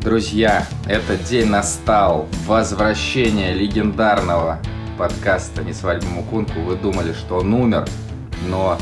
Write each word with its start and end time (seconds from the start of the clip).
Друзья, 0.00 0.64
этот 0.86 1.24
день 1.24 1.48
настал. 1.48 2.28
Возвращение 2.46 3.52
легендарного 3.52 4.60
подкаста 4.96 5.64
«Не 5.64 5.72
свадьба 5.72 6.06
Мукунку». 6.06 6.60
Вы 6.60 6.76
думали, 6.76 7.12
что 7.12 7.38
он 7.38 7.52
умер, 7.52 7.84
но 8.46 8.78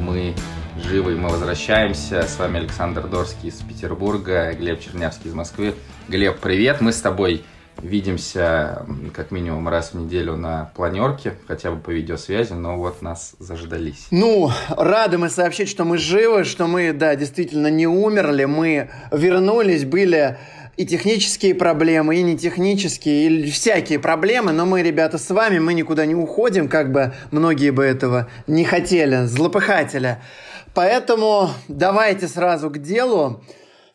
мы 0.00 0.34
живы, 0.82 1.16
мы 1.16 1.28
возвращаемся. 1.28 2.22
С 2.22 2.38
вами 2.38 2.60
Александр 2.60 3.06
Дорский 3.08 3.50
из 3.50 3.56
Петербурга, 3.56 4.54
Глеб 4.54 4.80
Чернявский 4.80 5.28
из 5.28 5.34
Москвы. 5.34 5.74
Глеб, 6.08 6.40
привет, 6.40 6.80
мы 6.80 6.92
с 6.92 7.00
тобой 7.02 7.44
видимся 7.82 8.86
как 9.12 9.30
минимум 9.30 9.68
раз 9.68 9.92
в 9.92 9.94
неделю 9.94 10.36
на 10.36 10.70
планерке, 10.74 11.34
хотя 11.46 11.70
бы 11.70 11.80
по 11.80 11.90
видеосвязи, 11.90 12.52
но 12.52 12.76
вот 12.76 13.02
нас 13.02 13.34
заждались. 13.38 14.06
Ну, 14.10 14.50
рады 14.68 15.18
мы 15.18 15.28
сообщить, 15.28 15.68
что 15.68 15.84
мы 15.84 15.98
живы, 15.98 16.44
что 16.44 16.66
мы, 16.66 16.92
да, 16.92 17.14
действительно 17.16 17.68
не 17.68 17.86
умерли, 17.86 18.44
мы 18.44 18.90
вернулись, 19.10 19.84
были 19.84 20.38
и 20.76 20.86
технические 20.86 21.54
проблемы, 21.54 22.16
и 22.16 22.22
не 22.22 22.36
технические, 22.36 23.28
и 23.28 23.50
всякие 23.50 23.98
проблемы, 23.98 24.52
но 24.52 24.66
мы, 24.66 24.82
ребята, 24.82 25.18
с 25.18 25.30
вами, 25.30 25.58
мы 25.58 25.74
никуда 25.74 26.04
не 26.06 26.14
уходим, 26.14 26.68
как 26.68 26.90
бы 26.90 27.12
многие 27.30 27.70
бы 27.70 27.84
этого 27.84 28.28
не 28.46 28.64
хотели, 28.64 29.26
злопыхателя. 29.26 30.20
Поэтому 30.74 31.50
давайте 31.68 32.26
сразу 32.26 32.70
к 32.70 32.78
делу. 32.78 33.42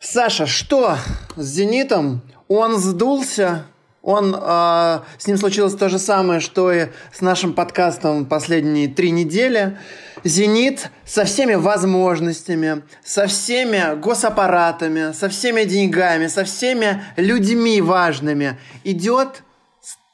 Саша, 0.00 0.46
что 0.46 0.96
с 1.36 1.44
«Зенитом»? 1.44 2.22
Он 2.48 2.78
сдулся, 2.78 3.66
он, 4.02 4.34
э, 4.34 5.00
с 5.18 5.26
ним 5.26 5.36
случилось 5.36 5.74
то 5.74 5.88
же 5.88 5.98
самое, 5.98 6.40
что 6.40 6.72
и 6.72 6.88
с 7.12 7.20
нашим 7.20 7.52
подкастом 7.52 8.24
последние 8.24 8.88
три 8.88 9.10
недели. 9.10 9.76
«Зенит» 10.22 10.90
со 11.06 11.24
всеми 11.24 11.54
возможностями, 11.54 12.82
со 13.02 13.26
всеми 13.26 13.98
госаппаратами, 13.98 15.12
со 15.12 15.30
всеми 15.30 15.64
деньгами, 15.64 16.26
со 16.26 16.44
всеми 16.44 17.02
людьми 17.16 17.80
важными 17.80 18.58
идет 18.84 19.42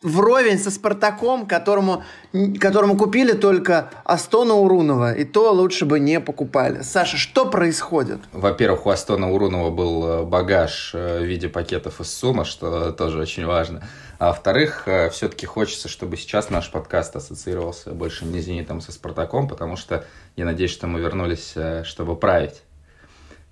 вровень 0.06 0.58
со 0.58 0.70
Спартаком, 0.70 1.46
которому, 1.46 2.04
которому 2.60 2.96
купили 2.96 3.32
только 3.32 3.90
Астона 4.04 4.54
Урунова, 4.54 5.14
и 5.14 5.24
то 5.24 5.52
лучше 5.52 5.84
бы 5.84 6.00
не 6.00 6.20
покупали. 6.20 6.82
Саша, 6.82 7.16
что 7.16 7.46
происходит? 7.46 8.20
Во-первых, 8.32 8.86
у 8.86 8.90
Астона 8.90 9.30
Урунова 9.30 9.70
был 9.70 10.06
э, 10.06 10.22
багаж 10.24 10.92
э, 10.94 11.20
в 11.20 11.24
виде 11.24 11.48
пакетов 11.48 12.00
из 12.00 12.10
Сума, 12.10 12.44
что 12.44 12.92
тоже 12.92 13.18
очень 13.18 13.44
важно. 13.44 13.82
А 14.18 14.28
во-вторых, 14.28 14.84
э, 14.86 15.10
все-таки 15.10 15.46
хочется, 15.46 15.88
чтобы 15.88 16.16
сейчас 16.16 16.50
наш 16.50 16.70
подкаст 16.70 17.16
ассоциировался 17.16 17.90
больше 17.90 18.24
не 18.24 18.40
с 18.40 18.44
«Зенитом», 18.44 18.78
а 18.78 18.80
со 18.80 18.92
«Спартаком», 18.92 19.48
потому 19.48 19.76
что 19.76 20.04
я 20.36 20.44
надеюсь, 20.44 20.70
что 20.70 20.86
мы 20.86 21.00
вернулись, 21.00 21.54
чтобы 21.84 22.16
править. 22.16 22.62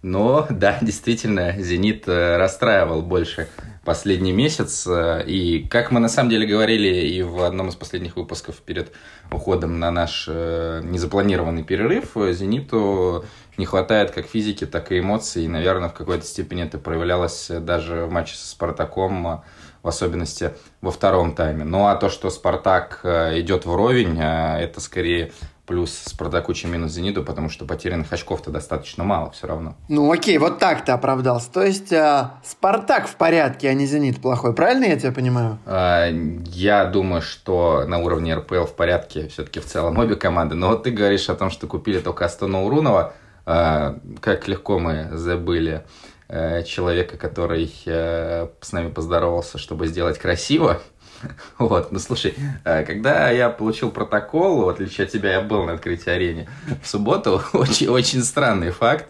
Но, 0.04 0.46
да, 0.50 0.78
действительно, 0.82 1.54
«Зенит» 1.58 2.06
расстраивал 2.06 3.00
больше 3.00 3.48
последний 3.84 4.32
месяц. 4.32 4.86
Э, 4.86 5.24
и 5.26 5.66
как 5.66 5.90
мы 5.90 6.00
на 6.00 6.08
самом 6.08 6.30
деле 6.30 6.46
говорили 6.46 6.88
и 6.88 7.22
в 7.22 7.42
одном 7.42 7.68
из 7.68 7.74
последних 7.74 8.16
выпусков 8.16 8.56
перед 8.56 8.92
уходом 9.30 9.78
на 9.78 9.90
наш 9.90 10.26
э, 10.28 10.82
незапланированный 10.84 11.64
перерыв, 11.64 12.16
э, 12.16 12.34
«Зениту» 12.34 13.24
не 13.56 13.64
хватает 13.64 14.10
как 14.10 14.26
физики, 14.26 14.66
так 14.66 14.92
и 14.92 14.98
эмоций. 14.98 15.44
И, 15.44 15.48
наверное, 15.48 15.88
в 15.88 15.94
какой-то 15.94 16.26
степени 16.26 16.64
это 16.64 16.78
проявлялось 16.78 17.50
даже 17.60 18.04
в 18.04 18.10
матче 18.10 18.36
со 18.36 18.48
«Спартаком», 18.48 19.42
в 19.82 19.88
особенности 19.88 20.52
во 20.80 20.90
втором 20.90 21.34
тайме. 21.34 21.62
Ну 21.64 21.86
а 21.86 21.94
то, 21.96 22.08
что 22.08 22.30
«Спартак» 22.30 23.00
идет 23.04 23.66
вровень, 23.66 24.18
это 24.18 24.80
скорее 24.80 25.32
плюс 25.66 25.92
Спартак 25.92 26.48
очень 26.48 26.68
минус 26.68 26.92
Зениту, 26.92 27.22
потому 27.22 27.48
что 27.48 27.64
потерянных 27.64 28.12
очков-то 28.12 28.50
достаточно 28.50 29.04
мало 29.04 29.30
все 29.30 29.46
равно. 29.46 29.76
Ну 29.88 30.10
окей, 30.12 30.38
вот 30.38 30.58
так 30.58 30.84
ты 30.84 30.92
оправдался. 30.92 31.50
То 31.50 31.62
есть 31.62 31.92
э, 31.92 32.30
Спартак 32.44 33.08
в 33.08 33.16
порядке, 33.16 33.68
а 33.68 33.74
не 33.74 33.86
Зенит 33.86 34.20
плохой. 34.20 34.54
Правильно 34.54 34.84
я 34.84 34.98
тебя 34.98 35.12
понимаю? 35.12 35.58
А, 35.66 36.08
я 36.46 36.84
думаю, 36.84 37.22
что 37.22 37.84
на 37.86 37.98
уровне 37.98 38.34
РПЛ 38.34 38.64
в 38.64 38.74
порядке 38.74 39.28
все-таки 39.28 39.60
в 39.60 39.66
целом 39.66 39.98
обе 39.98 40.16
команды. 40.16 40.54
Но 40.54 40.68
вот 40.68 40.82
ты 40.82 40.90
говоришь 40.90 41.28
о 41.28 41.34
том, 41.34 41.50
что 41.50 41.66
купили 41.66 41.98
только 41.98 42.24
Астона 42.26 42.62
Урунова. 42.62 43.14
А, 43.46 43.98
как 44.20 44.48
легко 44.48 44.78
мы 44.78 45.08
забыли 45.12 45.84
э, 46.28 46.62
человека, 46.64 47.16
который 47.16 47.72
э, 47.86 48.48
с 48.60 48.72
нами 48.72 48.90
поздоровался, 48.90 49.58
чтобы 49.58 49.86
сделать 49.86 50.18
красиво. 50.18 50.80
Вот, 51.58 51.92
ну 51.92 51.98
слушай, 51.98 52.34
э, 52.64 52.84
когда 52.84 53.30
я 53.30 53.48
получил 53.50 53.90
протокол, 53.90 54.64
в 54.64 54.68
отличие 54.68 55.06
от 55.06 55.12
тебя, 55.12 55.32
я 55.32 55.40
был 55.40 55.64
на 55.64 55.74
открытии 55.74 56.10
арене 56.10 56.48
в 56.82 56.88
субботу, 56.88 57.42
очень, 57.52 57.88
очень 57.88 58.22
странный 58.22 58.70
факт. 58.70 59.06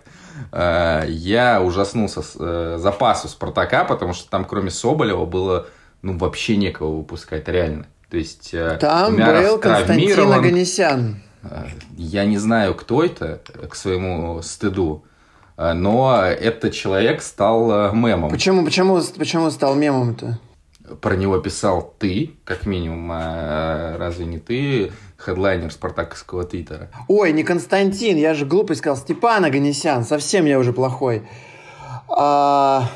Э, 0.52 1.04
я 1.08 1.62
ужаснулся 1.62 2.22
э, 2.38 2.78
запасу 2.80 3.28
Спартака, 3.28 3.84
потому 3.84 4.12
что 4.14 4.28
там 4.30 4.44
кроме 4.44 4.70
Соболева 4.70 5.24
было 5.24 5.66
ну 6.02 6.18
вообще 6.18 6.56
некого 6.56 6.96
выпускать, 6.96 7.48
реально. 7.48 7.86
То 8.10 8.18
есть 8.18 8.54
там 8.80 9.16
был 9.16 9.58
Константин 9.58 10.32
Аганесян. 10.32 11.22
Я 11.96 12.24
не 12.24 12.38
знаю, 12.38 12.74
кто 12.74 13.02
это, 13.02 13.40
к 13.68 13.74
своему 13.74 14.40
стыду, 14.42 15.04
но 15.56 16.22
этот 16.22 16.72
человек 16.72 17.22
стал 17.22 17.92
мемом. 17.92 18.30
Почему, 18.30 18.64
почему, 18.64 19.00
почему 19.16 19.50
стал 19.50 19.74
мемом-то? 19.74 20.38
Про 21.00 21.16
него 21.16 21.38
писал 21.38 21.94
ты, 21.98 22.32
как 22.44 22.66
минимум, 22.66 23.10
а 23.12 23.96
разве 23.98 24.26
не 24.26 24.38
ты 24.38 24.92
хедлайнер 25.16 25.72
спартаковского 25.72 26.44
твиттера? 26.44 26.90
Ой, 27.08 27.32
не 27.32 27.42
Константин, 27.42 28.16
я 28.16 28.34
же 28.34 28.46
глупый 28.46 28.76
сказал, 28.76 28.96
Степан 28.96 29.44
Аганесян, 29.44 30.04
совсем 30.04 30.44
я 30.44 30.58
уже 30.58 30.72
плохой. 30.72 31.22
А, 32.08 32.88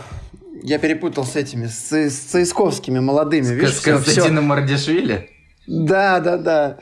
я 0.63 0.79
перепутал 0.79 1.25
с 1.25 1.37
этими, 1.37 1.67
с, 1.67 1.93
с 1.93 2.19
цисковскими 2.19 2.99
молодыми. 2.99 3.45
С, 3.45 3.51
Видишь, 3.51 3.77
с 3.77 3.81
Константином 3.81 4.45
все... 4.45 4.49
Мардишвили? 4.49 5.31
Да, 5.69 6.19
да, 6.21 6.39
да. 6.39 6.79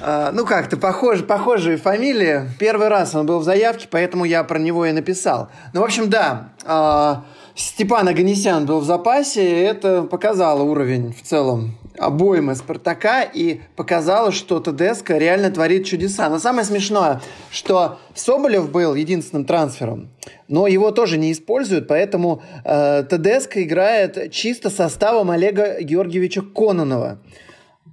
А, 0.00 0.32
ну 0.32 0.44
как-то 0.44 0.76
похож, 0.76 1.24
похожие 1.24 1.78
фамилии. 1.78 2.42
Первый 2.58 2.88
раз 2.88 3.14
он 3.14 3.24
был 3.24 3.38
в 3.38 3.44
заявке, 3.44 3.88
поэтому 3.90 4.24
я 4.26 4.44
про 4.44 4.58
него 4.58 4.84
и 4.84 4.92
написал. 4.92 5.50
Ну, 5.72 5.80
в 5.80 5.84
общем, 5.84 6.10
да. 6.10 6.50
А, 6.64 7.24
Степан 7.58 8.06
Аганесян 8.06 8.66
был 8.66 8.78
в 8.78 8.84
запасе, 8.84 9.42
и 9.44 9.64
это 9.64 10.04
показало 10.04 10.62
уровень 10.62 11.12
в 11.12 11.22
целом 11.22 11.76
обоймы 11.98 12.54
Спартака 12.54 13.22
и 13.22 13.62
показало, 13.74 14.30
что 14.30 14.60
ТДСК 14.60 15.10
реально 15.10 15.50
творит 15.50 15.84
чудеса. 15.84 16.28
Но 16.28 16.38
самое 16.38 16.64
смешное, 16.64 17.20
что 17.50 17.98
Соболев 18.14 18.70
был 18.70 18.94
единственным 18.94 19.44
трансфером, 19.44 20.08
но 20.46 20.68
его 20.68 20.92
тоже 20.92 21.18
не 21.18 21.32
используют, 21.32 21.88
поэтому 21.88 22.42
э, 22.64 23.02
ТДСК 23.02 23.56
играет 23.56 24.30
чисто 24.30 24.70
составом 24.70 25.32
Олега 25.32 25.80
Георгиевича 25.80 26.42
Кононова 26.42 27.18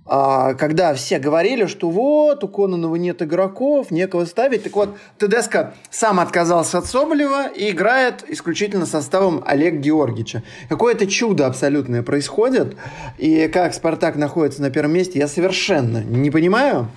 когда 0.05 0.93
все 0.93 1.17
говорили, 1.17 1.65
что 1.65 1.89
вот, 1.89 2.43
у 2.43 2.47
Кононова 2.47 2.95
нет 2.95 3.23
игроков, 3.23 3.89
некого 3.89 4.25
ставить. 4.25 4.63
Так 4.63 4.75
вот, 4.75 4.95
Тедеско 5.17 5.73
сам 5.89 6.19
отказался 6.19 6.77
от 6.77 6.85
Соболева 6.85 7.47
и 7.47 7.71
играет 7.71 8.23
исключительно 8.27 8.85
составом 8.85 9.43
Олег 9.47 9.75
Георгича. 9.75 10.43
Какое-то 10.69 11.07
чудо 11.07 11.47
абсолютное 11.47 12.03
происходит. 12.03 12.77
И 13.17 13.47
как 13.47 13.73
Спартак 13.73 14.15
находится 14.15 14.61
на 14.61 14.69
первом 14.69 14.93
месте, 14.93 15.17
я 15.17 15.27
совершенно 15.27 16.03
не 16.03 16.29
понимаю. 16.29 16.87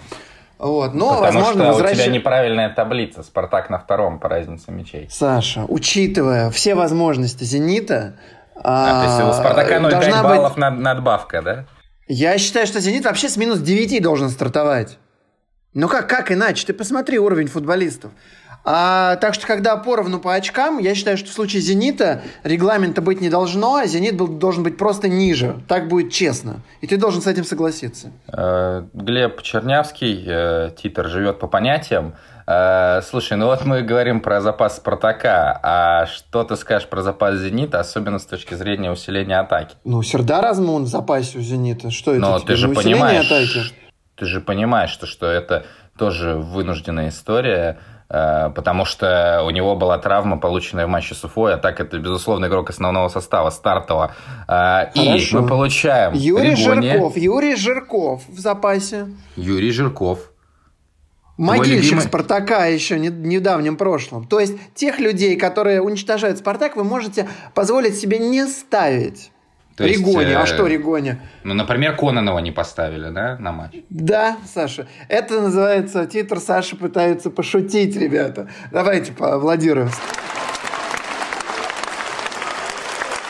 Вот. 0.59 0.93
Но, 0.93 1.15
Потому 1.15 1.25
возможно, 1.25 1.63
что 1.63 1.73
возвращ... 1.73 1.93
у 1.93 2.03
тебя 2.03 2.13
неправильная 2.13 2.69
таблица. 2.69 3.23
Спартак 3.23 3.71
на 3.71 3.79
втором 3.79 4.19
по 4.19 4.29
разнице 4.29 4.71
мячей. 4.71 5.09
Саша, 5.11 5.65
учитывая 5.69 6.51
все 6.51 6.75
возможности 6.75 7.45
«Зенита», 7.45 8.17
а, 8.55 8.91
а, 8.91 9.19
то 9.19 9.25
есть 9.25 9.39
у 9.39 9.41
«Спартака» 9.41 9.79
0,5 9.79 10.23
баллов 10.23 10.57
быть... 10.57 10.79
надбавка, 10.79 11.43
да? 11.43 11.65
Я 12.09 12.39
считаю, 12.39 12.67
что 12.67 12.81
«Зенит» 12.81 13.05
вообще 13.05 13.29
с 13.29 13.37
минус 13.37 13.61
9 13.61 14.03
должен 14.03 14.31
стартовать. 14.31 14.99
Ну 15.75 15.89
как, 15.89 16.09
как 16.09 16.33
иначе? 16.33 16.67
Ты 16.67 16.73
посмотри 16.73 17.19
уровень 17.19 17.49
футболистов. 17.49 18.13
А, 18.65 19.17
так 19.17 19.35
что, 19.35 19.47
когда 19.47 19.77
поровну 19.77 20.19
по 20.19 20.35
очкам, 20.35 20.79
я 20.79 20.95
считаю, 20.95 21.17
что 21.17 21.29
в 21.29 21.33
случае 21.33 21.63
«Зенита» 21.63 22.23
регламента 22.45 23.03
быть 23.03 23.21
не 23.21 23.29
должно, 23.29 23.77
а 23.77 23.87
«Зенит» 23.87 24.17
был, 24.17 24.27
должен 24.27 24.63
быть 24.63 24.77
просто 24.77 25.09
ниже. 25.09 25.61
Так 25.69 25.89
будет 25.89 26.13
честно. 26.13 26.61
И 26.81 26.87
ты 26.87 26.97
должен 26.97 27.23
с 27.23 27.27
этим 27.27 27.45
согласиться. 27.45 28.11
Э, 28.27 28.85
Глеб 28.95 29.43
Чернявский, 29.43 30.25
э, 30.27 30.71
титр 30.83 31.09
живет 31.09 31.39
по 31.39 31.47
понятиям. 31.47 32.15
Э, 32.51 33.03
слушай, 33.03 33.37
ну 33.37 33.45
вот 33.45 33.67
мы 33.67 33.83
говорим 33.83 34.23
про 34.23 34.41
запас 34.41 34.79
Спартака, 34.79 35.61
а 35.63 36.07
что 36.07 36.45
ты 36.45 36.57
скажешь 36.57 36.89
про 36.89 37.03
запас 37.03 37.37
Зенита, 37.37 37.79
особенно 37.79 38.19
с 38.19 38.25
точки 38.25 38.55
зрения 38.55 38.91
усиления 38.91 39.39
атаки? 39.39 39.77
Ну, 39.85 40.03
Сердар 40.03 40.43
Размун 40.43 40.85
в 40.85 40.87
запасе 40.87 41.39
у 41.39 41.43
Зенита. 41.43 41.91
Что 41.91 42.13
это? 42.13 42.21
Но 42.21 42.39
ты 42.39 42.57
же 42.57 42.71
понимаешь, 42.71 43.27
атаки? 43.27 43.75
ты 44.17 44.25
же 44.25 44.41
понимаешь, 44.41 44.89
что, 44.89 45.07
что 45.07 45.27
это 45.27 45.67
тоже 45.99 46.37
вынужденная 46.37 47.11
история, 47.11 47.81
э, 48.09 48.51
потому 48.55 48.87
что 48.87 49.43
у 49.45 49.51
него 49.51 49.77
была 49.77 49.99
травма, 49.99 50.39
полученная 50.39 50.87
в 50.87 50.89
матче 50.89 51.15
с 51.15 51.23
Уфой, 51.23 51.53
а 51.53 51.59
так 51.59 51.81
это, 51.81 51.99
безусловно, 51.99 52.47
игрок 52.47 52.71
основного 52.71 53.09
состава, 53.09 53.51
стартового. 53.51 54.13
Э, 54.49 54.87
и 54.95 55.23
мы 55.33 55.47
получаем 55.47 56.15
Юрий 56.15 56.55
Ригони. 56.55 56.93
Жирков, 56.93 57.17
Юрий 57.19 57.57
Жирков 57.57 58.23
в 58.27 58.39
запасе. 58.39 59.09
Юрий 59.37 59.71
Жирков. 59.71 60.31
Могильщик 61.39 61.93
любимый... 61.93 62.03
Спартака 62.03 62.67
еще 62.67 62.99
не, 62.99 63.09
недавнем 63.09 63.77
прошлом. 63.77 64.27
То 64.27 64.41
есть 64.41 64.57
тех 64.75 64.99
людей, 64.99 65.37
которые 65.37 65.81
уничтожают 65.81 66.39
Спартак, 66.39 66.77
вы 66.77 66.85
можете 66.85 67.29
позволить 67.55 67.97
себе 67.97 68.19
не 68.19 68.47
ставить. 68.47 69.31
То 69.77 69.87
Ригони, 69.87 70.31
есть, 70.31 70.35
а 70.35 70.47
что 70.47 70.67
Ригони? 70.67 71.21
Ну, 71.45 71.55
например, 71.55 71.95
Кононова 71.95 72.41
не 72.41 72.51
поставили, 72.51 73.11
да, 73.11 73.37
на 73.39 73.53
матч? 73.53 73.77
Да, 73.89 74.37
Саша. 74.53 74.89
Это 75.07 75.41
называется 75.41 76.05
титр 76.07 76.41
Саши 76.41 76.75
пытаются 76.75 77.31
пошутить, 77.31 77.97
ребята. 77.97 78.49
Давайте 78.73 79.13
поаплодируем. 79.13 79.91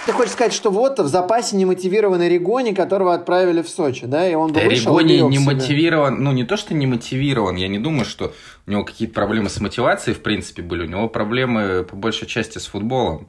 Ты 0.08 0.14
хочешь 0.14 0.32
сказать, 0.32 0.54
что 0.54 0.70
вот 0.70 0.98
в 0.98 1.06
запасе 1.06 1.54
немотивированный 1.56 2.30
Ригони, 2.30 2.72
которого 2.72 3.12
отправили 3.12 3.60
в 3.60 3.68
Сочи, 3.68 4.06
да, 4.06 4.26
и 4.26 4.34
он 4.34 4.54
бы 4.54 4.60
да, 4.62 4.66
вышел 4.66 4.98
Ригони 4.98 5.20
не 5.28 5.38
мотивирован, 5.38 6.24
ну 6.24 6.32
не 6.32 6.44
то, 6.44 6.56
что 6.56 6.72
не 6.72 6.86
мотивирован, 6.86 7.56
я 7.56 7.68
не 7.68 7.78
думаю, 7.78 8.06
что 8.06 8.32
у 8.66 8.70
него 8.70 8.84
какие-то 8.84 9.12
проблемы 9.12 9.50
с 9.50 9.60
мотивацией, 9.60 10.16
в 10.16 10.22
принципе, 10.22 10.62
были, 10.62 10.84
у 10.84 10.88
него 10.88 11.10
проблемы 11.10 11.84
по 11.84 11.94
большей 11.94 12.26
части 12.26 12.56
с 12.56 12.64
футболом. 12.64 13.28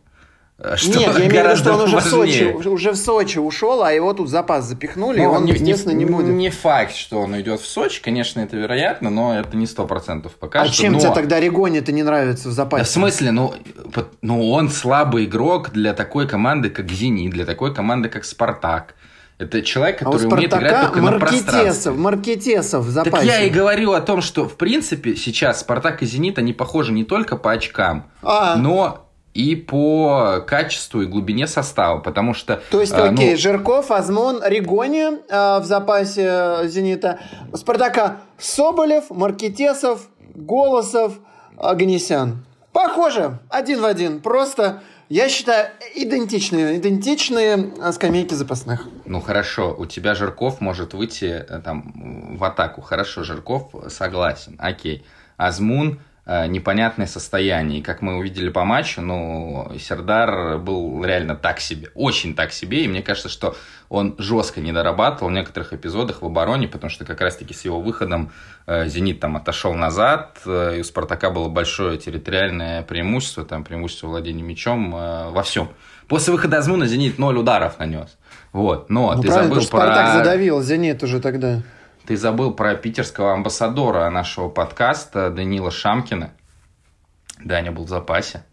Э, 0.61 0.75
что 0.75 0.99
Нет, 0.99 1.17
я 1.17 1.27
имею 1.27 1.29
в 1.29 1.33
виду, 1.33 1.55
что 1.55 1.73
он 1.73 1.81
уже 1.81 1.97
в, 1.97 2.03
Сочи, 2.03 2.43
уже 2.43 2.91
в 2.91 2.97
Сочи 2.97 3.37
ушел, 3.37 3.81
а 3.81 3.93
его 3.93 4.13
тут 4.13 4.27
запас 4.27 4.65
запихнули, 4.65 5.19
ну, 5.19 5.23
и 5.23 5.25
он, 5.25 5.45
не, 5.45 5.53
естественно, 5.53 5.93
не, 5.93 6.03
не 6.03 6.11
будет. 6.11 6.33
Не 6.33 6.49
факт, 6.49 6.93
что 6.95 7.21
он 7.21 7.33
уйдет 7.33 7.61
в 7.61 7.65
Сочи, 7.65 8.01
конечно, 8.01 8.41
это 8.41 8.57
вероятно, 8.57 9.09
но 9.09 9.39
это 9.39 9.55
не 9.55 9.65
сто 9.65 9.85
процентов 9.85 10.33
пока 10.33 10.61
а 10.61 10.65
что. 10.65 10.73
А 10.73 10.75
чем 10.75 10.93
но... 10.93 10.99
тебе 10.99 11.13
тогда 11.13 11.39
Регони-то 11.39 11.93
не 11.93 12.03
нравится 12.03 12.49
в 12.49 12.51
запасе? 12.51 12.83
Да, 12.83 12.89
в 12.89 12.91
смысле, 12.91 13.31
ну, 13.31 13.53
ну, 14.21 14.51
он 14.51 14.69
слабый 14.69 15.25
игрок 15.25 15.69
для 15.71 15.93
такой 15.93 16.27
команды, 16.27 16.69
как 16.69 16.91
«Зенит», 16.91 17.31
для 17.31 17.45
такой 17.45 17.73
команды, 17.73 18.09
как 18.09 18.25
«Спартак». 18.25 18.95
Это 19.37 19.61
человек, 19.61 19.99
который 19.99 20.25
а 20.25 20.27
умеет 20.27 20.53
играть 20.53 20.81
только 20.81 20.99
на 20.99 21.17
пространстве. 21.17 21.93
Маркетесов 21.93 22.83
в 22.83 22.89
запасе. 22.89 23.15
Так 23.15 23.23
я 23.23 23.43
и 23.43 23.49
говорю 23.49 23.93
о 23.93 24.01
том, 24.01 24.21
что, 24.21 24.49
в 24.49 24.57
принципе, 24.57 25.15
сейчас 25.15 25.61
«Спартак» 25.61 26.03
и 26.03 26.05
«Зенит», 26.05 26.37
они 26.37 26.51
похожи 26.51 26.91
не 26.91 27.05
только 27.05 27.37
по 27.37 27.53
очкам, 27.53 28.11
а. 28.21 28.57
но 28.57 29.08
и 29.39 29.55
по 29.55 30.43
качеству 30.45 31.01
и 31.01 31.05
глубине 31.05 31.47
состава, 31.47 31.99
потому 31.99 32.33
что... 32.33 32.61
То 32.71 32.81
есть, 32.81 32.91
а, 32.91 33.05
окей, 33.05 33.31
ну... 33.31 33.37
Жирков, 33.37 33.89
Азмон, 33.89 34.41
Ригони 34.43 35.05
э, 35.29 35.59
в 35.59 35.63
запасе 35.63 36.67
«Зенита», 36.67 37.19
Спартака 37.53 38.17
Соболев, 38.37 39.09
Маркетесов, 39.09 40.09
Голосов, 40.35 41.19
Агнесян. 41.57 42.45
Похоже, 42.73 43.39
один 43.49 43.79
в 43.79 43.85
один, 43.85 44.19
просто... 44.19 44.81
Я 45.07 45.27
считаю, 45.27 45.69
идентичные, 45.95 46.77
идентичные 46.77 47.73
скамейки 47.93 48.35
запасных. 48.35 48.87
Ну 49.05 49.21
хорошо, 49.21 49.73
у 49.75 49.87
тебя 49.87 50.13
Жирков 50.13 50.61
может 50.61 50.93
выйти 50.93 51.45
э, 51.49 51.61
там 51.65 52.35
в 52.37 52.43
атаку. 52.43 52.81
Хорошо, 52.81 53.23
Жирков 53.23 53.73
согласен, 53.87 54.55
окей. 54.59 55.03
Азмун 55.35 55.93
Э, 55.93 56.08
непонятное 56.47 57.07
состояние. 57.07 57.79
И 57.79 57.81
как 57.81 58.01
мы 58.01 58.17
увидели 58.17 58.49
по 58.49 58.63
матчу, 58.63 59.01
ну, 59.01 59.71
Сердар 59.79 60.59
был 60.59 61.03
реально 61.03 61.35
так 61.35 61.59
себе, 61.59 61.89
очень 61.95 62.35
так 62.35 62.51
себе. 62.51 62.85
И 62.85 62.87
мне 62.87 63.01
кажется, 63.01 63.29
что 63.29 63.55
он 63.89 64.15
жестко 64.19 64.61
не 64.61 64.71
дорабатывал 64.71 65.31
в 65.31 65.33
некоторых 65.33 65.73
эпизодах 65.73 66.21
в 66.21 66.25
обороне, 66.25 66.67
потому 66.67 66.91
что 66.91 67.05
как 67.05 67.21
раз-таки 67.21 67.53
с 67.53 67.65
его 67.65 67.81
выходом 67.81 68.31
э, 68.67 68.87
«Зенит» 68.87 69.19
там 69.19 69.37
отошел 69.37 69.73
назад, 69.73 70.39
э, 70.45 70.77
и 70.77 70.81
у 70.81 70.83
«Спартака» 70.83 71.31
было 71.31 71.49
большое 71.49 71.97
территориальное 71.97 72.83
преимущество, 72.83 73.43
там 73.43 73.63
преимущество 73.63 74.07
владения 74.07 74.43
мячом 74.43 74.91
во 74.91 75.41
всем. 75.41 75.69
После 76.07 76.33
выхода 76.33 76.57
Азмуна 76.57 76.85
«Зенит» 76.85 77.17
ноль 77.17 77.37
ударов 77.37 77.79
нанес. 77.79 78.17
Вот, 78.51 78.89
но 78.89 79.15
ну, 79.15 79.21
ты 79.21 79.31
забыл 79.31 79.55
про... 79.55 79.61
«Спартак» 79.61 80.17
задавил 80.17 80.61
«Зенит» 80.61 81.03
уже 81.03 81.19
тогда. 81.19 81.61
Ты 82.09 82.17
забыл 82.17 82.51
про 82.51 82.73
питерского 82.73 83.33
амбассадора 83.33 84.09
нашего 84.09 84.49
подкаста 84.49 85.29
Данила 85.29 85.69
Шамкина. 85.69 86.31
Даня 87.37 87.71
был 87.71 87.83
в 87.83 87.87
запасе. 87.87 88.43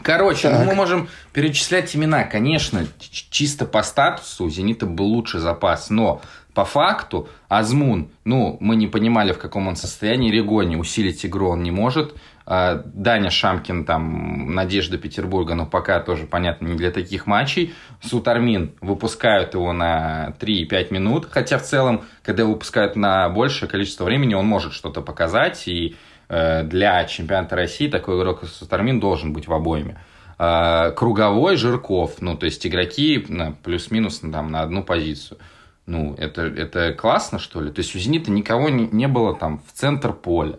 Короче, 0.00 0.48
ну 0.48 0.62
мы 0.62 0.76
можем 0.76 1.08
перечислять 1.32 1.96
имена. 1.96 2.22
Конечно, 2.22 2.86
чисто 3.00 3.66
по 3.66 3.82
статусу 3.82 4.44
у 4.44 4.48
«Зенита» 4.48 4.86
был 4.86 5.06
лучший 5.06 5.40
запас, 5.40 5.90
но 5.90 6.22
по 6.54 6.64
факту 6.64 7.28
Азмун, 7.48 8.12
ну, 8.24 8.56
мы 8.60 8.76
не 8.76 8.86
понимали, 8.86 9.32
в 9.32 9.38
каком 9.38 9.66
он 9.66 9.74
состоянии. 9.74 10.30
Регони 10.30 10.76
усилить 10.76 11.26
игру 11.26 11.48
он 11.48 11.64
не 11.64 11.72
может. 11.72 12.14
А, 12.52 12.82
Даня 12.84 13.30
Шамкин, 13.30 13.84
там, 13.84 14.56
Надежда 14.56 14.98
Петербурга, 14.98 15.54
но 15.54 15.66
пока 15.66 16.00
тоже, 16.00 16.26
понятно, 16.26 16.66
не 16.66 16.74
для 16.74 16.90
таких 16.90 17.28
матчей. 17.28 17.72
Сутармин 18.02 18.74
выпускают 18.80 19.54
его 19.54 19.72
на 19.72 20.34
3-5 20.40 20.92
минут, 20.92 21.28
хотя 21.30 21.58
в 21.58 21.62
целом, 21.62 22.02
когда 22.24 22.42
его 22.42 22.54
выпускают 22.54 22.96
на 22.96 23.28
большее 23.28 23.68
количество 23.68 24.02
времени, 24.02 24.34
он 24.34 24.46
может 24.46 24.72
что-то 24.72 25.00
показать, 25.00 25.68
и 25.68 25.94
э, 26.28 26.64
для 26.64 27.04
чемпионата 27.04 27.54
России 27.54 27.86
такой 27.86 28.18
игрок, 28.18 28.40
как 28.40 28.48
Сутармин, 28.48 28.98
должен 28.98 29.32
быть 29.32 29.46
в 29.46 29.52
обойме. 29.52 30.00
А, 30.36 30.90
круговой 30.90 31.54
Жирков, 31.54 32.16
ну, 32.20 32.36
то 32.36 32.46
есть 32.46 32.66
игроки 32.66 33.24
плюс-минус 33.62 34.18
там, 34.18 34.50
на 34.50 34.62
одну 34.62 34.82
позицию. 34.82 35.38
Ну, 35.86 36.16
это, 36.18 36.42
это 36.42 36.94
классно, 36.94 37.38
что 37.38 37.60
ли? 37.60 37.70
То 37.70 37.78
есть 37.78 37.94
у 37.94 38.00
«Зенита» 38.00 38.32
никого 38.32 38.70
не, 38.70 38.88
не 38.88 39.06
было 39.06 39.36
там 39.36 39.62
в 39.68 39.72
центр 39.72 40.12
поля. 40.12 40.58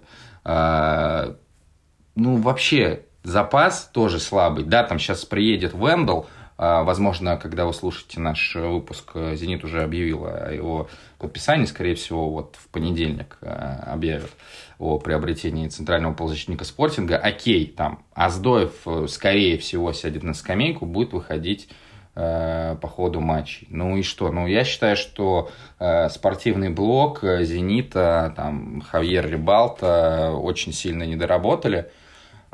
А, 2.16 2.20
ну, 2.20 2.38
вообще, 2.38 3.04
запас 3.24 3.90
тоже 3.94 4.20
слабый. 4.20 4.64
Да, 4.64 4.84
там 4.84 5.00
сейчас 5.00 5.26
приедет 5.26 5.74
Вендел, 5.74 6.28
а, 6.58 6.84
возможно, 6.84 7.38
когда 7.38 7.66
вы 7.66 7.74
слушаете 7.74 8.20
наш 8.20 8.56
выпуск, 8.56 9.14
«Зенит» 9.34 9.64
уже 9.64 9.84
объявил 9.84 10.26
о 10.26 10.52
его 10.52 10.90
подписании, 11.18 11.66
скорее 11.66 11.96
всего, 11.96 12.30
вот 12.30 12.56
в 12.60 12.68
понедельник 12.70 13.38
а, 13.42 13.94
объявят 13.94 14.32
о 14.78 14.98
приобретении 15.00 15.68
центрального 15.68 16.14
полузащитника 16.14 16.66
спортинга. 16.66 17.18
Окей, 17.18 17.68
там 17.68 18.04
Аздоев, 18.14 18.74
э, 18.88 19.06
скорее 19.08 19.60
всего, 19.60 19.94
сядет 19.94 20.24
на 20.24 20.34
скамейку, 20.34 20.88
будет 20.88 21.14
выходить 21.14 21.70
э, 22.16 22.76
по 22.82 22.88
ходу 22.88 23.20
матчей. 23.22 23.68
Ну 23.70 23.98
и 23.98 24.02
что? 24.02 24.32
Ну, 24.32 24.48
я 24.48 24.64
считаю, 24.64 24.98
что 24.98 25.52
э, 25.78 26.10
спортивный 26.10 26.70
блок 26.70 27.24
э, 27.24 27.44
«Зенита», 27.44 28.34
там, 28.36 28.82
Хавьер 28.82 29.30
Рибалта 29.30 30.32
очень 30.32 30.74
сильно 30.74 31.04
не 31.04 31.16
доработали. 31.16 31.92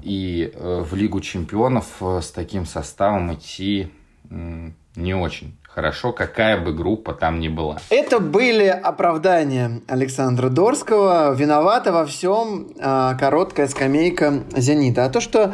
И 0.02 0.52
э, 0.54 0.84
в 0.88 0.96
Лигу 0.96 1.22
чемпионов 1.22 1.86
э, 2.02 2.22
с 2.22 2.32
таким 2.32 2.66
составом 2.66 3.34
идти 3.34 3.92
не 4.30 5.14
очень 5.14 5.56
хорошо, 5.78 6.12
какая 6.12 6.58
бы 6.58 6.74
группа 6.74 7.14
там 7.14 7.40
ни 7.40 7.50
была. 7.50 7.78
Это 7.92 8.20
были 8.20 8.66
оправдания 8.66 9.82
Александра 9.88 10.50
Дорского. 10.50 11.36
Виновата 11.36 11.92
во 11.92 12.04
всем 12.08 12.70
э, 12.76 13.16
короткая 13.20 13.68
скамейка 13.68 14.44
«Зенита». 14.56 15.06
А 15.06 15.10
то, 15.10 15.22
что 15.22 15.54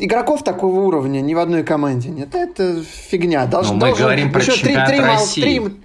игроков 0.00 0.42
такого 0.42 0.80
уровня 0.80 1.20
ни 1.20 1.32
в 1.32 1.38
одной 1.38 1.62
команде 1.62 2.08
нет, 2.08 2.34
это 2.34 2.82
фигня. 2.82 3.46
Долж, 3.46 3.68
Но 3.68 3.74
мы 3.74 3.80
должен, 3.80 4.02
говорим 4.02 4.32
про 4.32 4.40
чемпионат 4.40 4.88
три, 4.88 4.96
три, 4.96 5.06
России. 5.06 5.42
Три, 5.42 5.76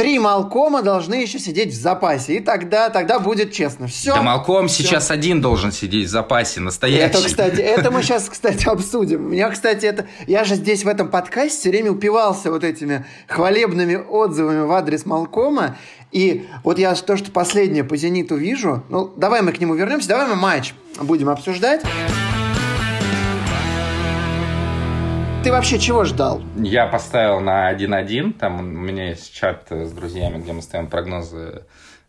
три 0.00 0.18
Малкома 0.18 0.80
должны 0.80 1.16
еще 1.16 1.38
сидеть 1.38 1.74
в 1.74 1.78
запасе. 1.78 2.36
И 2.36 2.40
тогда, 2.40 2.88
тогда 2.88 3.18
будет 3.18 3.52
честно. 3.52 3.86
Все. 3.86 4.14
Да 4.14 4.22
Малком 4.22 4.66
все. 4.66 4.82
сейчас 4.82 5.10
один 5.10 5.42
должен 5.42 5.72
сидеть 5.72 6.06
в 6.06 6.10
запасе, 6.10 6.60
настоящий. 6.60 7.04
Это, 7.04 7.22
кстати, 7.22 7.60
это 7.60 7.90
мы 7.90 8.02
сейчас, 8.02 8.30
кстати, 8.30 8.66
обсудим. 8.66 9.30
Меня, 9.30 9.50
кстати, 9.50 9.84
это... 9.84 10.06
Я 10.26 10.44
же 10.44 10.54
здесь 10.54 10.84
в 10.84 10.88
этом 10.88 11.10
подкасте 11.10 11.58
все 11.58 11.68
время 11.68 11.92
упивался 11.92 12.50
вот 12.50 12.64
этими 12.64 13.04
хвалебными 13.26 13.96
отзывами 13.96 14.60
в 14.60 14.72
адрес 14.72 15.04
Малкома. 15.04 15.76
И 16.12 16.46
вот 16.64 16.78
я 16.78 16.94
то, 16.94 17.18
что 17.18 17.30
последнее 17.30 17.84
по 17.84 17.94
«Зениту» 17.98 18.36
вижу, 18.36 18.82
ну, 18.88 19.12
давай 19.16 19.42
мы 19.42 19.52
к 19.52 19.60
нему 19.60 19.74
вернемся, 19.74 20.08
давай 20.08 20.28
мы 20.28 20.34
матч 20.34 20.72
будем 20.98 21.28
обсуждать. 21.28 21.82
Ты 25.42 25.50
вообще 25.50 25.78
чего 25.78 26.04
ждал? 26.04 26.42
Я 26.56 26.86
поставил 26.86 27.40
на 27.40 27.72
1-1. 27.72 28.34
Там 28.34 28.60
у 28.60 28.62
меня 28.62 29.08
есть 29.08 29.32
чат 29.32 29.68
с 29.70 29.90
друзьями, 29.90 30.38
где 30.38 30.52
мы 30.52 30.60
ставим 30.60 30.86
прогнозы 30.86 31.62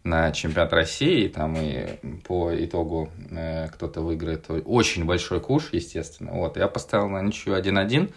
на 0.03 0.33
чемпионат 0.33 0.73
России, 0.73 1.29
там 1.29 1.55
и 1.55 1.97
по 2.27 2.51
итогу 2.53 3.09
э, 3.29 3.69
кто-то 3.69 4.01
выиграет 4.01 4.47
очень 4.65 5.05
большой 5.05 5.39
куш, 5.39 5.69
естественно. 5.71 6.31
Вот, 6.33 6.57
я 6.57 6.67
поставил 6.67 7.07
на 7.07 7.21
ничью 7.21 7.55
1-1. 7.55 8.11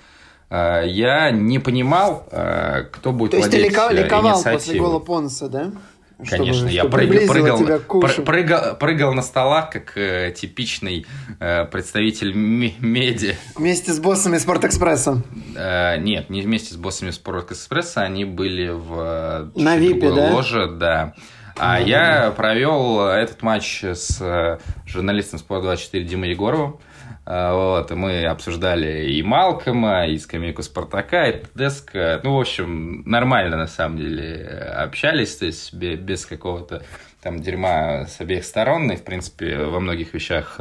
Э, 0.50 0.82
я 0.84 1.30
не 1.30 1.60
понимал, 1.60 2.26
э, 2.32 2.84
кто 2.90 3.12
будет 3.12 3.32
То 3.32 3.36
владеть 3.36 3.64
есть 3.64 3.88
ты 3.88 3.94
ликовал 3.94 4.42
после 4.42 4.80
гола 4.80 4.98
Понса, 4.98 5.48
да? 5.48 5.70
Конечно, 6.28 6.68
я 6.68 6.84
прыгал, 6.84 7.26
прыгал, 7.26 7.90
прыгал, 8.24 8.76
прыгал 8.76 9.14
на 9.14 9.22
столах, 9.22 9.70
как 9.70 9.96
э, 9.96 10.32
типичный 10.36 11.06
э, 11.40 11.64
представитель 11.66 12.34
меди. 12.34 13.36
Вместе 13.56 13.92
с 13.92 14.00
боссами 14.00 14.38
Спортэкспресса? 14.38 15.22
Э, 15.56 15.98
нет, 15.98 16.30
не 16.30 16.42
вместе 16.42 16.74
с 16.74 16.76
боссами 16.76 17.10
Спортэкспресса, 17.10 18.02
они 18.02 18.24
были 18.24 18.68
в 18.68 19.50
э, 19.56 19.60
на 19.60 19.76
Випе, 19.76 20.10
да? 20.10 20.30
ложе, 20.32 20.66
да. 20.68 21.14
А 21.56 21.80
mm 21.80 21.84
я 21.86 22.30
провел 22.36 23.06
этот 23.06 23.42
матч 23.42 23.84
с 23.84 24.18
э, 24.20 24.58
журналистом 24.86 25.40
Спорт24 25.40 26.02
Димой 26.02 26.30
Егоровым. 26.30 26.78
Вот, 27.26 27.90
и 27.90 27.94
мы 27.94 28.26
обсуждали 28.26 29.10
и 29.10 29.22
Малкома, 29.22 30.06
и 30.06 30.18
скамейку 30.18 30.62
Спартака, 30.62 31.26
и 31.28 31.42
Тедеско. 31.42 32.20
Ну, 32.22 32.36
в 32.36 32.40
общем, 32.40 33.02
нормально, 33.06 33.56
на 33.56 33.66
самом 33.66 33.96
деле, 33.96 34.46
общались, 34.76 35.36
то 35.36 35.46
есть 35.46 35.72
без 35.72 36.26
какого-то 36.26 36.82
там 37.22 37.40
дерьма 37.40 38.06
с 38.06 38.20
обеих 38.20 38.44
сторон, 38.44 38.92
и, 38.92 38.96
в 38.96 39.04
принципе, 39.04 39.56
во 39.56 39.80
многих 39.80 40.12
вещах 40.12 40.60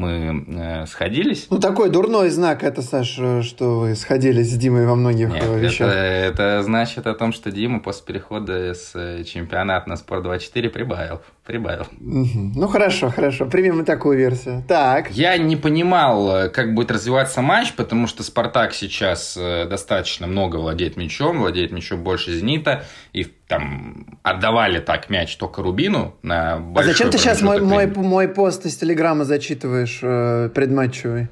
мы 0.00 0.44
э, 0.48 0.86
сходились. 0.86 1.46
Ну, 1.50 1.58
такой 1.58 1.90
дурной 1.90 2.30
знак 2.30 2.62
это, 2.62 2.80
Саш, 2.80 3.08
что 3.08 3.80
вы 3.80 3.94
сходились 3.94 4.50
с 4.50 4.56
Димой 4.56 4.86
во 4.86 4.94
многих 4.94 5.28
Нет, 5.28 5.44
э, 5.46 5.58
вещах. 5.58 5.88
Это, 5.88 5.98
это 5.98 6.62
значит 6.62 7.06
о 7.06 7.14
том, 7.14 7.32
что 7.32 7.50
Дима 7.50 7.80
после 7.80 8.06
перехода 8.06 8.72
с 8.74 8.92
э, 8.94 9.24
чемпионата 9.24 9.88
на 9.88 9.96
Спорт-24 9.96 10.70
прибавил. 10.70 11.20
Прибавил. 11.44 11.86
Ну, 12.00 12.66
хорошо, 12.68 13.10
хорошо. 13.10 13.46
Примем 13.46 13.82
и 13.82 13.84
такую 13.84 14.16
версию. 14.16 14.64
Так. 14.66 15.10
Я 15.10 15.36
не 15.36 15.56
понимал, 15.56 16.34
э, 16.34 16.48
как 16.48 16.74
будет 16.74 16.90
развиваться 16.90 17.42
матч, 17.42 17.74
потому 17.74 18.06
что 18.06 18.22
Спартак 18.22 18.72
сейчас 18.72 19.36
достаточно 19.36 20.26
много 20.26 20.56
владеет 20.56 20.96
мячом, 20.96 21.40
владеет 21.40 21.72
мячом 21.72 22.02
больше 22.02 22.32
Зенита, 22.32 22.84
и 23.12 23.26
там 23.50 24.06
отдавали 24.22 24.78
так 24.78 25.10
мяч 25.10 25.34
только 25.36 25.60
Рубину 25.60 26.14
на 26.22 26.62
А 26.76 26.82
зачем 26.84 27.10
ты 27.10 27.18
сейчас 27.18 27.42
мой, 27.42 27.60
мой, 27.60 27.88
мой 27.88 28.28
пост 28.28 28.64
из 28.64 28.76
Телеграма 28.76 29.24
зачитываешь 29.24 29.98
э, 30.02 30.50
предматчевый? 30.54 31.28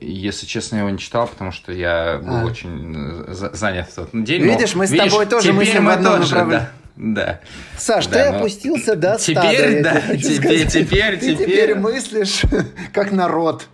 Если 0.00 0.46
честно, 0.46 0.76
я 0.76 0.82
его 0.82 0.90
не 0.90 0.98
читал, 0.98 1.26
потому 1.26 1.50
что 1.50 1.72
я 1.72 2.20
был 2.22 2.36
а. 2.36 2.44
очень 2.44 3.24
э, 3.26 3.34
занят 3.52 3.88
в 3.88 3.94
тот 3.94 4.10
день. 4.12 4.42
Видишь, 4.42 4.76
мы 4.76 4.86
с 4.86 4.92
видишь, 4.92 5.10
тобой 5.10 5.26
тоже 5.26 5.52
мыслим 5.52 5.86
в 5.86 5.88
одном 5.88 6.20
направлении. 6.20 6.66
Да. 6.96 7.40
Саш, 7.76 8.06
да, 8.06 8.12
ты 8.26 8.30
но... 8.30 8.38
опустился 8.38 8.94
до 8.94 9.16
теперь, 9.16 9.82
стада. 9.82 10.02
Да, 10.06 10.16
теперь, 10.16 10.68
теперь, 10.68 11.18
ты 11.18 11.34
теперь. 11.34 11.36
теперь 11.36 11.74
мыслишь 11.74 12.42
как 12.92 13.10
народ. 13.10 13.66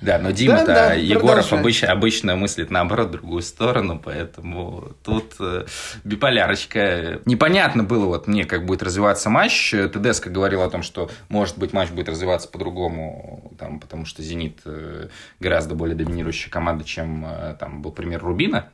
Да, 0.00 0.18
но 0.18 0.30
Дима-то, 0.30 0.66
да, 0.66 0.88
да, 0.88 0.94
Егоров 0.94 1.52
обычно, 1.52 1.92
обычно 1.92 2.34
мыслит 2.36 2.70
наоборот 2.70 3.08
в 3.08 3.10
другую 3.12 3.42
сторону, 3.42 4.00
поэтому 4.02 4.92
тут 5.04 5.34
э, 5.40 5.66
биполярочка. 6.04 7.20
Непонятно 7.26 7.84
было 7.84 8.06
вот 8.06 8.26
мне, 8.26 8.44
как 8.44 8.64
будет 8.64 8.82
развиваться 8.82 9.28
матч. 9.28 9.72
ТДСК 9.72 10.28
говорил 10.28 10.62
о 10.62 10.70
том, 10.70 10.82
что, 10.82 11.10
может 11.28 11.58
быть, 11.58 11.74
матч 11.74 11.90
будет 11.90 12.08
развиваться 12.08 12.48
по-другому, 12.48 13.52
там, 13.58 13.78
потому 13.78 14.06
что 14.06 14.22
«Зенит» 14.22 14.60
э, 14.64 15.08
гораздо 15.38 15.74
более 15.74 15.96
доминирующая 15.96 16.50
команда, 16.50 16.84
чем 16.84 17.26
э, 17.26 17.56
там 17.60 17.82
был 17.82 17.92
пример 17.92 18.22
Рубина, 18.22 18.70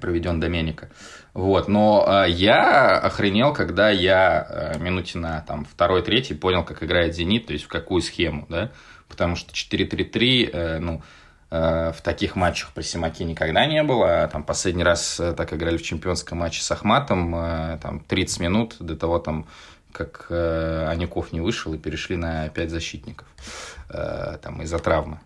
проведен 0.00 0.38
Доменика. 0.38 0.88
Вот, 1.34 1.66
но 1.66 2.24
э, 2.26 2.30
я 2.30 2.96
охренел, 2.96 3.52
когда 3.52 3.90
я 3.90 4.46
э, 4.48 4.78
минуте 4.78 5.18
на 5.18 5.40
там 5.40 5.64
второй-третий 5.64 6.34
понял, 6.34 6.64
как 6.64 6.84
играет 6.84 7.16
Зенит, 7.16 7.46
то 7.48 7.52
есть 7.52 7.64
в 7.64 7.68
какую 7.68 8.02
схему, 8.02 8.46
да 8.48 8.70
потому 9.08 9.36
что 9.36 9.52
4-3-3, 9.52 10.50
э, 10.52 10.78
ну, 10.78 11.02
э, 11.50 11.92
в 11.92 12.00
таких 12.02 12.36
матчах 12.36 12.72
при 12.72 12.82
Симаке 12.82 13.24
никогда 13.24 13.66
не 13.66 13.82
было. 13.82 14.28
Там 14.30 14.44
последний 14.44 14.84
раз 14.84 15.18
э, 15.20 15.32
так 15.32 15.52
играли 15.52 15.76
в 15.76 15.82
чемпионском 15.82 16.38
матче 16.38 16.62
с 16.62 16.70
Ахматом, 16.70 17.32
там 17.80 18.00
30 18.06 18.40
минут 18.40 18.76
до 18.80 18.96
того, 18.96 19.18
там, 19.18 19.46
как 19.92 20.30
Анюков 20.30 21.32
не 21.32 21.40
вышел 21.40 21.72
и 21.74 21.78
перешли 21.78 22.16
на 22.16 22.48
5 22.50 22.70
защитников 22.70 23.26
там, 23.88 24.62
из-за 24.62 24.78
травмы. 24.78 25.18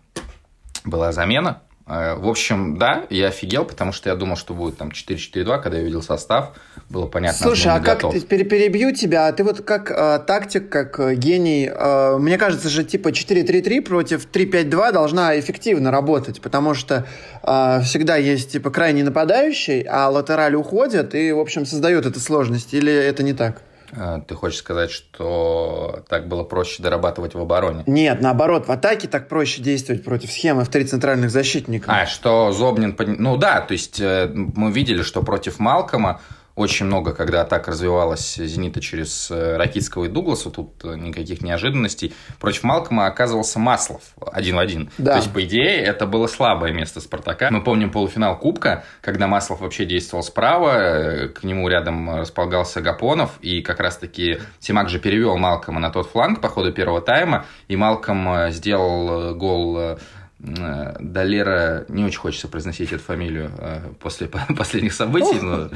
Была 0.85 1.11
замена, 1.11 1.61
Э, 1.61 1.72
в 1.85 2.29
общем, 2.29 2.77
да, 2.77 3.05
я 3.09 3.27
офигел, 3.27 3.65
потому 3.65 3.91
что 3.91 4.09
я 4.09 4.15
думал, 4.15 4.37
что 4.37 4.53
будет 4.53 4.77
там 4.77 4.89
4-4-2, 4.89 5.61
когда 5.61 5.77
я 5.77 5.83
видел 5.83 6.01
состав, 6.01 6.53
было 6.89 7.07
понятно. 7.07 7.45
Слушай, 7.45 7.73
а 7.73 7.79
как 7.81 7.99
готов. 7.99 8.25
перебью 8.25 8.93
тебя, 8.93 9.27
а 9.27 9.33
ты 9.33 9.43
вот 9.43 9.61
как 9.61 9.91
э, 9.91 10.19
тактик, 10.25 10.69
как 10.69 10.97
э, 10.99 11.15
гений, 11.15 11.69
э, 11.69 12.17
мне 12.19 12.37
кажется 12.37 12.69
же, 12.69 12.85
типа 12.85 13.09
4-3-3 13.09 13.81
против 13.81 14.27
3-5-2 14.31 14.91
должна 14.93 15.37
эффективно 15.37 15.91
работать, 15.91 16.41
потому 16.41 16.73
что 16.73 17.05
э, 17.43 17.81
всегда 17.83 18.15
есть 18.15 18.53
типа 18.53 18.69
крайний 18.69 19.03
нападающий, 19.03 19.81
а 19.81 20.09
латераль 20.09 20.55
уходят 20.55 21.13
и, 21.15 21.33
в 21.33 21.39
общем, 21.39 21.65
создает 21.65 22.05
эту 22.05 22.21
сложность, 22.21 22.73
или 22.73 22.93
это 22.93 23.23
не 23.23 23.33
так? 23.33 23.61
А, 23.95 24.19
ты 24.21 24.35
хочешь 24.35 24.59
сказать, 24.59 24.91
что 24.91 26.03
так 26.09 26.27
было 26.27 26.43
проще 26.43 26.81
дорабатывать 26.81 27.35
в 27.35 27.39
обороне? 27.39 27.83
Нет, 27.87 28.21
наоборот, 28.21 28.67
в 28.67 28.71
атаке 28.71 29.07
так 29.07 29.27
проще 29.27 29.61
действовать 29.61 30.03
против 30.03 30.31
схемы 30.31 30.63
в 30.63 30.69
три 30.69 30.85
центральных 30.85 31.29
защитника. 31.29 31.91
А, 31.91 32.05
что 32.05 32.51
Зобнин... 32.51 32.95
Ну 33.19 33.37
да, 33.37 33.61
то 33.61 33.73
есть 33.73 33.99
э, 33.99 34.31
мы 34.33 34.71
видели, 34.71 35.01
что 35.01 35.21
против 35.23 35.59
Малкома 35.59 36.21
очень 36.55 36.85
много, 36.85 37.13
когда 37.13 37.41
атака 37.41 37.71
развивалась 37.71 38.35
«Зенита» 38.35 38.79
через 38.79 39.31
э, 39.31 39.57
Ракитского 39.57 40.05
и 40.05 40.07
Дугласа, 40.07 40.51
тут 40.51 40.83
э, 40.83 40.95
никаких 40.95 41.41
неожиданностей. 41.41 42.13
Против 42.39 42.63
Малкома 42.63 43.07
оказывался 43.07 43.57
Маслов 43.57 44.01
один 44.31 44.57
в 44.57 44.59
один. 44.59 44.91
Да. 44.99 45.13
То 45.13 45.17
есть, 45.17 45.33
по 45.33 45.43
идее, 45.43 45.77
это 45.77 46.05
было 46.05 46.27
слабое 46.27 46.71
место 46.71 47.01
«Спартака». 47.01 47.49
Мы 47.49 47.63
помним 47.63 47.89
полуфинал 47.89 48.37
Кубка, 48.37 48.83
когда 49.01 49.27
Маслов 49.27 49.61
вообще 49.61 49.85
действовал 49.85 50.23
справа, 50.23 50.77
э, 50.77 51.27
к 51.29 51.43
нему 51.43 51.67
рядом 51.69 52.17
располагался 52.17 52.81
Гапонов, 52.81 53.31
и 53.41 53.61
как 53.61 53.79
раз-таки 53.79 54.39
Тимак 54.59 54.89
же 54.89 54.99
перевел 54.99 55.37
Малкома 55.37 55.79
на 55.79 55.89
тот 55.89 56.07
фланг 56.07 56.39
по 56.39 56.49
ходу 56.49 56.71
первого 56.71 57.01
тайма, 57.01 57.45
и 57.67 57.75
Малком 57.75 58.51
сделал 58.51 59.33
гол 59.35 59.97
Далера, 60.43 61.85
не 61.87 62.03
очень 62.03 62.19
хочется 62.19 62.49
произносить 62.49 62.91
эту 62.91 63.01
фамилию 63.01 63.49
э, 63.57 63.79
после 64.01 64.27
последних 64.57 64.93
событий, 64.93 65.39
но 65.39 65.69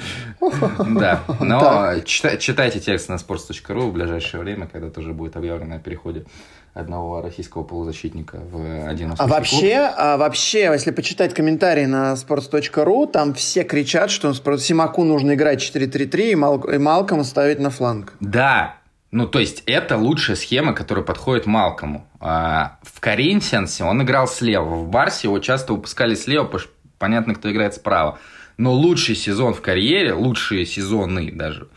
да, 1.00 1.24
но 1.40 2.00
читайте 2.06 2.82
текст 2.82 3.08
на 3.08 3.14
sports.ru 3.14 3.90
в 3.90 3.94
ближайшее 3.94 4.42
время, 4.42 4.68
когда 4.68 4.90
тоже 4.90 5.14
будет 5.14 5.38
объявлено 5.38 5.78
о 5.78 5.80
переходе 5.80 6.26
одного 6.74 7.22
российского 7.22 7.64
полузащитника 7.64 8.40
в 8.52 8.88
один 8.88 9.16
А 9.18 9.28
вообще, 9.28 9.90
а 9.96 10.18
вообще, 10.18 10.64
если 10.64 10.92
почитать 10.92 11.34
комментарии 11.34 11.86
на 11.86 12.14
sports.ru, 12.14 13.10
там 13.10 13.34
все 13.34 13.64
кричат, 13.64 14.12
что 14.12 14.34
Симаку 14.34 15.04
нужно 15.04 15.34
играть 15.34 15.60
4-3-3 15.62 16.32
и, 16.32 16.36
Мал, 16.36 16.60
и 16.62 16.78
Малкома 16.78 17.24
ставить 17.24 17.60
на 17.60 17.70
фланг. 17.70 18.14
Да, 18.20 18.77
ну, 19.12 19.28
то 19.28 19.40
есть, 19.40 19.64
это 19.66 19.98
лучшая 19.98 20.36
схема, 20.36 20.74
которая 20.74 21.04
подходит 21.04 21.46
Малкому. 21.46 22.08
А, 22.20 22.78
в 22.84 23.00
Коринтиансе 23.00 23.86
он 23.86 24.02
играл 24.04 24.28
слева, 24.28 24.76
в 24.76 24.90
Барсе 24.90 25.28
его 25.28 25.40
часто 25.40 25.74
выпускали 25.74 26.16
слева, 26.16 26.44
потому 26.44 26.60
что 26.60 26.72
понятно, 26.98 27.34
кто 27.34 27.52
играет 27.52 27.74
справа. 27.74 28.20
Но 28.58 28.74
лучший 28.74 29.16
сезон 29.16 29.54
в 29.54 29.62
карьере, 29.62 30.14
лучшие 30.14 30.66
сезоны 30.66 31.32
даже, 31.32 31.70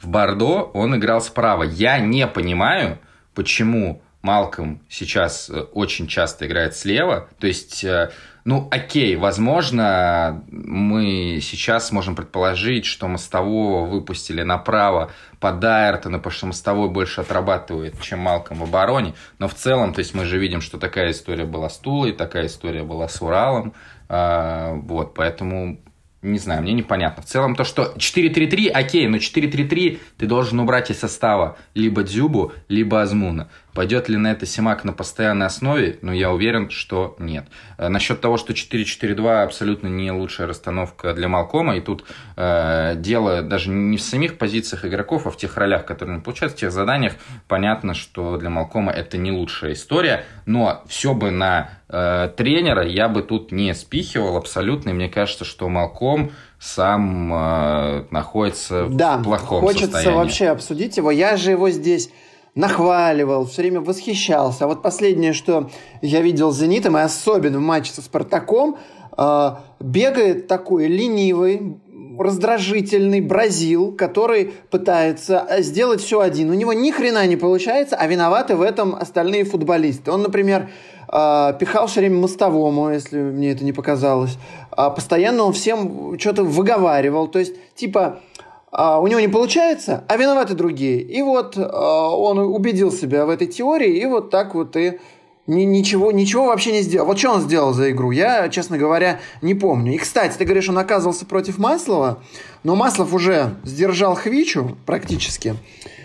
в 0.00 0.08
Бордо 0.08 0.62
он 0.74 0.96
играл 0.96 1.20
справа. 1.20 1.62
Я 1.62 1.98
не 1.98 2.26
понимаю, 2.26 2.98
почему 3.34 4.02
Малком 4.22 4.80
сейчас 4.88 5.50
э, 5.50 5.60
очень 5.72 6.06
часто 6.06 6.46
играет 6.46 6.76
слева. 6.76 7.28
То 7.38 7.46
есть 7.46 7.84
э, 7.84 8.10
ну, 8.44 8.66
окей, 8.72 9.14
возможно, 9.14 10.42
мы 10.50 11.38
сейчас 11.40 11.92
можем 11.92 12.16
предположить, 12.16 12.86
что 12.86 13.06
Мостового 13.06 13.86
выпустили 13.86 14.42
направо 14.42 15.12
под 15.38 15.62
Айртона, 15.62 16.18
потому 16.18 16.32
что 16.32 16.46
Мостовой 16.46 16.88
больше 16.88 17.20
отрабатывает, 17.20 18.00
чем 18.00 18.18
Малком 18.18 18.58
в 18.58 18.64
обороне. 18.64 19.14
Но 19.38 19.46
в 19.46 19.54
целом, 19.54 19.94
то 19.94 20.00
есть 20.00 20.14
мы 20.14 20.24
же 20.24 20.38
видим, 20.38 20.60
что 20.60 20.78
такая 20.78 21.12
история 21.12 21.44
была 21.44 21.68
с 21.68 21.78
Тулой, 21.78 22.12
такая 22.12 22.46
история 22.46 22.82
была 22.82 23.08
с 23.08 23.22
Уралом. 23.22 23.74
А, 24.08 24.72
вот, 24.74 25.14
поэтому 25.14 25.78
не 26.22 26.38
знаю, 26.38 26.62
мне 26.62 26.72
непонятно. 26.72 27.22
В 27.22 27.26
целом 27.26 27.56
то, 27.56 27.64
что 27.64 27.94
4-3-3, 27.96 28.68
окей, 28.68 29.08
но 29.08 29.16
4-3-3 29.16 29.98
ты 30.16 30.26
должен 30.26 30.60
убрать 30.60 30.90
из 30.90 31.00
состава 31.00 31.56
либо 31.74 32.04
Дзюбу, 32.04 32.52
либо 32.68 33.02
Азмуна. 33.02 33.50
Пойдет 33.74 34.08
ли 34.08 34.16
на 34.18 34.32
это 34.32 34.44
Симак 34.44 34.84
на 34.84 34.92
постоянной 34.92 35.46
основе? 35.46 35.98
Ну, 36.02 36.12
я 36.12 36.30
уверен, 36.30 36.68
что 36.68 37.16
нет. 37.18 37.46
Э, 37.78 37.88
насчет 37.88 38.20
того, 38.20 38.36
что 38.36 38.52
4-4-2 38.52 39.42
абсолютно 39.44 39.88
не 39.88 40.10
лучшая 40.10 40.46
расстановка 40.46 41.14
для 41.14 41.28
Малкома, 41.28 41.76
и 41.76 41.80
тут 41.80 42.04
э, 42.36 42.94
дело 42.96 43.42
даже 43.42 43.70
не 43.70 43.96
в 43.96 44.02
самих 44.02 44.36
позициях 44.36 44.84
игроков, 44.84 45.26
а 45.26 45.30
в 45.30 45.36
тех 45.36 45.56
ролях, 45.56 45.86
которые 45.86 46.14
они 46.14 46.22
получают, 46.22 46.54
в 46.54 46.56
тех 46.56 46.70
заданиях, 46.70 47.14
понятно, 47.48 47.94
что 47.94 48.36
для 48.36 48.50
Малкома 48.50 48.92
это 48.92 49.16
не 49.16 49.32
лучшая 49.32 49.72
история, 49.72 50.24
но 50.44 50.82
все 50.86 51.14
бы 51.14 51.30
на 51.30 51.70
э, 51.88 52.30
тренера 52.36 52.86
я 52.86 53.08
бы 53.08 53.22
тут 53.22 53.52
не 53.52 53.74
спихивал 53.74 54.36
абсолютно, 54.36 54.90
и 54.90 54.92
мне 54.92 55.08
кажется, 55.08 55.44
что 55.44 55.68
Малком 55.70 56.32
сам 56.58 57.32
э, 57.32 58.04
находится 58.10 58.86
да, 58.88 59.16
в 59.16 59.24
плохом 59.24 59.60
хочется 59.60 59.86
состоянии. 59.86 60.18
хочется 60.18 60.24
вообще 60.24 60.48
обсудить 60.48 60.96
его. 60.96 61.10
Я 61.10 61.36
же 61.36 61.50
его 61.50 61.70
здесь 61.70 62.10
нахваливал, 62.54 63.46
все 63.46 63.62
время 63.62 63.80
восхищался. 63.80 64.64
А 64.64 64.66
вот 64.66 64.82
последнее, 64.82 65.32
что 65.32 65.70
я 66.02 66.20
видел 66.20 66.52
с 66.52 66.58
«Зенитом», 66.58 66.98
и 66.98 67.00
особенно 67.00 67.58
в 67.58 67.62
матче 67.62 67.92
со 67.92 68.02
«Спартаком», 68.02 68.76
э, 69.16 69.50
бегает 69.80 70.48
такой 70.48 70.86
ленивый, 70.86 71.78
раздражительный 72.18 73.20
бразил, 73.20 73.92
который 73.92 74.52
пытается 74.70 75.46
сделать 75.60 76.02
все 76.02 76.20
один. 76.20 76.50
У 76.50 76.54
него 76.54 76.72
ни 76.72 76.90
хрена 76.90 77.26
не 77.26 77.36
получается, 77.36 77.96
а 77.96 78.06
виноваты 78.06 78.54
в 78.54 78.62
этом 78.62 78.94
остальные 78.94 79.44
футболисты. 79.44 80.10
Он, 80.10 80.22
например, 80.22 80.68
э, 81.10 81.54
пихал 81.58 81.86
все 81.86 82.00
время 82.00 82.16
мостовому, 82.20 82.90
если 82.90 83.18
мне 83.18 83.52
это 83.52 83.64
не 83.64 83.72
показалось. 83.72 84.36
А 84.70 84.90
постоянно 84.90 85.44
он 85.44 85.52
всем 85.54 86.18
что-то 86.18 86.44
выговаривал. 86.44 87.28
То 87.28 87.38
есть, 87.38 87.54
типа, 87.74 88.20
а 88.31 88.31
у 88.72 89.06
него 89.06 89.20
не 89.20 89.28
получается, 89.28 90.04
а 90.08 90.16
виноваты 90.16 90.54
другие. 90.54 91.00
И 91.02 91.20
вот 91.22 91.56
а, 91.58 92.08
он 92.08 92.38
убедил 92.38 92.90
себя 92.90 93.26
в 93.26 93.30
этой 93.30 93.46
теории, 93.46 93.98
и 93.98 94.06
вот 94.06 94.30
так 94.30 94.54
вот 94.54 94.76
и 94.76 94.98
ни, 95.46 95.62
ничего, 95.64 96.12
ничего 96.12 96.46
вообще 96.46 96.72
не 96.72 96.82
сделал. 96.82 97.06
Вот 97.06 97.18
что 97.18 97.32
он 97.32 97.40
сделал 97.42 97.72
за 97.72 97.90
игру, 97.90 98.10
я, 98.12 98.48
честно 98.48 98.78
говоря, 98.78 99.20
не 99.42 99.54
помню. 99.54 99.94
И, 99.94 99.98
кстати, 99.98 100.36
ты 100.38 100.44
говоришь, 100.44 100.68
он 100.68 100.78
оказывался 100.78 101.26
против 101.26 101.58
Маслова, 101.58 102.22
но 102.62 102.76
Маслов 102.76 103.12
уже 103.12 103.56
сдержал 103.64 104.14
Хвичу 104.14 104.76
практически. 104.86 105.56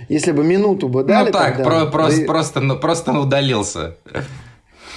Если 0.10 0.32
бы 0.32 0.44
минуту 0.44 0.88
бы 0.88 1.04
дали 1.04 1.28
Ну 1.28 1.32
так, 1.32 1.58
тогда, 1.58 1.86
про, 1.86 2.08
да 2.08 2.14
и- 2.16 2.26
просто, 2.26 2.60
ну, 2.62 2.78
просто 2.78 3.12
удалился. 3.18 3.98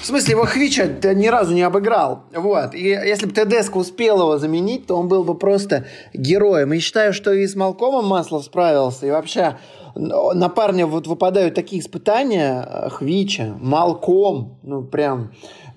В 0.00 0.06
смысле, 0.06 0.32
его 0.32 0.46
Хвича 0.46 0.86
ни 1.14 1.26
разу 1.26 1.52
не 1.52 1.62
обыграл. 1.62 2.24
Вот. 2.34 2.74
И 2.74 2.88
если 2.88 3.26
бы 3.26 3.32
Тедеско 3.32 3.76
успел 3.76 4.20
его 4.20 4.38
заменить, 4.38 4.86
то 4.86 4.96
он 4.96 5.08
был 5.08 5.24
бы 5.24 5.34
просто 5.34 5.86
героем. 6.14 6.72
И 6.72 6.78
считаю, 6.78 7.12
что 7.12 7.32
и 7.32 7.46
с 7.46 7.54
Малкомом 7.54 8.06
Маслов 8.06 8.44
справился. 8.44 9.06
И 9.06 9.10
вообще 9.10 9.58
на 9.94 10.48
парня 10.48 10.86
вот 10.86 11.06
выпадают 11.06 11.54
такие 11.54 11.80
испытания. 11.80 12.88
Хвича, 12.90 13.54
Малком. 13.60 14.58
Ну, 14.62 14.82
прям... 14.82 15.30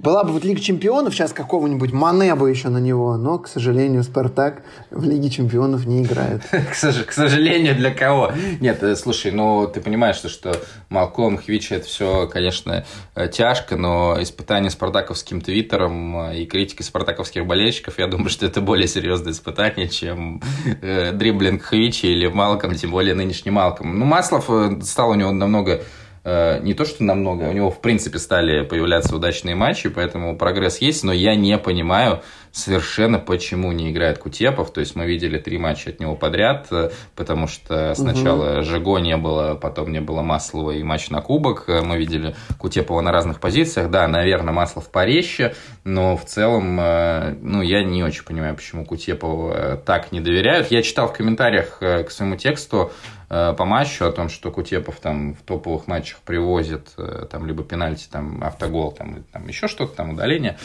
Была 0.04 0.26
бы 0.26 0.34
вот 0.34 0.44
Лига 0.44 0.60
Чемпионов, 0.60 1.14
сейчас 1.14 1.32
какого-нибудь 1.32 1.94
Мане 1.94 2.36
бы 2.36 2.50
еще 2.50 2.68
на 2.68 2.80
него. 2.80 3.16
Но, 3.16 3.40
к 3.40 3.48
сожалению, 3.48 4.04
Спартак 4.04 4.64
в 4.92 5.02
Лиге 5.06 5.30
Чемпионов 5.30 5.86
не 5.86 6.04
играет. 6.04 6.42
К, 6.52 6.74
сож- 6.76 7.06
к 7.06 7.14
сожалению, 7.14 7.74
для 7.76 7.92
кого? 7.92 8.34
Нет, 8.60 8.84
э, 8.84 8.98
слушай, 8.98 9.32
ну 9.32 9.66
ты 9.66 9.80
понимаешь, 9.80 10.18
что, 10.18 10.58
Малком, 10.90 11.38
Хвич, 11.38 11.72
это 11.72 11.86
все, 11.86 12.28
конечно, 12.28 12.86
э, 13.16 13.30
тяжко, 13.30 13.78
но 13.78 14.22
испытание 14.22 14.72
спартаковским 14.72 15.40
твиттером 15.40 16.18
э, 16.18 16.40
и 16.40 16.46
критикой 16.48 16.86
спартаковских 16.86 17.46
болельщиков, 17.48 17.98
я 17.98 18.08
думаю, 18.08 18.30
что 18.30 18.46
это 18.46 18.60
более 18.60 18.90
серьезное 18.90 19.32
испытание, 19.32 19.88
чем 19.88 20.42
дриблинг 20.82 21.62
Хвичи 21.64 22.08
или 22.08 22.28
Малком, 22.28 22.76
тем 22.76 22.92
более 22.92 23.16
нынешний 23.16 23.52
Малком. 23.52 23.98
Ну, 24.04 24.10
Маслов 24.10 24.50
э, 24.50 24.82
стал 24.82 25.12
у 25.12 25.14
него 25.14 25.32
намного 25.32 25.82
э, 26.26 26.60
не 26.62 26.74
то, 26.74 26.84
что 26.84 27.06
намного, 27.06 27.44
у 27.44 27.54
него, 27.54 27.72
в 27.72 27.80
принципе, 27.80 28.20
стали 28.20 28.66
появляться 28.66 29.16
удачные 29.16 29.56
матчи, 29.56 29.88
поэтому 29.88 30.36
прогресс 30.36 30.80
есть, 30.80 31.06
но 31.06 31.14
я 31.14 31.36
не 31.36 31.58
понимаю 31.58 32.22
совершенно, 32.54 33.20
почему 33.20 33.72
не 33.72 33.92
играет 33.92 34.20
Кутепов. 34.20 34.72
То 34.72 34.80
есть 34.80 34.96
мы 34.96 35.06
видели 35.06 35.40
три 35.40 35.58
матча 35.58 35.90
от 35.90 36.00
него 36.00 36.16
подряд, 36.16 36.68
э, 36.72 36.92
потому 37.16 37.48
что 37.48 37.94
сначала 37.96 38.62
Жиго 38.62 39.00
не 39.00 39.18
было, 39.18 39.56
потом 39.56 39.92
не 39.92 40.00
было 40.00 40.22
Маслова 40.22 40.72
и 40.72 40.84
матч 40.84 41.10
на 41.10 41.22
кубок. 41.22 41.66
Э, 41.68 41.82
Мы 41.82 41.98
видели 41.98 42.36
Кутепова 42.60 43.02
на 43.02 43.12
разных 43.12 43.40
позициях. 43.40 43.90
Да, 43.90 44.08
наверное, 44.08 44.54
Маслов 44.54 44.90
порезче, 44.90 45.56
но 45.84 46.16
в 46.16 46.26
целом, 46.26 46.80
э, 46.80 47.36
ну, 47.42 47.62
я 47.64 47.84
не 47.84 48.04
очень 48.04 48.24
понимаю, 48.24 48.56
почему 48.56 48.86
Кутепову 48.86 49.52
э, 49.52 49.78
так 49.84 50.12
не 50.12 50.22
доверяют. 50.22 50.70
Я 50.70 50.84
читал 50.84 51.08
в 51.08 51.14
комментариях 51.14 51.80
к 51.80 52.08
своему 52.10 52.36
тексту 52.36 52.92
по 53.30 53.66
матчу 53.66 54.06
о 54.06 54.12
том, 54.12 54.30
что 54.30 54.52
Кутепов 54.52 54.98
там 55.00 55.34
в 55.34 55.42
топовых 55.42 55.88
матчах 55.88 56.20
привозит 56.20 56.90
там 57.32 57.48
либо 57.48 57.64
пенальти, 57.64 58.08
там 58.12 58.44
автогол, 58.44 58.92
там, 58.92 59.24
там 59.32 59.48
еще 59.48 59.68
что-то, 59.68 59.96
там 59.96 60.12
удаление. 60.12 60.60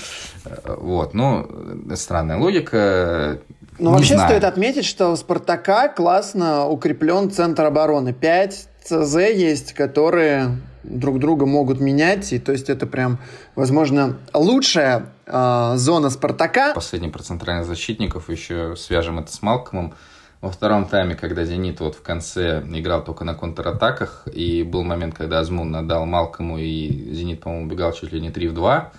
Вот, 0.67 1.15
ну, 1.15 1.49
странная 1.95 2.39
логика. 2.39 3.41
Ну, 3.79 3.93
вообще 3.93 4.15
знаю. 4.15 4.31
стоит 4.31 4.45
отметить, 4.45 4.85
что 4.85 5.11
у 5.11 5.17
Спартака 5.17 5.89
классно 5.89 6.67
укреплен 6.67 7.31
центр 7.31 7.65
обороны. 7.65 8.13
Пять 8.13 8.69
ЦЗ 8.83 9.17
есть, 9.35 9.73
которые 9.73 10.59
друг 10.83 11.19
друга 11.19 11.47
могут 11.47 11.81
менять. 11.81 12.33
И 12.33 12.39
то 12.39 12.53
есть 12.53 12.71
это 12.71 12.87
прям, 12.87 13.19
возможно, 13.55 14.19
лучшая 14.33 15.07
э, 15.27 15.73
зона 15.77 16.11
Спартака. 16.11 16.75
Последний 16.75 17.09
про 17.09 17.23
центральных 17.23 17.67
защитников, 17.67 18.31
еще 18.31 18.75
свяжем 18.77 19.19
это 19.19 19.33
с 19.33 19.43
Малкомом. 19.43 19.95
Во 20.41 20.51
втором 20.51 20.87
тайме, 20.87 21.17
когда 21.17 21.45
«Зенит» 21.45 21.81
вот 21.81 21.97
в 21.97 22.03
конце 22.03 22.63
играл 22.73 23.03
только 23.03 23.25
на 23.25 23.35
контратаках, 23.35 24.29
и 24.33 24.63
был 24.63 24.85
момент, 24.85 25.17
когда 25.17 25.41
Азмун 25.41 25.75
отдал 25.75 26.07
Малкому, 26.07 26.59
и 26.59 27.13
«Зенит», 27.13 27.41
по-моему, 27.41 27.67
убегал 27.67 27.93
чуть 27.93 28.13
ли 28.13 28.21
не 28.21 28.31
3 28.31 28.49
в 28.49 28.55
2, 28.55 28.93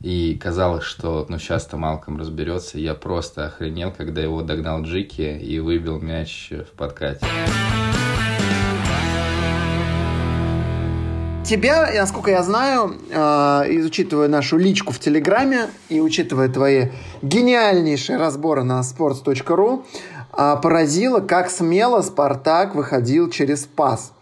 и 0.00 0.34
казалось, 0.34 0.84
что 0.84 1.26
ну 1.28 1.38
сейчас-то 1.38 1.76
Малком 1.76 2.18
разберется. 2.18 2.78
Я 2.78 2.94
просто 2.94 3.46
охренел, 3.46 3.92
когда 3.96 4.20
его 4.20 4.42
догнал 4.42 4.82
Джики 4.82 5.38
и 5.38 5.58
выбил 5.58 6.00
мяч 6.00 6.50
в 6.50 6.76
подкате. 6.76 7.26
Тебя, 11.44 11.88
насколько 11.94 12.32
я 12.32 12.42
знаю, 12.42 12.96
э, 13.08 13.84
учитывая 13.84 14.26
нашу 14.26 14.58
личку 14.58 14.92
в 14.92 14.98
Телеграме, 14.98 15.68
и 15.88 16.00
учитывая 16.00 16.48
твои 16.48 16.88
гениальнейшие 17.22 18.18
разборы 18.18 18.64
на 18.64 18.80
sports.ru, 18.80 19.84
э, 20.36 20.56
поразило, 20.60 21.20
как 21.20 21.48
смело 21.48 22.02
Спартак 22.02 22.74
выходил 22.74 23.30
через 23.30 23.60
пас. 23.64 24.12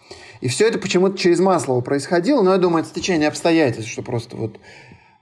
И 0.42 0.48
все 0.48 0.68
это 0.68 0.78
почему-то 0.78 1.16
через 1.16 1.40
Маслова 1.40 1.80
происходило, 1.80 2.42
но 2.42 2.52
я 2.52 2.58
думаю, 2.58 2.82
это 2.82 2.90
стечение 2.90 3.28
обстоятельств, 3.28 3.90
что 3.90 4.02
просто 4.02 4.36
вот 4.36 4.58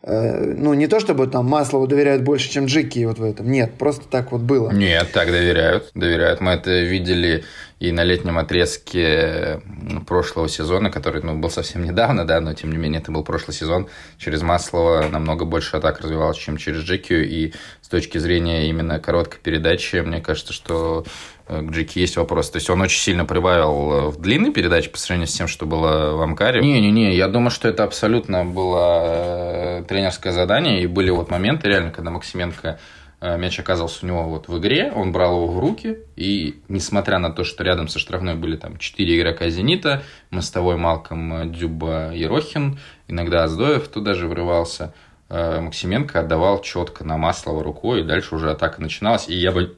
ну, 0.05 0.75
не 0.75 0.89
то 0.89 0.99
чтобы 0.99 1.29
там 1.29 1.47
Маслову 1.47 1.87
доверяют 1.87 2.23
больше, 2.23 2.51
чем 2.51 2.67
Джики 2.67 3.05
вот 3.05 3.19
в 3.19 3.25
этом. 3.25 3.51
Нет, 3.51 3.75
просто 3.79 4.09
так 4.09 4.33
вот 4.33 4.41
было. 4.41 4.71
Нет, 4.71 5.13
так 5.13 5.29
доверяют. 5.31 5.91
Доверяют. 5.95 6.41
Мы 6.41 6.53
это 6.53 6.81
видели 6.81 7.45
и 7.83 7.91
на 7.91 8.05
летнем 8.05 8.39
отрезке 8.39 9.61
прошлого 10.07 10.49
сезона, 10.49 10.89
который 10.91 11.21
ну, 11.23 11.37
был 11.37 11.51
совсем 11.51 11.85
недавно, 11.89 12.25
да, 12.25 12.41
но 12.41 12.55
тем 12.55 12.71
не 12.71 12.79
менее 12.79 13.01
это 13.01 13.11
был 13.11 13.25
прошлый 13.25 13.55
сезон. 13.57 13.89
Через 14.19 14.43
Маслова 14.43 15.09
намного 15.09 15.45
больше 15.45 15.77
атак 15.77 16.01
развивалось, 16.01 16.37
чем 16.37 16.57
через 16.57 16.83
Джекию. 16.83 17.29
И 17.29 17.53
с 17.81 17.89
точки 17.89 18.19
зрения 18.19 18.69
именно 18.69 19.01
короткой 19.01 19.41
передачи, 19.41 19.97
мне 19.97 20.21
кажется, 20.21 20.53
что 20.53 21.05
э, 21.05 21.32
к 21.49 21.71
Джеки 21.71 21.99
есть 21.99 22.17
вопрос. 22.17 22.51
То 22.51 22.57
есть 22.57 22.71
он 22.71 22.81
очень 22.81 23.01
сильно 23.01 23.25
прибавил 23.25 23.93
э, 23.93 24.09
в 24.11 24.21
длинной 24.21 24.53
передаче 24.53 24.91
по 24.91 24.99
сравнению 24.99 25.29
с 25.29 25.33
тем, 25.35 25.49
что 25.49 25.67
было 25.67 26.15
в 26.17 26.23
Амкаре. 26.23 26.61
Не-не-не, 26.61 27.15
я 27.15 27.29
думаю, 27.29 27.51
что 27.51 27.69
это 27.69 27.85
абсолютно 27.85 28.45
было 28.45 29.81
э, 29.81 29.85
тренерское 29.89 30.33
задание. 30.33 30.83
И 30.83 30.87
были 30.87 31.11
вот 31.11 31.31
моменты, 31.31 31.69
реально, 31.69 31.91
когда 31.91 32.11
Максименко 32.11 32.79
э, 33.21 33.39
мяч 33.39 33.59
оказывался 33.59 34.05
у 34.05 34.09
него 34.09 34.25
вот 34.25 34.49
в 34.49 34.59
игре, 34.59 34.93
он 34.95 35.13
брал 35.13 35.37
его 35.37 35.49
в 35.49 35.59
руки, 35.59 35.99
и 36.17 36.61
несмотря 36.69 37.19
на 37.19 37.31
то, 37.31 37.45
что 37.45 37.65
рядом 37.65 37.89
со 37.89 37.99
штрафной 37.99 38.35
были 38.35 38.57
там 38.57 38.79
четыре 38.79 39.19
игрока 39.19 39.49
«Зенита», 39.49 40.03
мостовой 40.31 40.77
Малком, 40.77 41.35
э, 41.35 41.47
Дюба, 41.49 42.13
Ерохин, 42.13 42.79
иногда 43.09 43.45
Аздоев 43.45 43.89
туда 43.89 44.15
же 44.15 44.27
врывался, 44.27 44.95
э, 45.29 45.61
Максименко 45.61 46.21
отдавал 46.21 46.61
четко 46.63 47.05
на 47.05 47.17
Маслова 47.17 47.63
рукой, 47.63 48.01
и 48.01 48.05
дальше 48.05 48.35
уже 48.35 48.51
атака 48.51 48.81
начиналась, 48.81 49.29
и 49.29 49.35
я 49.35 49.53
бы, 49.53 49.77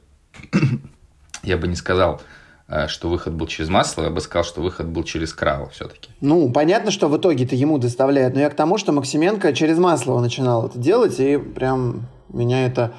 я 1.45 1.57
бы 1.57 1.69
не 1.69 1.77
сказал, 1.77 2.21
э, 2.69 2.89
что 2.89 3.09
выход 3.09 3.35
был 3.35 3.47
через 3.47 3.69
Маслова, 3.69 4.07
я 4.07 4.13
бы 4.13 4.21
сказал, 4.21 4.45
что 4.45 4.61
выход 4.61 4.87
был 4.87 5.05
через 5.05 5.33
Крава 5.33 5.69
все-таки. 5.71 6.11
Ну, 6.21 6.51
понятно, 6.51 6.91
что 6.91 7.09
в 7.09 7.17
итоге-то 7.17 7.55
ему 7.55 7.79
доставляет, 7.79 8.35
но 8.35 8.41
я 8.41 8.51
к 8.51 8.55
тому, 8.55 8.79
что 8.79 8.93
Максименко 8.93 9.53
через 9.53 9.79
Маслова 9.79 10.21
начинал 10.21 10.67
это 10.67 10.79
делать, 10.79 11.19
и 11.21 11.37
прям 11.37 12.07
меня 12.29 12.67
это 12.67 12.95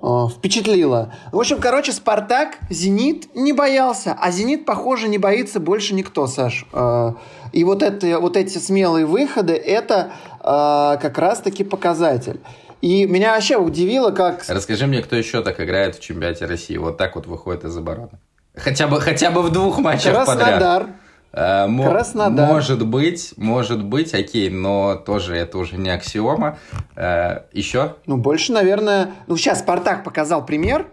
э, 0.00 0.26
впечатлило. 0.30 1.12
В 1.32 1.38
общем, 1.38 1.58
короче, 1.60 1.92
Спартак, 1.92 2.58
Зенит 2.70 3.34
не 3.34 3.52
боялся, 3.52 4.16
а 4.18 4.30
Зенит, 4.30 4.64
похоже, 4.64 5.08
не 5.08 5.18
боится 5.18 5.60
больше 5.60 5.94
никто, 5.94 6.26
Саш. 6.26 6.66
Э, 6.72 7.14
и 7.52 7.64
вот, 7.64 7.82
это, 7.82 8.20
вот 8.20 8.36
эти 8.36 8.58
смелые 8.58 9.06
выходы, 9.06 9.54
это 9.54 10.12
э, 10.40 10.98
как 11.00 11.18
раз-таки 11.18 11.64
показатель. 11.64 12.40
И 12.82 13.06
меня 13.06 13.34
вообще 13.34 13.56
удивило, 13.56 14.10
как... 14.10 14.44
Расскажи 14.48 14.86
мне, 14.86 15.02
кто 15.02 15.16
еще 15.16 15.42
так 15.42 15.60
играет 15.60 15.96
в 15.96 16.00
чемпионате 16.00 16.46
России, 16.46 16.76
вот 16.76 16.96
так 16.98 17.16
вот 17.16 17.26
выходит 17.26 17.64
из 17.64 17.76
обороны. 17.76 18.18
Хотя 18.54 18.86
бы, 18.86 19.00
хотя 19.00 19.30
бы 19.30 19.42
в 19.42 19.50
двух 19.50 19.78
матчах 19.78 20.24
подряд. 20.26 20.38
Краснодар. 20.58 20.86
Э, 21.32 21.66
мо- 21.66 21.90
Краснодар. 21.90 22.46
Может 22.46 22.86
быть, 22.86 23.34
может 23.36 23.82
быть, 23.84 24.14
окей, 24.14 24.48
но 24.50 24.94
тоже 24.94 25.36
это 25.36 25.58
уже 25.58 25.76
не 25.76 25.90
аксиома. 25.90 26.58
Э, 26.94 27.40
Еще? 27.52 27.96
Ну, 28.06 28.16
больше, 28.16 28.52
наверное... 28.52 29.10
Ну, 29.26 29.36
сейчас 29.36 29.58
Спартак 29.60 30.04
показал 30.04 30.46
пример, 30.46 30.86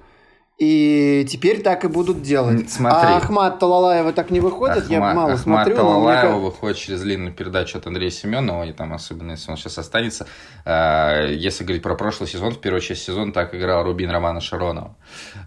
и 0.64 1.26
теперь 1.26 1.62
так 1.62 1.84
и 1.84 1.88
будут 1.88 2.22
делать. 2.22 2.70
Смотри. 2.72 3.10
А 3.10 3.18
Ахмат 3.18 3.60
Талалаева 3.60 4.14
так 4.14 4.32
не 4.32 4.40
выходит, 4.40 4.90
я 4.90 4.98
Ахма- 5.00 5.14
мало 5.14 5.34
Ахмат 5.34 5.40
смотрю. 5.44 5.74
мне 5.74 5.76
Талалаева 5.84 6.22
кажется- 6.22 6.40
выходит 6.40 6.78
через 6.78 7.02
длинную 7.02 7.34
передачу 7.34 7.78
от 7.78 7.88
Андрея 7.88 8.10
Семенова, 8.12 8.64
и 8.64 8.72
там, 8.72 8.94
особенно 8.94 9.32
если 9.32 9.52
он 9.52 9.58
сейчас 9.58 9.78
останется. 9.78 10.26
Э, 10.66 11.34
Если 11.34 11.64
говорить 11.64 11.84
про 11.84 11.96
прошлый 11.96 12.30
сезон, 12.30 12.52
в 12.54 12.60
первую 12.60 12.82
часть 12.82 13.04
сезона 13.04 13.32
так 13.34 13.54
играл 13.56 13.84
Рубин 13.84 14.10
Романа 14.12 14.40
Шаронова. 14.42 14.96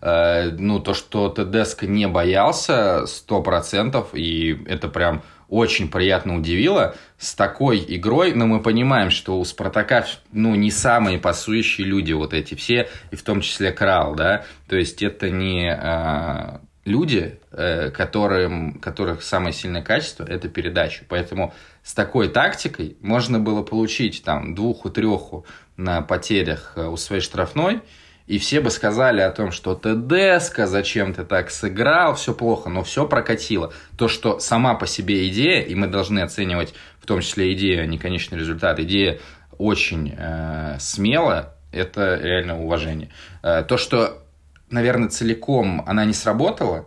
Э, 0.02 0.50
Ну, 0.58 0.80
то, 0.80 0.94
что 0.94 1.28
Тедеско 1.28 1.86
не 1.86 2.06
боялся 2.06 3.04
100%, 3.06 4.06
и 4.14 4.64
это 4.68 4.88
прям 4.88 5.22
очень 5.48 5.88
приятно 5.88 6.36
удивило. 6.36 6.94
С 7.18 7.34
такой 7.34 7.84
игрой, 7.86 8.32
но 8.34 8.46
мы 8.46 8.60
понимаем, 8.60 9.10
что 9.10 9.38
у 9.38 9.44
Спартака 9.44 10.06
ну, 10.32 10.54
не 10.54 10.70
самые 10.70 11.18
пасующие 11.18 11.86
люди 11.86 12.12
вот 12.12 12.34
эти 12.34 12.54
все, 12.54 12.88
и 13.10 13.16
в 13.16 13.22
том 13.22 13.40
числе 13.40 13.72
Крал, 13.72 14.14
да, 14.14 14.44
то 14.68 14.76
есть 14.76 15.02
это 15.02 15.30
не 15.30 15.70
а, 15.70 16.60
люди, 16.86 17.40
э, 17.50 17.90
которым, 17.90 18.78
которых 18.80 19.22
самое 19.22 19.52
сильное 19.52 19.82
качество– 19.82 20.24
это 20.28 20.48
передача. 20.48 21.04
Поэтому 21.08 21.52
с 21.82 21.92
такой 21.92 22.28
тактикой 22.28 22.96
можно 23.00 23.38
было 23.40 23.62
получить 23.62 24.22
там 24.24 24.54
двуху-треху 24.54 25.44
на 25.76 26.00
потерях 26.00 26.72
э, 26.76 26.86
у 26.86 26.96
своей 26.96 27.20
штрафной, 27.20 27.82
и 28.26 28.38
все 28.38 28.60
бы 28.60 28.70
сказали 28.70 29.20
о 29.20 29.30
том, 29.30 29.52
что 29.52 29.74
ТДСК, 29.74 30.66
зачем 30.66 31.14
ты 31.14 31.24
так 31.24 31.50
сыграл, 31.50 32.14
все 32.16 32.34
плохо, 32.34 32.68
но 32.68 32.82
все 32.82 33.06
прокатило. 33.06 33.72
То, 33.96 34.08
что 34.08 34.40
сама 34.40 34.74
по 34.74 34.86
себе 34.86 35.28
идея, 35.28 35.62
и 35.62 35.74
мы 35.74 35.86
должны 35.86 36.20
оценивать 36.20 36.74
в 37.00 37.06
том 37.06 37.20
числе 37.20 37.52
идею, 37.52 37.84
а 37.84 37.86
не 37.86 37.98
конечный 37.98 38.38
результат, 38.38 38.80
идея 38.80 39.20
очень 39.58 40.14
э, 40.16 40.76
смело, 40.80 41.54
это 41.72 42.18
реально 42.20 42.60
уважение. 42.60 43.10
Э, 43.42 43.62
то, 43.62 43.76
что, 43.76 44.24
наверное, 44.70 45.08
целиком 45.08 45.84
она 45.86 46.04
не 46.04 46.12
сработала, 46.12 46.86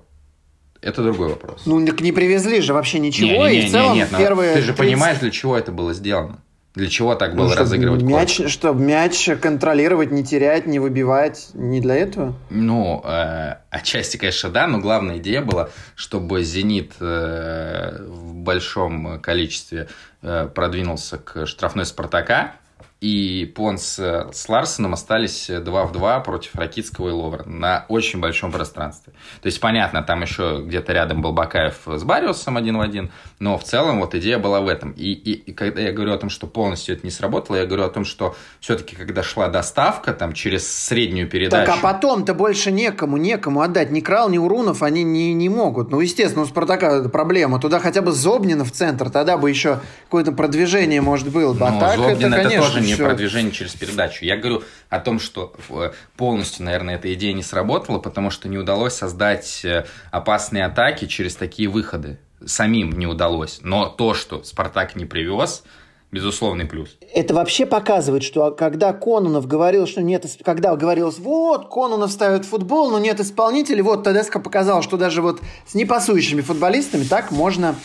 это 0.81 1.03
другой 1.03 1.29
вопрос. 1.29 1.63
Ну, 1.65 1.79
не 1.79 2.11
привезли 2.11 2.61
же 2.61 2.73
вообще 2.73 2.99
ничего, 2.99 3.47
не, 3.47 3.55
не, 3.55 3.59
не, 3.59 3.63
и 3.63 3.67
в 3.67 3.71
целом 3.71 3.93
не, 3.93 3.99
нет, 3.99 4.09
первые 4.17 4.53
Ты 4.55 4.61
же 4.61 4.73
30... 4.73 4.77
понимаешь, 4.77 5.19
для 5.19 5.31
чего 5.31 5.57
это 5.57 5.71
было 5.71 5.93
сделано? 5.93 6.41
Для 6.75 6.87
чего 6.87 7.15
так 7.15 7.35
было 7.35 7.49
ну, 7.49 7.55
разыгрывать 7.55 8.03
мяч, 8.03 8.37
корпус? 8.37 8.53
Чтобы 8.53 8.81
мяч 8.81 9.29
контролировать, 9.41 10.11
не 10.11 10.23
терять, 10.23 10.67
не 10.67 10.77
выбивать, 10.77 11.49
не 11.53 11.81
для 11.81 11.95
этого? 11.95 12.35
Ну, 12.51 13.01
э, 13.03 13.55
отчасти, 13.71 14.17
конечно, 14.17 14.49
да, 14.49 14.67
но 14.67 14.79
главная 14.79 15.17
идея 15.17 15.41
была, 15.41 15.69
чтобы 15.95 16.43
«Зенит» 16.43 16.93
э, 16.99 18.03
в 18.07 18.35
большом 18.35 19.19
количестве 19.19 19.87
э, 20.21 20.47
продвинулся 20.53 21.17
к 21.17 21.47
штрафной 21.47 21.85
«Спартака», 21.85 22.53
и 23.01 23.51
Понс 23.55 23.97
с 23.97 24.49
Ларсоном 24.49 24.93
остались 24.93 25.47
2 25.49 25.85
в 25.85 25.91
2 25.91 26.19
против 26.19 26.55
Ракитского 26.55 27.09
и 27.09 27.11
Ловра 27.11 27.43
на 27.45 27.85
очень 27.87 28.19
большом 28.19 28.51
пространстве. 28.51 29.13
То 29.41 29.47
есть, 29.47 29.59
понятно, 29.61 30.03
там 30.03 30.21
еще 30.21 30.61
где-то 30.65 30.91
рядом 30.91 31.21
был 31.21 31.31
Бакаев 31.31 31.75
с 31.85 32.03
Бариусом 32.03 32.57
один 32.57 32.77
в 32.77 32.81
один, 32.81 33.11
но 33.39 33.57
в 33.57 33.63
целом 33.63 33.99
вот 33.99 34.15
идея 34.15 34.37
была 34.37 34.59
в 34.59 34.67
этом. 34.67 34.91
И, 34.91 35.13
и, 35.13 35.31
и 35.31 35.53
когда 35.53 35.81
я 35.81 35.93
говорю 35.93 36.13
о 36.13 36.17
том, 36.17 36.29
что 36.29 36.45
полностью 36.45 36.93
это 36.93 37.05
не 37.05 37.11
сработало, 37.11 37.55
я 37.55 37.65
говорю 37.65 37.83
о 37.85 37.89
том, 37.89 38.03
что 38.03 38.35
все-таки, 38.59 38.97
когда 38.97 39.23
шла 39.23 39.47
доставка 39.47 40.13
там 40.13 40.33
через 40.33 40.69
среднюю 40.69 41.29
передачу... 41.29 41.65
Так, 41.65 41.77
а 41.77 41.81
потом-то 41.81 42.33
больше 42.33 42.71
некому, 42.71 43.15
некому 43.15 43.61
отдать. 43.61 43.91
Ни 43.91 44.01
Крал, 44.01 44.29
ни 44.29 44.37
Урунов 44.37 44.83
они 44.83 45.03
не, 45.03 45.33
не 45.33 45.47
могут. 45.47 45.91
Ну, 45.91 46.01
естественно, 46.01 46.43
у 46.43 46.47
Спартака 46.47 47.07
проблема. 47.07 47.59
Туда 47.61 47.79
хотя 47.79 48.01
бы 48.01 48.11
Зобнина 48.11 48.65
в 48.65 48.71
центр, 48.71 49.09
тогда 49.09 49.37
бы 49.37 49.49
еще 49.49 49.79
какое-то 50.05 50.33
продвижение, 50.33 50.99
может, 51.01 51.29
было 51.29 51.53
бы. 51.53 51.65
А 51.65 51.79
так 51.79 51.97
Зобнин 51.97 52.33
это, 52.33 52.43
конечно, 52.43 52.59
это 52.59 52.73
тоже 52.73 52.88
не 52.89 52.95
все. 52.95 53.05
продвижение 53.05 53.51
через 53.51 53.73
передачу. 53.73 54.25
Я 54.25 54.37
говорю 54.37 54.63
о 54.89 54.99
том, 54.99 55.19
что 55.19 55.53
полностью, 56.17 56.65
наверное, 56.65 56.95
эта 56.95 57.13
идея 57.13 57.33
не 57.33 57.43
сработала, 57.43 57.99
потому 57.99 58.29
что 58.29 58.49
не 58.49 58.57
удалось 58.57 58.93
создать 58.93 59.63
э, 59.63 59.85
опасные 60.11 60.65
атаки 60.65 61.05
через 61.05 61.35
такие 61.35 61.69
выходы. 61.69 62.19
Самим 62.45 62.91
не 62.91 63.07
удалось. 63.07 63.59
Но 63.61 63.87
то, 63.87 64.13
что 64.13 64.43
Спартак 64.43 64.95
не 64.95 65.05
привез, 65.05 65.63
безусловный 66.11 66.65
плюс. 66.65 66.97
Это 67.13 67.33
вообще 67.33 67.65
показывает, 67.65 68.23
что 68.23 68.51
когда 68.51 68.93
Кононов 68.93 69.47
говорил, 69.47 69.85
что 69.87 70.01
нет, 70.01 70.25
когда 70.43 70.75
говорилось, 70.75 71.19
вот, 71.19 71.69
Кононов 71.69 72.11
ставит 72.11 72.45
футбол, 72.45 72.91
но 72.91 72.99
нет 72.99 73.19
исполнителей, 73.19 73.81
вот 73.81 74.03
Тедеско 74.03 74.39
показал, 74.39 74.81
что 74.81 74.97
даже 74.97 75.21
вот 75.21 75.39
с 75.67 75.75
непасующими 75.75 76.41
футболистами 76.41 77.03
так 77.03 77.31
можно 77.31 77.75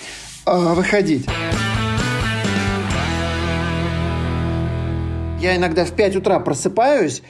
э, 0.47 0.57
выходить. 0.57 1.27
Я 5.45 5.57
иногда 5.57 5.85
в 5.85 5.93
5 5.93 6.17
утра 6.17 6.41
просыпаюсь 6.41 7.23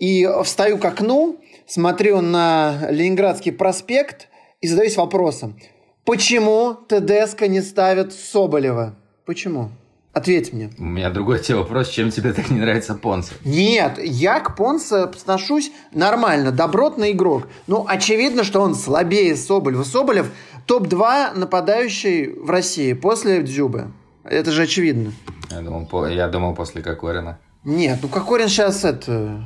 и 0.00 0.28
встаю 0.42 0.76
к 0.76 0.84
окну, 0.84 1.38
смотрю 1.68 2.20
на 2.20 2.88
Ленинградский 2.90 3.52
проспект 3.52 4.26
и 4.60 4.66
задаюсь 4.66 4.96
вопросом, 4.96 5.56
почему 6.04 6.74
ТДСК 6.88 7.42
не 7.42 7.60
ставит 7.60 8.12
Соболева? 8.12 8.96
Почему? 9.24 9.70
Ответь 10.12 10.52
мне. 10.52 10.72
У 10.80 10.84
меня 10.84 11.10
другой 11.10 11.38
тебе 11.38 11.58
вопрос. 11.58 11.90
Чем 11.90 12.10
тебе 12.10 12.32
так 12.32 12.50
не 12.50 12.58
нравится 12.58 12.96
Понса? 12.96 13.34
Нет, 13.44 14.00
я 14.02 14.40
к 14.40 14.56
Понса 14.56 15.04
отношусь 15.04 15.70
нормально. 15.92 16.50
Добротный 16.50 17.12
игрок. 17.12 17.46
Ну, 17.68 17.84
очевидно, 17.86 18.42
что 18.42 18.62
он 18.62 18.74
слабее 18.74 19.36
Соболева. 19.36 19.84
Соболев 19.84 20.32
топ-2 20.66 21.38
нападающий 21.38 22.32
в 22.32 22.50
России 22.50 22.94
после 22.94 23.42
Дзюбы. 23.44 23.92
Это 24.24 24.50
же 24.50 24.62
очевидно. 24.62 25.12
Я 25.52 25.60
думал, 25.60 26.06
я 26.08 26.26
думал 26.26 26.56
после 26.56 26.82
Кокорина. 26.82 27.38
Нет, 27.64 27.98
ну 28.02 28.08
Кокорин 28.08 28.48
сейчас 28.48 28.84
это... 28.84 29.44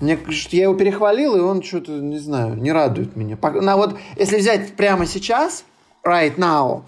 Мне, 0.00 0.18
я 0.50 0.62
его 0.62 0.74
перехвалил, 0.74 1.36
и 1.36 1.40
он 1.40 1.62
что-то, 1.62 1.92
не 1.92 2.18
знаю, 2.18 2.56
не 2.56 2.72
радует 2.72 3.16
меня. 3.16 3.36
На 3.60 3.76
вот, 3.76 3.98
если 4.16 4.38
взять 4.38 4.72
прямо 4.74 5.04
сейчас, 5.04 5.64
right 6.02 6.36
now, 6.36 6.84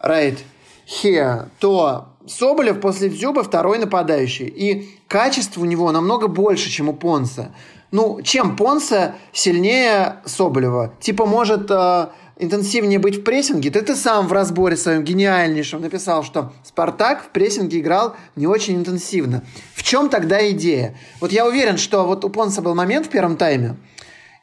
right 0.00 0.38
here, 0.86 1.48
то 1.58 2.08
Соболев 2.26 2.80
после 2.80 3.08
Дзюба 3.08 3.42
второй 3.42 3.78
нападающий. 3.78 4.46
И 4.46 4.96
качество 5.08 5.60
у 5.60 5.64
него 5.64 5.90
намного 5.90 6.28
больше, 6.28 6.70
чем 6.70 6.88
у 6.88 6.92
Понса. 6.92 7.52
Ну, 7.90 8.20
чем 8.22 8.56
Понса 8.56 9.14
сильнее 9.32 10.16
Соболева. 10.24 10.92
Типа, 11.00 11.26
может, 11.26 11.70
э, 11.70 12.08
интенсивнее 12.38 12.98
быть 12.98 13.16
в 13.16 13.24
прессинге, 13.24 13.70
то 13.70 13.82
ты 13.82 13.96
сам 13.96 14.28
в 14.28 14.32
разборе 14.32 14.76
своем 14.76 15.02
гениальнейшем 15.02 15.80
написал, 15.80 16.22
что 16.22 16.52
Спартак 16.64 17.22
в 17.22 17.28
прессинге 17.28 17.80
играл 17.80 18.14
не 18.36 18.46
очень 18.46 18.76
интенсивно. 18.76 19.42
В 19.74 19.82
чем 19.82 20.08
тогда 20.08 20.48
идея? 20.50 20.96
Вот 21.20 21.32
я 21.32 21.46
уверен, 21.46 21.78
что 21.78 22.06
вот 22.06 22.24
у 22.24 22.28
Понса 22.28 22.62
был 22.62 22.74
момент 22.74 23.06
в 23.06 23.10
первом 23.10 23.36
тайме, 23.36 23.76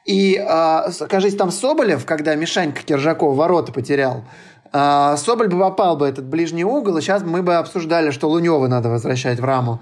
и, 0.06 0.36
э, 0.36 1.06
кажись, 1.08 1.36
там 1.36 1.52
Соболев, 1.52 2.06
когда 2.06 2.36
Мишанька 2.36 2.82
Киржаков 2.82 3.38
ворота 3.38 3.72
потерял, 3.72 4.26
э, 4.74 5.16
Соболь 5.18 5.48
бы 5.48 5.60
попал 5.60 5.96
бы 5.96 6.08
этот 6.08 6.26
ближний 6.26 6.66
угол, 6.66 6.98
и 6.98 7.02
сейчас 7.02 7.24
мы 7.24 7.42
бы 7.42 7.56
обсуждали, 7.56 8.12
что 8.12 8.30
Лунева 8.30 8.68
надо 8.68 8.90
возвращать 8.90 9.40
в 9.40 9.46
раму. 9.46 9.80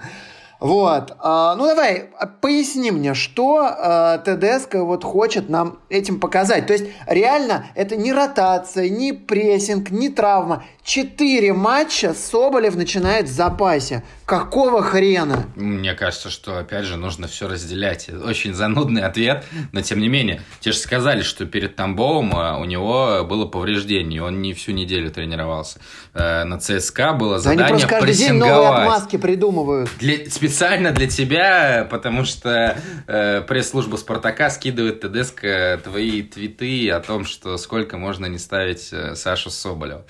Вот. 0.61 1.15
А, 1.17 1.55
ну, 1.55 1.65
давай, 1.65 2.11
а, 2.19 2.27
поясни 2.27 2.91
мне, 2.91 3.15
что 3.15 3.67
а, 3.67 4.19
ТДСК 4.19 4.75
вот 4.75 5.03
хочет 5.03 5.49
нам 5.49 5.79
этим 5.89 6.19
показать. 6.19 6.67
То 6.67 6.73
есть, 6.73 6.85
реально, 7.07 7.65
это 7.73 7.95
не 7.95 8.13
ротация, 8.13 8.87
не 8.87 9.11
прессинг, 9.11 9.89
не 9.89 10.09
травма. 10.09 10.63
Четыре 10.83 11.53
матча 11.53 12.13
Соболев 12.13 12.75
начинает 12.75 13.27
в 13.27 13.31
запасе. 13.31 14.03
Какого 14.25 14.83
хрена? 14.83 15.45
Мне 15.55 15.95
кажется, 15.95 16.29
что, 16.29 16.59
опять 16.59 16.85
же, 16.85 16.95
нужно 16.95 17.27
все 17.27 17.47
разделять. 17.47 18.09
Очень 18.09 18.53
занудный 18.53 19.01
ответ, 19.01 19.43
но 19.71 19.81
тем 19.81 19.99
не 19.99 20.09
менее. 20.09 20.41
Те 20.59 20.73
же 20.73 20.77
сказали, 20.77 21.23
что 21.23 21.45
перед 21.45 21.75
Тамбовым 21.75 22.33
у 22.59 22.65
него 22.65 23.25
было 23.27 23.45
повреждение, 23.45 24.23
он 24.23 24.41
не 24.41 24.53
всю 24.53 24.73
неделю 24.73 25.09
тренировался. 25.11 25.79
Э, 26.13 26.43
на 26.43 26.59
ЦСКА 26.59 27.13
было 27.13 27.39
задание 27.39 27.65
Они 27.65 27.73
просто 27.73 27.87
каждый 27.87 28.13
день 28.15 28.33
новые 28.33 28.69
отмазки 28.69 29.17
придумывают. 29.17 29.89
Для, 29.99 30.29
специально 30.51 30.91
для 30.91 31.07
тебя, 31.07 31.87
потому 31.89 32.25
что 32.25 32.77
э, 33.07 33.41
пресс-служба 33.41 33.95
Спартака 33.95 34.49
скидывает 34.49 34.99
ТДСК 34.99 35.81
твои 35.81 36.23
твиты 36.23 36.89
о 36.91 36.99
том, 36.99 37.23
что 37.23 37.55
сколько 37.55 37.97
можно 37.97 38.25
не 38.25 38.37
ставить 38.37 38.89
э, 38.91 39.15
Сашу 39.15 39.49
Соболева. 39.49 40.05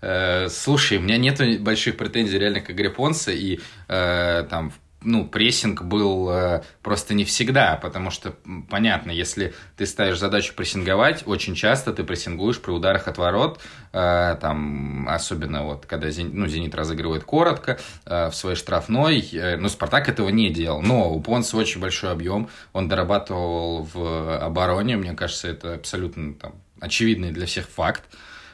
Э, 0.00 0.48
слушай, 0.48 0.96
у 0.96 1.02
меня 1.02 1.18
нет 1.18 1.60
больших 1.60 1.98
претензий 1.98 2.38
реально 2.38 2.60
к 2.60 2.70
игре 2.70 2.88
Понса, 2.88 3.30
и 3.30 3.60
э, 3.88 4.44
там 4.48 4.72
ну, 5.04 5.26
прессинг 5.26 5.82
был 5.82 6.30
э, 6.30 6.62
просто 6.82 7.14
не 7.14 7.24
всегда, 7.24 7.76
потому 7.76 8.10
что, 8.10 8.34
понятно, 8.68 9.10
если 9.10 9.54
ты 9.76 9.86
ставишь 9.86 10.18
задачу 10.18 10.54
прессинговать, 10.54 11.22
очень 11.26 11.54
часто 11.54 11.92
ты 11.92 12.04
прессингуешь 12.04 12.60
при 12.60 12.72
ударах 12.72 13.06
от 13.06 13.18
ворот, 13.18 13.60
э, 13.92 14.36
там, 14.40 15.08
особенно 15.08 15.64
вот, 15.64 15.86
когда 15.86 16.08
ну, 16.18 16.46
Зенит 16.46 16.74
разыгрывает 16.74 17.24
коротко 17.24 17.78
э, 18.06 18.30
в 18.30 18.34
своей 18.34 18.56
штрафной, 18.56 19.20
э, 19.32 19.56
но 19.56 19.68
Спартак 19.68 20.08
этого 20.08 20.30
не 20.30 20.50
делал, 20.50 20.82
но 20.82 21.12
у 21.12 21.20
Понса 21.20 21.56
очень 21.56 21.80
большой 21.80 22.10
объем, 22.10 22.48
он 22.72 22.88
дорабатывал 22.88 23.88
в 23.92 24.38
обороне, 24.38 24.96
мне 24.96 25.14
кажется, 25.14 25.48
это 25.48 25.74
абсолютно 25.74 26.34
там, 26.34 26.54
очевидный 26.80 27.30
для 27.30 27.46
всех 27.46 27.68
факт, 27.68 28.02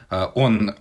э, 0.09 0.27
он 0.35 0.75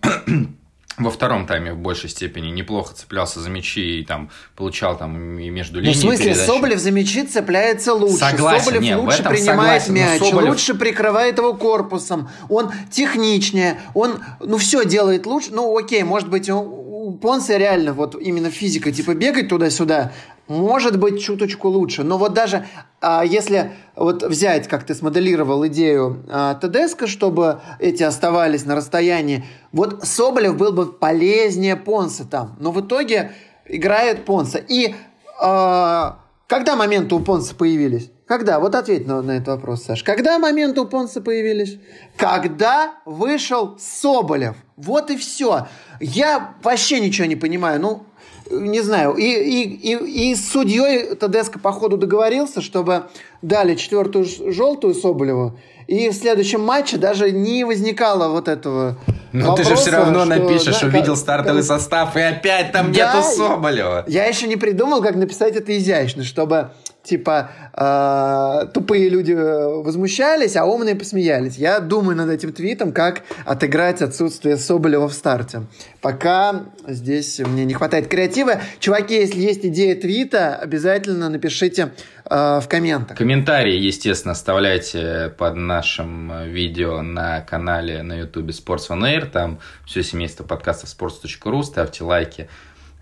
во 1.01 1.11
втором 1.11 1.47
тайме 1.47 1.73
в 1.73 1.79
большей 1.79 2.09
степени 2.11 2.49
неплохо 2.49 2.95
цеплялся 2.95 3.41
за 3.41 3.51
мячи 3.51 4.01
и 4.01 4.05
там 4.05 4.31
получал 4.57 4.97
там 4.97 5.39
и 5.39 5.51
между 5.51 5.81
линиями. 5.81 5.95
Ну, 5.95 6.01
в 6.01 6.03
смысле, 6.03 6.33
передачи. 6.33 6.47
Соболев 6.47 6.79
за 6.79 6.91
мячи 6.91 7.23
цепляется 7.25 7.95
лучше. 7.95 8.19
Согласен, 8.19 8.65
Соболев 8.65 8.83
нет, 8.83 8.99
лучше 8.99 9.23
принимает 9.23 9.83
согласен, 9.83 9.95
мяч, 9.95 10.23
Соболев... 10.23 10.49
лучше 10.51 10.75
прикрывает 10.75 11.39
его 11.39 11.55
корпусом. 11.55 12.29
Он 12.49 12.71
техничнее, 12.91 13.81
он, 13.95 14.21
ну, 14.41 14.59
все 14.59 14.85
делает 14.85 15.27
лучше. 15.27 15.49
Ну, 15.53 15.77
окей, 15.77 16.03
может 16.03 16.29
быть, 16.29 16.49
у 16.51 17.13
Понса 17.21 17.57
реально 17.57 17.93
вот 17.93 18.15
именно 18.21 18.51
физика, 18.51 18.93
типа 18.93 19.15
бегать 19.15 19.49
туда-сюда, 19.49 20.13
может 20.51 20.99
быть 20.99 21.23
чуточку 21.23 21.69
лучше. 21.69 22.03
Но 22.03 22.19
вот 22.19 22.35
даже 22.35 22.67
а, 23.01 23.25
если 23.25 23.73
вот 23.95 24.25
взять, 24.25 24.67
как 24.67 24.85
ты 24.85 24.95
смоделировал 24.95 25.65
идею 25.69 26.25
а, 26.29 26.55
ТДСК, 26.55 27.07
чтобы 27.07 27.61
эти 27.79 28.03
оставались 28.03 28.65
на 28.65 28.75
расстоянии, 28.75 29.45
вот 29.73 30.05
Соболев 30.05 30.57
был 30.57 30.73
бы 30.73 30.87
полезнее 30.93 31.77
Понса 31.77 32.27
там. 32.27 32.57
Но 32.59 32.73
в 32.73 32.81
итоге 32.81 33.33
играет 33.65 34.25
Понса. 34.25 34.59
И 34.59 34.95
а, 35.41 36.19
когда 36.49 36.75
моменты 36.75 37.15
у 37.15 37.21
Понса 37.21 37.55
появились? 37.55 38.11
Когда? 38.27 38.59
Вот 38.59 38.75
ответь 38.75 39.07
на, 39.07 39.23
на 39.23 39.33
этот 39.33 39.49
вопрос, 39.49 39.85
Саш. 39.85 40.03
Когда 40.03 40.39
моменты 40.41 40.81
у 40.81 40.87
Понса 40.87 41.21
появились? 41.21 41.79
Когда 42.17 42.95
вышел 43.05 43.77
Соболев. 43.79 44.57
Вот 44.77 45.11
и 45.11 45.17
все. 45.17 45.69
Я 46.01 46.55
вообще 46.63 47.01
ничего 47.01 47.27
не 47.27 47.37
понимаю. 47.37 47.81
Ну, 47.81 48.05
не 48.51 48.81
знаю, 48.81 49.15
и, 49.15 49.25
и, 49.25 49.95
и, 49.95 50.31
и 50.31 50.35
с 50.35 50.51
судьей 50.51 51.15
Тедеско, 51.15 51.59
походу, 51.59 51.97
договорился, 51.97 52.61
чтобы 52.61 53.05
дали 53.43 53.75
четвертую 53.75 54.27
желтую 54.53 54.95
Соболеву, 54.95 55.59
и 55.87 56.09
в 56.09 56.13
следующем 56.13 56.61
матче 56.61 56.97
даже 56.97 57.31
не 57.31 57.65
возникало 57.65 58.29
вот 58.29 58.49
этого 58.49 58.99
Но 59.33 59.51
вопроса, 59.51 59.63
ты 59.63 59.77
же 59.77 59.81
все 59.81 59.91
равно 59.91 60.25
что, 60.25 60.37
напишешь, 60.37 60.81
да, 60.81 60.87
увидел 60.87 61.17
стартовый 61.17 61.63
как... 61.63 61.69
состав, 61.69 62.17
и 62.17 62.21
опять 62.21 62.73
там 62.73 62.93
да, 62.93 63.15
нету 63.15 63.27
Соболева. 63.27 64.05
Я 64.07 64.27
еще 64.27 64.47
не 64.47 64.57
придумал, 64.57 65.03
как 65.03 65.17
написать 65.17 65.57
это 65.57 65.77
изящно, 65.77 66.25
чтобы 66.25 66.71
типа 67.03 67.51
э, 67.75 68.67
тупые 68.73 69.09
люди 69.09 69.33
возмущались, 69.33 70.57
а 70.57 70.65
умные 70.65 70.95
посмеялись. 70.95 71.57
Я 71.57 71.81
думаю 71.81 72.17
над 72.17 72.31
этим 72.31 72.53
твитом, 72.53 72.93
как 72.93 73.23
отыграть 73.45 74.03
отсутствие 74.03 74.57
Соболева 74.57 75.09
в 75.09 75.13
старте. 75.13 75.63
Пока 76.01 76.67
здесь 76.87 77.39
мне 77.41 77.65
не 77.65 77.75
хватает 77.75 78.09
креатива. 78.09 78.61
Чуваки, 78.79 79.15
если 79.15 79.41
есть 79.41 79.65
идея 79.65 79.95
твита, 79.95 80.57
обязательно 80.57 81.29
напишите 81.29 81.93
э, 82.25 82.61
в 82.63 82.69
комментах. 82.69 83.17
Комментарии, 83.17 83.77
естественно, 83.77 84.33
оставляйте 84.33 85.33
под 85.39 85.57
нашим 85.57 86.49
видео 86.49 87.03
на 87.03 87.41
канале 87.41 88.03
на 88.03 88.21
ютубе 88.21 88.53
Sports 88.53 88.89
on 88.91 89.03
Air. 89.03 89.27
Там 89.27 89.59
все 89.87 90.03
семейство 90.03 90.45
подкастов 90.45 90.91
sports.ru. 90.91 91.63
Ставьте 91.63 92.05
лайки 92.05 92.49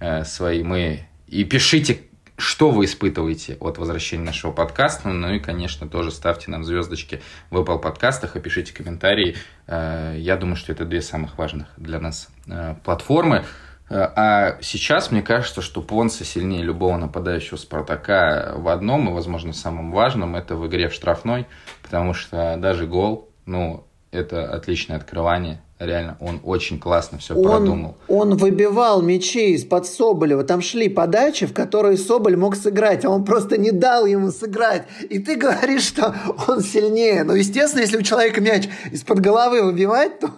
э, 0.00 0.24
свои. 0.24 0.62
Мы 0.62 1.00
и 1.26 1.44
пишите 1.44 1.98
что 2.38 2.70
вы 2.70 2.84
испытываете 2.84 3.56
от 3.60 3.78
возвращения 3.78 4.24
нашего 4.24 4.52
подкаста. 4.52 5.08
Ну 5.08 5.34
и, 5.34 5.40
конечно, 5.40 5.88
тоже 5.88 6.12
ставьте 6.12 6.50
нам 6.50 6.64
звездочки 6.64 7.20
в 7.50 7.58
Apple 7.58 7.80
подкастах 7.80 8.36
и 8.36 8.40
пишите 8.40 8.72
комментарии. 8.72 9.36
Э, 9.66 10.14
я 10.16 10.36
думаю, 10.36 10.56
что 10.56 10.70
это 10.70 10.84
две 10.84 11.02
самых 11.02 11.36
важных 11.36 11.66
для 11.76 11.98
нас 11.98 12.28
э, 12.46 12.76
платформы. 12.84 13.44
Э, 13.90 14.08
а 14.14 14.58
сейчас 14.62 15.10
мне 15.10 15.20
кажется, 15.20 15.60
что 15.60 15.82
Понса 15.82 16.24
сильнее 16.24 16.62
любого 16.62 16.96
нападающего 16.96 17.56
Спартака 17.56 18.54
в 18.56 18.68
одном 18.68 19.08
и, 19.08 19.12
возможно, 19.12 19.52
самом 19.52 19.90
важном, 19.90 20.36
это 20.36 20.54
в 20.54 20.64
игре 20.68 20.88
в 20.88 20.94
штрафной, 20.94 21.46
потому 21.82 22.14
что 22.14 22.56
даже 22.56 22.86
гол, 22.86 23.28
ну, 23.46 23.84
это 24.12 24.48
отличное 24.54 24.96
открывание, 24.96 25.60
Реально, 25.78 26.16
он 26.18 26.40
очень 26.42 26.80
классно 26.80 27.18
все 27.18 27.36
он, 27.36 27.44
продумал. 27.44 27.96
Он 28.08 28.36
выбивал 28.36 29.00
мячи 29.00 29.52
из-под 29.52 29.86
Соболева. 29.86 30.42
Там 30.42 30.60
шли 30.60 30.88
подачи, 30.88 31.46
в 31.46 31.54
которые 31.54 31.96
Соболь 31.96 32.36
мог 32.36 32.56
сыграть, 32.56 33.04
а 33.04 33.10
он 33.10 33.24
просто 33.24 33.56
не 33.56 33.70
дал 33.70 34.04
ему 34.04 34.32
сыграть. 34.32 34.86
И 35.08 35.20
ты 35.20 35.36
говоришь, 35.36 35.84
что 35.84 36.16
он 36.48 36.62
сильнее. 36.62 37.22
Ну, 37.22 37.34
естественно, 37.34 37.82
если 37.82 37.96
у 37.96 38.02
человека 38.02 38.40
мяч 38.40 38.68
из-под 38.90 39.20
головы 39.20 39.62
выбивать, 39.62 40.18
то, 40.18 40.30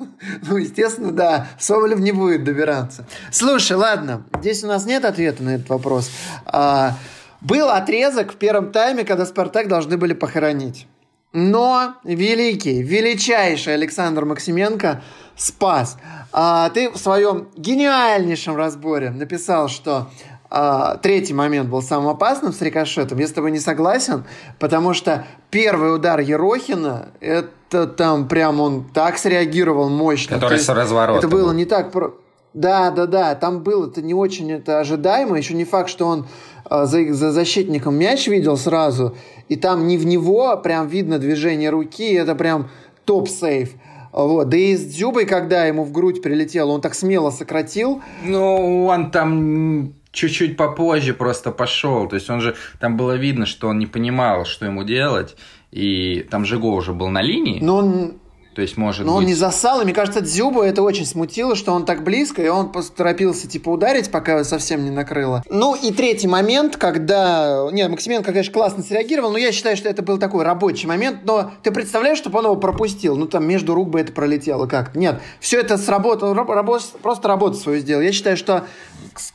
ну, 0.46 0.58
естественно, 0.58 1.10
да, 1.10 1.48
Соболев 1.58 2.00
не 2.00 2.12
будет 2.12 2.44
добираться. 2.44 3.06
Слушай, 3.32 3.78
ладно, 3.78 4.24
здесь 4.40 4.62
у 4.62 4.66
нас 4.66 4.84
нет 4.84 5.06
ответа 5.06 5.42
на 5.42 5.54
этот 5.54 5.70
вопрос. 5.70 6.10
А, 6.44 6.98
был 7.40 7.70
отрезок 7.70 8.32
в 8.34 8.36
первом 8.36 8.72
тайме, 8.72 9.04
когда 9.04 9.24
Спартак 9.24 9.68
должны 9.68 9.96
были 9.96 10.12
похоронить. 10.12 10.86
Но 11.32 11.94
великий, 12.02 12.82
величайший 12.82 13.74
Александр 13.74 14.24
Максименко 14.24 15.02
спас. 15.40 15.96
А, 16.32 16.68
ты 16.70 16.90
в 16.90 16.98
своем 16.98 17.48
гениальнейшем 17.56 18.56
разборе 18.56 19.10
написал, 19.10 19.68
что 19.68 20.08
а, 20.50 20.96
третий 20.98 21.32
момент 21.32 21.70
был 21.70 21.80
самым 21.80 22.08
опасным 22.08 22.52
с 22.52 22.60
рикошетом. 22.60 23.18
Я 23.18 23.26
с 23.26 23.32
тобой 23.32 23.50
не 23.50 23.58
согласен, 23.58 24.24
потому 24.58 24.92
что 24.92 25.24
первый 25.50 25.94
удар 25.94 26.20
Ерохина, 26.20 27.08
это 27.20 27.86
там 27.86 28.28
прям 28.28 28.60
он 28.60 28.84
так 28.84 29.16
среагировал 29.16 29.88
мощно. 29.88 30.36
Который 30.36 30.58
с 30.58 30.68
разворота. 30.68 31.20
Это 31.20 31.28
было 31.28 31.48
был. 31.48 31.52
не 31.52 31.64
так... 31.64 31.90
Про... 31.90 32.14
Да, 32.52 32.90
да, 32.90 33.06
да, 33.06 33.34
там 33.36 33.62
было 33.62 33.86
это 33.86 34.02
не 34.02 34.12
очень 34.12 34.50
это 34.52 34.80
ожидаемо. 34.80 35.38
Еще 35.38 35.54
не 35.54 35.64
факт, 35.64 35.88
что 35.88 36.06
он 36.06 36.26
э, 36.68 36.84
за, 36.84 37.14
за 37.14 37.32
защитником 37.32 37.94
мяч 37.94 38.26
видел 38.26 38.56
сразу, 38.56 39.16
и 39.48 39.56
там 39.56 39.86
не 39.86 39.96
в 39.96 40.04
него 40.04 40.54
прям 40.56 40.88
видно 40.88 41.18
движение 41.18 41.70
руки, 41.70 42.12
это 42.12 42.34
прям 42.34 42.68
топ-сейв. 43.04 43.70
Вот. 44.12 44.48
Да 44.48 44.56
и 44.56 44.76
с 44.76 44.84
Дзюбой, 44.84 45.26
когда 45.26 45.66
ему 45.66 45.84
в 45.84 45.92
грудь 45.92 46.22
прилетело, 46.22 46.72
он 46.72 46.80
так 46.80 46.94
смело 46.94 47.30
сократил. 47.30 48.02
Ну, 48.24 48.86
он 48.86 49.10
там 49.10 49.94
чуть-чуть 50.12 50.56
попозже 50.56 51.14
просто 51.14 51.52
пошел. 51.52 52.08
То 52.08 52.16
есть 52.16 52.28
он 52.30 52.40
же, 52.40 52.56
там 52.80 52.96
было 52.96 53.16
видно, 53.16 53.46
что 53.46 53.68
он 53.68 53.78
не 53.78 53.86
понимал, 53.86 54.44
что 54.44 54.66
ему 54.66 54.84
делать. 54.84 55.36
И 55.70 56.26
там 56.30 56.44
Жиго 56.44 56.66
уже 56.66 56.92
был 56.92 57.08
на 57.08 57.22
линии. 57.22 57.60
Но 57.62 57.76
он 57.76 58.19
то 58.54 58.62
есть, 58.62 58.76
может 58.76 59.06
Но 59.06 59.12
быть... 59.12 59.18
он 59.18 59.26
не 59.26 59.34
засал, 59.34 59.80
и 59.80 59.84
мне 59.84 59.94
кажется, 59.94 60.20
Дзюбу 60.20 60.62
это 60.62 60.82
очень 60.82 61.06
смутило, 61.06 61.54
что 61.54 61.72
он 61.72 61.84
так 61.84 62.02
близко, 62.02 62.42
и 62.42 62.48
он 62.48 62.72
поторопился, 62.72 63.46
типа, 63.46 63.70
ударить, 63.70 64.10
пока 64.10 64.32
его 64.32 64.44
совсем 64.44 64.84
не 64.84 64.90
накрыло. 64.90 65.44
Ну, 65.48 65.76
и 65.76 65.92
третий 65.92 66.26
момент, 66.26 66.76
когда... 66.76 67.68
Не, 67.70 67.88
Максименко, 67.88 68.32
конечно, 68.32 68.52
классно 68.52 68.82
среагировал, 68.82 69.30
но 69.30 69.38
я 69.38 69.52
считаю, 69.52 69.76
что 69.76 69.88
это 69.88 70.02
был 70.02 70.18
такой 70.18 70.44
рабочий 70.44 70.88
момент, 70.88 71.20
но 71.24 71.52
ты 71.62 71.70
представляешь, 71.70 72.18
чтобы 72.18 72.40
он 72.40 72.46
его 72.46 72.56
пропустил? 72.56 73.16
Ну, 73.16 73.26
там, 73.26 73.46
между 73.46 73.74
рук 73.74 73.90
бы 73.90 74.00
это 74.00 74.12
пролетело 74.12 74.66
как-то. 74.66 74.98
Нет, 74.98 75.20
все 75.38 75.60
это 75.60 75.78
сработало, 75.78 76.34
раб- 76.34 76.82
просто 77.02 77.28
работу 77.28 77.56
свою 77.56 77.78
сделал. 77.78 78.02
Я 78.02 78.10
считаю, 78.10 78.36
что 78.36 78.64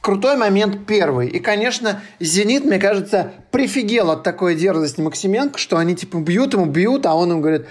крутой 0.01 0.35
момент 0.35 0.85
первый. 0.85 1.29
И, 1.29 1.39
конечно, 1.39 2.01
«Зенит», 2.19 2.65
мне 2.65 2.79
кажется, 2.79 3.31
прифигел 3.51 4.11
от 4.11 4.23
такой 4.23 4.55
дерзости 4.55 4.99
Максименко, 4.99 5.57
что 5.57 5.77
они, 5.77 5.95
типа, 5.95 6.17
бьют 6.17 6.53
ему, 6.53 6.65
бьют, 6.65 7.05
а 7.05 7.15
он 7.15 7.31
им 7.31 7.41
говорит 7.41 7.65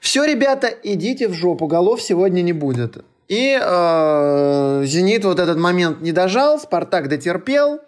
все, 0.00 0.24
ребята, 0.24 0.68
идите 0.82 1.28
в 1.28 1.34
жопу, 1.34 1.66
голов 1.66 2.02
сегодня 2.02 2.42
не 2.42 2.52
будет. 2.52 3.04
И 3.28 3.56
э, 3.62 4.82
«Зенит» 4.86 5.24
вот 5.24 5.38
этот 5.38 5.56
момент 5.56 6.00
не 6.00 6.10
дожал, 6.10 6.58
«Спартак» 6.58 7.08
дотерпел. 7.08 7.80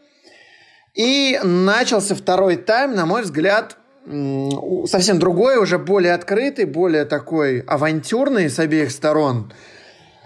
И 0.95 1.41
начался 1.43 2.15
второй 2.15 2.57
тайм, 2.57 2.95
на 2.95 3.07
мой 3.07 3.23
взгляд, 3.23 3.79
совсем 4.05 5.19
другой, 5.19 5.57
уже 5.57 5.79
более 5.79 6.13
открытый, 6.13 6.67
более 6.67 7.07
такой 7.07 7.61
авантюрный 7.61 8.51
с 8.51 8.59
обеих 8.59 8.91
сторон. 8.91 9.53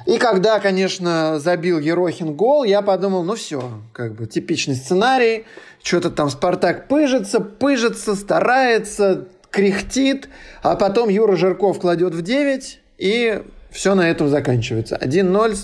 И 0.06 0.18
когда, 0.18 0.60
конечно, 0.60 1.40
забил 1.40 1.78
Ерохин 1.78 2.34
гол, 2.34 2.64
я 2.64 2.80
подумал, 2.80 3.24
ну 3.24 3.34
все, 3.34 3.80
как 3.92 4.14
бы 4.14 4.26
типичный 4.26 4.76
сценарий. 4.76 5.44
Что-то 5.82 6.10
там 6.10 6.30
Спартак 6.30 6.88
пыжится, 6.88 7.40
пыжится, 7.40 8.14
старается, 8.14 9.26
кряхтит, 9.56 10.28
а 10.62 10.76
потом 10.76 11.08
Юра 11.08 11.34
Жирков 11.34 11.80
кладет 11.80 12.14
в 12.14 12.20
9, 12.20 12.80
и 12.98 13.42
все 13.70 13.94
на 13.94 14.02
этом 14.02 14.28
заканчивается. 14.28 14.96
1-0 15.00 15.56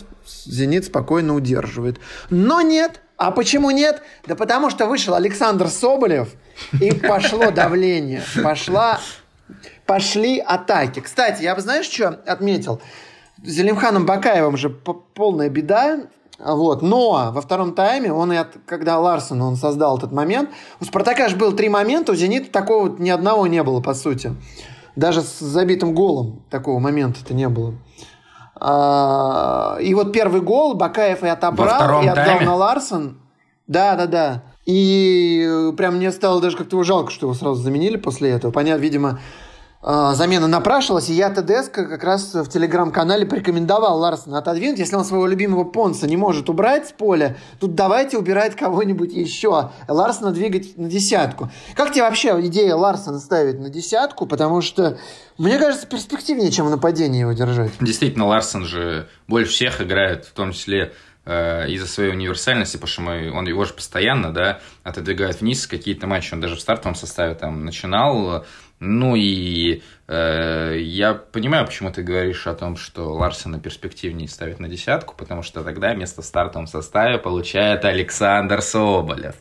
«Зенит» 0.46 0.86
спокойно 0.86 1.34
удерживает. 1.34 1.98
Но 2.30 2.62
нет. 2.62 3.02
А 3.18 3.30
почему 3.30 3.70
нет? 3.70 4.02
Да 4.26 4.34
потому 4.34 4.70
что 4.70 4.86
вышел 4.86 5.14
Александр 5.14 5.68
Соболев, 5.68 6.30
и 6.80 6.90
пошло 6.92 7.50
давление. 7.50 8.22
Пошла, 8.42 8.98
пошли 9.84 10.38
атаки. 10.38 11.00
Кстати, 11.00 11.42
я 11.42 11.54
бы, 11.54 11.60
знаешь, 11.60 11.84
что 11.84 12.08
отметил? 12.26 12.80
Зелимханом 13.44 14.06
Бакаевым 14.06 14.56
же 14.56 14.70
полная 14.70 15.50
беда. 15.50 16.00
Вот. 16.44 16.82
Но 16.82 17.30
во 17.32 17.40
втором 17.40 17.74
тайме, 17.74 18.12
он 18.12 18.32
и 18.32 18.36
от, 18.36 18.56
когда 18.66 18.98
Ларсон 18.98 19.40
он 19.42 19.56
создал 19.56 19.98
этот 19.98 20.12
момент, 20.12 20.50
у 20.80 20.84
Спартака 20.84 21.28
же 21.28 21.36
было 21.36 21.52
три 21.52 21.68
момента, 21.68 22.12
у 22.12 22.14
Зенита 22.14 22.50
такого 22.50 22.88
ни 22.98 23.10
одного 23.10 23.46
не 23.46 23.62
было, 23.62 23.80
по 23.80 23.94
сути. 23.94 24.34
Даже 24.96 25.22
с 25.22 25.38
забитым 25.38 25.94
голом 25.94 26.42
такого 26.50 26.78
момента-то 26.78 27.32
не 27.32 27.48
было. 27.48 27.74
А, 28.56 29.78
и 29.80 29.94
вот 29.94 30.12
первый 30.12 30.40
гол 30.40 30.74
Бакаев 30.74 31.22
и 31.22 31.28
отобрал, 31.28 32.02
и 32.02 32.06
отдал 32.06 32.24
тайме? 32.24 32.46
на 32.46 32.54
Ларсон. 32.54 33.18
Да, 33.66 33.96
да, 33.96 34.06
да. 34.06 34.42
И 34.66 35.72
прям 35.76 35.96
мне 35.96 36.12
стало 36.12 36.40
даже 36.40 36.56
как-то 36.56 36.82
жалко, 36.84 37.10
что 37.10 37.26
его 37.26 37.34
сразу 37.34 37.60
заменили 37.60 37.96
после 37.96 38.30
этого. 38.30 38.52
Понятно, 38.52 38.82
видимо, 38.82 39.20
замена 39.82 40.46
напрашивалась, 40.46 41.10
и 41.10 41.14
я 41.14 41.28
ТДСК 41.28 41.74
как 41.74 42.04
раз 42.04 42.34
в 42.34 42.48
телеграм-канале 42.48 43.26
порекомендовал 43.26 43.98
Ларсона 43.98 44.38
отодвинуть. 44.38 44.78
Если 44.78 44.94
он 44.94 45.04
своего 45.04 45.26
любимого 45.26 45.64
Понса 45.64 46.06
не 46.06 46.16
может 46.16 46.48
убрать 46.48 46.88
с 46.88 46.92
поля, 46.92 47.36
тут 47.58 47.74
давайте 47.74 48.16
убирать 48.16 48.54
кого-нибудь 48.54 49.12
еще. 49.12 49.70
Ларсона 49.88 50.30
двигать 50.30 50.78
на 50.78 50.88
десятку. 50.88 51.50
Как 51.74 51.90
тебе 51.90 52.02
вообще 52.02 52.28
идея 52.46 52.76
Ларсона 52.76 53.18
ставить 53.18 53.58
на 53.58 53.70
десятку? 53.70 54.26
Потому 54.26 54.60
что, 54.60 54.98
мне 55.36 55.58
кажется, 55.58 55.86
перспективнее, 55.88 56.52
чем 56.52 56.66
в 56.66 56.70
нападении 56.70 57.20
его 57.20 57.32
держать. 57.32 57.72
Действительно, 57.80 58.26
Ларсон 58.26 58.64
же 58.64 59.08
больше 59.26 59.50
всех 59.50 59.80
играет, 59.80 60.26
в 60.26 60.32
том 60.32 60.52
числе 60.52 60.92
э, 61.24 61.68
из-за 61.70 61.88
своей 61.88 62.12
универсальности, 62.12 62.76
потому 62.76 62.88
что 62.88 63.02
мы, 63.02 63.32
он 63.32 63.46
его 63.46 63.64
же 63.64 63.74
постоянно, 63.74 64.32
да, 64.32 64.60
отодвигает 64.84 65.40
вниз 65.40 65.66
какие-то 65.66 66.06
матчи. 66.06 66.34
Он 66.34 66.40
даже 66.40 66.54
в 66.54 66.60
стартовом 66.60 66.94
составе 66.94 67.34
там 67.34 67.64
начинал, 67.64 68.44
ну 68.84 69.14
и 69.14 69.80
э, 70.08 70.76
я 70.80 71.14
понимаю, 71.14 71.64
почему 71.66 71.92
ты 71.92 72.02
говоришь 72.02 72.48
о 72.48 72.54
том, 72.54 72.76
что 72.76 73.12
Ларсена 73.14 73.60
перспективнее 73.60 74.26
ставить 74.26 74.58
на 74.58 74.68
десятку, 74.68 75.14
потому 75.16 75.42
что 75.42 75.62
тогда 75.62 75.94
место 75.94 76.20
в 76.20 76.24
стартовом 76.24 76.66
составе 76.66 77.18
получает 77.18 77.84
Александр 77.84 78.60
Соболев. 78.60 79.36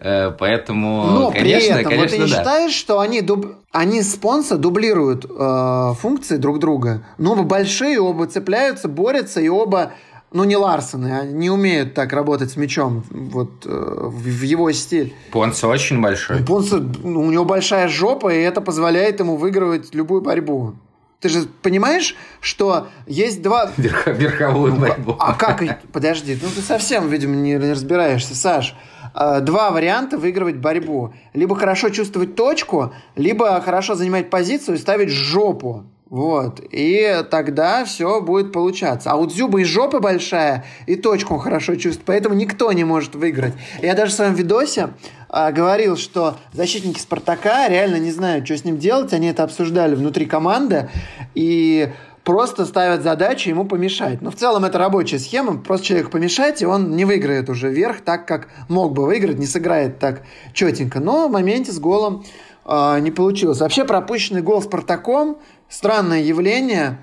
Э, 0.00 0.30
поэтому, 0.38 1.04
Но 1.04 1.30
конечно, 1.32 1.74
при 1.74 1.80
этом, 1.80 1.84
конечно, 1.84 1.96
вот 1.98 2.10
ты 2.10 2.18
не 2.18 2.30
да. 2.30 2.38
считаешь, 2.38 2.72
что 2.72 3.00
они, 3.00 3.20
дуб... 3.20 3.56
они 3.72 4.00
спонсор 4.00 4.56
дублируют 4.56 5.26
э, 5.26 5.92
функции 6.00 6.38
друг 6.38 6.58
друга? 6.58 7.04
Ну, 7.18 7.32
оба 7.32 7.42
большие, 7.42 8.00
оба 8.00 8.26
цепляются, 8.26 8.88
борются, 8.88 9.42
и 9.42 9.48
оба 9.48 9.92
ну, 10.32 10.44
не 10.44 10.56
Ларсены, 10.56 11.18
они 11.18 11.32
не 11.34 11.50
умеют 11.50 11.94
так 11.94 12.12
работать 12.12 12.50
с 12.50 12.56
мячом, 12.56 13.04
вот, 13.10 13.66
э, 13.66 13.68
в 13.68 14.42
его 14.42 14.70
стиль. 14.72 15.14
Понса 15.30 15.68
очень 15.68 16.00
большой. 16.00 16.42
Понса, 16.44 16.78
ну, 16.78 17.20
у 17.20 17.30
него 17.30 17.44
большая 17.44 17.88
жопа, 17.88 18.32
и 18.32 18.40
это 18.40 18.60
позволяет 18.60 19.20
ему 19.20 19.36
выигрывать 19.36 19.94
любую 19.94 20.22
борьбу. 20.22 20.74
Ты 21.22 21.28
же 21.28 21.46
понимаешь, 21.62 22.16
что 22.40 22.88
есть 23.06 23.42
два... 23.42 23.70
Верх, 23.76 24.08
верховую 24.08 24.74
ну, 24.74 24.80
борьбу. 24.80 25.16
А 25.20 25.34
как? 25.34 25.62
Подожди, 25.92 26.36
ну 26.42 26.48
ты 26.54 26.60
совсем, 26.60 27.08
видимо, 27.08 27.36
не, 27.36 27.56
разбираешься, 27.56 28.34
Саш. 28.34 28.74
А, 29.14 29.38
два 29.40 29.70
варианта 29.70 30.18
выигрывать 30.18 30.56
борьбу. 30.56 31.14
Либо 31.32 31.54
хорошо 31.54 31.90
чувствовать 31.90 32.34
точку, 32.34 32.92
либо 33.14 33.60
хорошо 33.60 33.94
занимать 33.94 34.30
позицию 34.30 34.74
и 34.74 34.78
ставить 34.78 35.10
жопу. 35.10 35.84
Вот. 36.12 36.60
И 36.70 37.24
тогда 37.30 37.86
все 37.86 38.20
будет 38.20 38.52
получаться. 38.52 39.10
А 39.10 39.16
у 39.16 39.24
Дзюба 39.24 39.62
и 39.62 39.64
жопа 39.64 39.98
большая, 39.98 40.66
и 40.84 40.94
точку 40.94 41.32
он 41.32 41.40
хорошо 41.40 41.74
чувствует, 41.76 42.04
поэтому 42.04 42.34
никто 42.34 42.70
не 42.72 42.84
может 42.84 43.14
выиграть. 43.14 43.54
Я 43.80 43.94
даже 43.94 44.12
в 44.12 44.14
своем 44.16 44.34
видосе 44.34 44.90
а, 45.30 45.52
говорил, 45.52 45.96
что 45.96 46.36
защитники 46.52 47.00
Спартака 47.00 47.66
реально 47.66 47.96
не 47.96 48.12
знают, 48.12 48.44
что 48.44 48.58
с 48.58 48.64
ним 48.66 48.76
делать. 48.76 49.14
Они 49.14 49.28
это 49.28 49.42
обсуждали 49.42 49.94
внутри 49.94 50.26
команды. 50.26 50.90
И 51.34 51.90
просто 52.24 52.66
ставят 52.66 53.02
задачу 53.02 53.48
ему 53.48 53.64
помешать. 53.64 54.20
Но 54.20 54.30
в 54.30 54.34
целом 54.34 54.66
это 54.66 54.76
рабочая 54.76 55.18
схема, 55.18 55.56
просто 55.56 55.86
человек 55.86 56.10
помешать, 56.10 56.60
и 56.60 56.66
он 56.66 56.94
не 56.94 57.06
выиграет 57.06 57.48
уже 57.48 57.70
вверх 57.70 58.02
так, 58.02 58.26
как 58.26 58.48
мог 58.68 58.92
бы 58.92 59.06
выиграть, 59.06 59.38
не 59.38 59.46
сыграет 59.46 59.98
так 59.98 60.20
четенько. 60.52 61.00
Но 61.00 61.28
в 61.28 61.32
моменте 61.32 61.72
с 61.72 61.78
голом 61.78 62.22
э, 62.66 62.98
не 63.00 63.10
получилось. 63.10 63.60
Вообще 63.60 63.86
пропущенный 63.86 64.42
гол 64.42 64.60
Спартаком 64.60 65.38
странное 65.72 66.22
явление. 66.22 66.98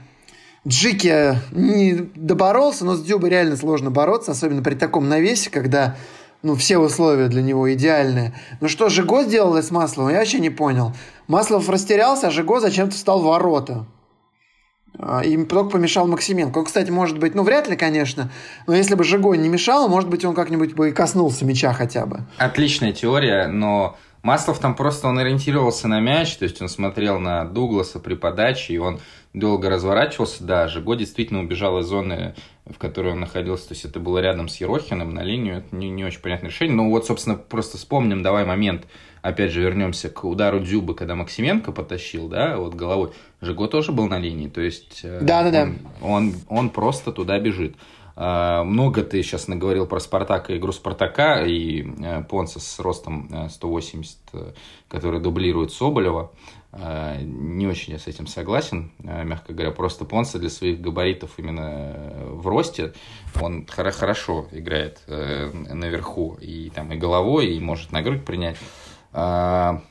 Джики 0.68 1.36
не 1.52 1.94
доборолся, 2.16 2.86
но 2.86 2.96
с 2.96 3.02
Дюбой 3.02 3.30
реально 3.30 3.58
сложно 3.58 3.92
бороться, 3.92 4.32
особенно 4.32 4.62
при 4.62 4.76
таком 4.76 5.10
навесе, 5.10 5.50
когда 5.50 5.96
ну, 6.44 6.56
все 6.56 6.78
условия 6.78 7.28
для 7.28 7.42
него 7.42 7.74
идеальные. 7.74 8.34
Ну 8.62 8.68
что 8.68 8.90
Жиго 8.90 9.24
сделал 9.24 9.56
с 9.56 9.72
Масловым, 9.72 10.14
я 10.14 10.20
вообще 10.20 10.40
не 10.40 10.50
понял. 10.50 10.94
Маслов 11.28 11.68
растерялся, 11.70 12.28
а 12.28 12.32
Жиго 12.32 12.60
зачем-то 12.60 12.96
встал 12.96 13.22
в 13.22 13.26
ворота. 13.26 13.86
А, 14.98 15.22
им 15.22 15.46
только 15.46 15.72
помешал 15.72 16.08
Максименко. 16.08 16.60
Он, 16.60 16.66
кстати, 16.66 16.92
может 16.92 17.20
быть, 17.20 17.36
ну, 17.36 17.44
вряд 17.44 17.70
ли, 17.70 17.76
конечно, 17.76 18.32
но 18.68 18.76
если 18.76 18.96
бы 18.96 19.04
Жиго 19.04 19.34
не 19.34 19.50
мешал, 19.50 19.88
может 19.88 20.10
быть, 20.10 20.26
он 20.26 20.36
как-нибудь 20.36 20.74
бы 20.74 20.90
и 20.90 20.92
коснулся 20.92 21.46
мяча 21.46 21.74
хотя 21.74 22.06
бы. 22.06 22.22
Отличная 22.38 22.92
теория, 22.92 23.48
но 23.48 23.98
Маслов 24.22 24.60
там 24.60 24.76
просто 24.76 25.08
он 25.08 25.18
ориентировался 25.18 25.88
на 25.88 26.00
мяч, 26.00 26.36
то 26.36 26.44
есть 26.44 26.62
он 26.62 26.68
смотрел 26.68 27.20
на 27.20 27.46
Дугласа 27.46 28.00
при 28.00 28.16
подаче, 28.16 28.74
и 28.74 28.78
он 28.78 29.00
долго 29.34 29.70
разворачивался. 29.70 30.44
Да, 30.44 30.68
Жиго 30.68 30.96
действительно 30.96 31.40
убежал 31.42 31.80
из 31.80 31.86
зоны, 31.86 32.36
в 32.66 32.78
которой 32.78 33.14
он 33.14 33.22
находился, 33.22 33.70
то 33.70 33.74
есть 33.74 33.86
это 33.86 34.00
было 34.00 34.20
рядом 34.20 34.50
с 34.50 34.58
Ерохиным 34.58 35.14
на 35.14 35.24
линию, 35.24 35.60
это 35.60 35.76
не, 35.76 35.90
не 35.90 36.04
очень 36.04 36.20
понятное 36.20 36.50
решение. 36.50 36.76
Но 36.76 36.90
вот, 36.90 37.06
собственно, 37.06 37.38
просто 37.38 37.78
вспомним, 37.78 38.22
давай 38.22 38.46
момент, 38.46 38.88
опять 39.22 39.52
же, 39.52 39.62
вернемся 39.62 40.10
к 40.10 40.24
удару 40.26 40.60
Дзюбы, 40.60 40.96
когда 40.96 41.16
Максименко 41.16 41.72
потащил, 41.72 42.28
да, 42.28 42.58
вот 42.58 42.76
головой. 42.76 43.12
Жиго 43.42 43.68
тоже 43.68 43.94
был 43.94 44.08
на 44.08 44.20
линии, 44.20 44.50
то 44.50 44.62
есть 44.62 45.02
да, 45.04 45.44
да, 45.44 45.52
да. 45.52 45.64
Он, 45.64 45.78
он, 46.02 46.34
он 46.50 46.70
просто 46.72 47.12
туда 47.14 47.40
бежит. 47.40 47.76
А, 48.22 48.66
много 48.66 49.02
ты 49.02 49.24
сейчас 49.24 49.48
наговорил 49.48 49.88
про 49.88 50.02
Спартака, 50.02 50.58
игру 50.58 50.74
Спартака 50.74 51.46
и 51.46 51.86
э, 52.04 52.22
Понса 52.24 52.60
с 52.60 52.78
ростом 52.80 53.48
180, 53.50 54.18
э, 54.34 54.38
э, 54.38 54.54
который 54.90 55.22
дублирует 55.22 55.72
Соболева. 55.72 56.34
А, 56.74 57.16
не 57.16 57.66
очень 57.66 57.94
я 57.94 57.98
с 57.98 58.08
этим 58.08 58.28
согласен, 58.28 58.92
мягко 59.00 59.54
говоря. 59.54 59.72
Просто 59.72 60.04
Понса 60.04 60.38
для 60.38 60.50
своих 60.50 60.82
габаритов 60.82 61.32
именно 61.38 62.12
в 62.26 62.46
росте, 62.46 62.92
он 63.42 63.66
хорошо 63.66 64.48
играет 64.52 65.02
наверху 65.08 66.38
и, 66.42 66.72
там, 66.72 66.92
и 66.92 66.98
головой, 66.98 67.56
и 67.56 67.60
может 67.62 67.94
на 67.94 68.02
грудь 68.02 68.26
принять. 68.26 68.58
А, 69.14 69.82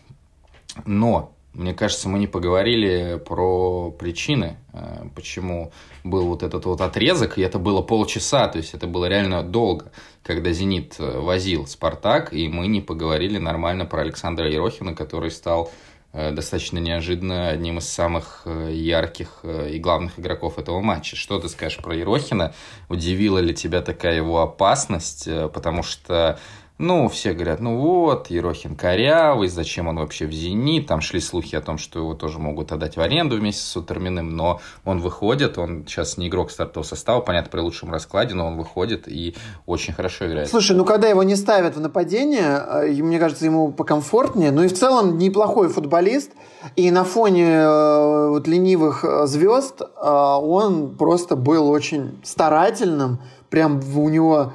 но 0.84 1.32
мне 1.52 1.74
кажется, 1.74 2.08
мы 2.08 2.18
не 2.18 2.26
поговорили 2.26 3.20
про 3.24 3.90
причины, 3.90 4.58
э, 4.72 5.06
почему 5.14 5.72
был 6.04 6.26
вот 6.26 6.42
этот 6.42 6.66
вот 6.66 6.80
отрезок, 6.80 7.38
и 7.38 7.42
это 7.42 7.58
было 7.58 7.82
полчаса, 7.82 8.48
то 8.48 8.58
есть 8.58 8.74
это 8.74 8.86
было 8.86 9.06
реально 9.06 9.42
долго, 9.42 9.90
когда 10.22 10.52
«Зенит» 10.52 10.96
э, 10.98 11.18
возил 11.18 11.66
«Спартак», 11.66 12.32
и 12.32 12.48
мы 12.48 12.68
не 12.68 12.80
поговорили 12.80 13.38
нормально 13.38 13.86
про 13.86 14.02
Александра 14.02 14.48
Ерохина, 14.48 14.94
который 14.94 15.30
стал 15.30 15.72
э, 16.12 16.32
достаточно 16.32 16.78
неожиданно 16.78 17.48
одним 17.48 17.78
из 17.78 17.88
самых 17.88 18.46
ярких 18.46 19.44
и 19.44 19.78
главных 19.78 20.18
игроков 20.18 20.58
этого 20.58 20.80
матча. 20.80 21.16
Что 21.16 21.40
ты 21.40 21.48
скажешь 21.48 21.78
про 21.78 21.96
Ерохина? 21.96 22.54
Удивила 22.88 23.38
ли 23.38 23.54
тебя 23.54 23.80
такая 23.82 24.16
его 24.16 24.42
опасность? 24.42 25.28
Потому 25.52 25.82
что 25.82 26.38
ну, 26.78 27.08
все 27.08 27.32
говорят, 27.32 27.58
ну 27.58 27.76
вот, 27.76 28.30
Ерохин 28.30 28.76
корявый, 28.76 29.48
зачем 29.48 29.88
он 29.88 29.98
вообще 29.98 30.26
в 30.26 30.32
«Зенит», 30.32 30.86
там 30.86 31.00
шли 31.00 31.18
слухи 31.20 31.56
о 31.56 31.60
том, 31.60 31.76
что 31.76 31.98
его 31.98 32.14
тоже 32.14 32.38
могут 32.38 32.70
отдать 32.70 32.96
в 32.96 33.00
аренду 33.00 33.36
вместе 33.36 33.62
с 33.62 33.66
Сутерминым, 33.66 34.36
но 34.36 34.60
он 34.84 35.00
выходит, 35.00 35.58
он 35.58 35.84
сейчас 35.88 36.18
не 36.18 36.28
игрок 36.28 36.52
стартового 36.52 36.86
состава, 36.86 37.20
понятно, 37.20 37.50
при 37.50 37.60
лучшем 37.60 37.90
раскладе, 37.92 38.34
но 38.34 38.46
он 38.46 38.56
выходит 38.56 39.08
и 39.08 39.34
очень 39.66 39.92
хорошо 39.92 40.28
играет. 40.28 40.48
Слушай, 40.48 40.76
ну 40.76 40.84
когда 40.84 41.08
его 41.08 41.24
не 41.24 41.34
ставят 41.34 41.74
в 41.74 41.80
нападение, 41.80 42.62
э, 42.84 43.02
мне 43.02 43.18
кажется, 43.18 43.44
ему 43.44 43.72
покомфортнее, 43.72 44.52
ну 44.52 44.62
и 44.62 44.68
в 44.68 44.74
целом 44.74 45.18
неплохой 45.18 45.68
футболист, 45.68 46.30
и 46.76 46.92
на 46.92 47.02
фоне 47.02 47.54
э, 47.54 48.28
вот 48.28 48.46
ленивых 48.46 49.04
э, 49.04 49.26
звезд 49.26 49.82
он 50.00 50.96
просто 50.96 51.34
был 51.34 51.68
очень 51.68 52.20
старательным, 52.22 53.18
прям 53.50 53.80
у 53.96 54.08
него 54.08 54.52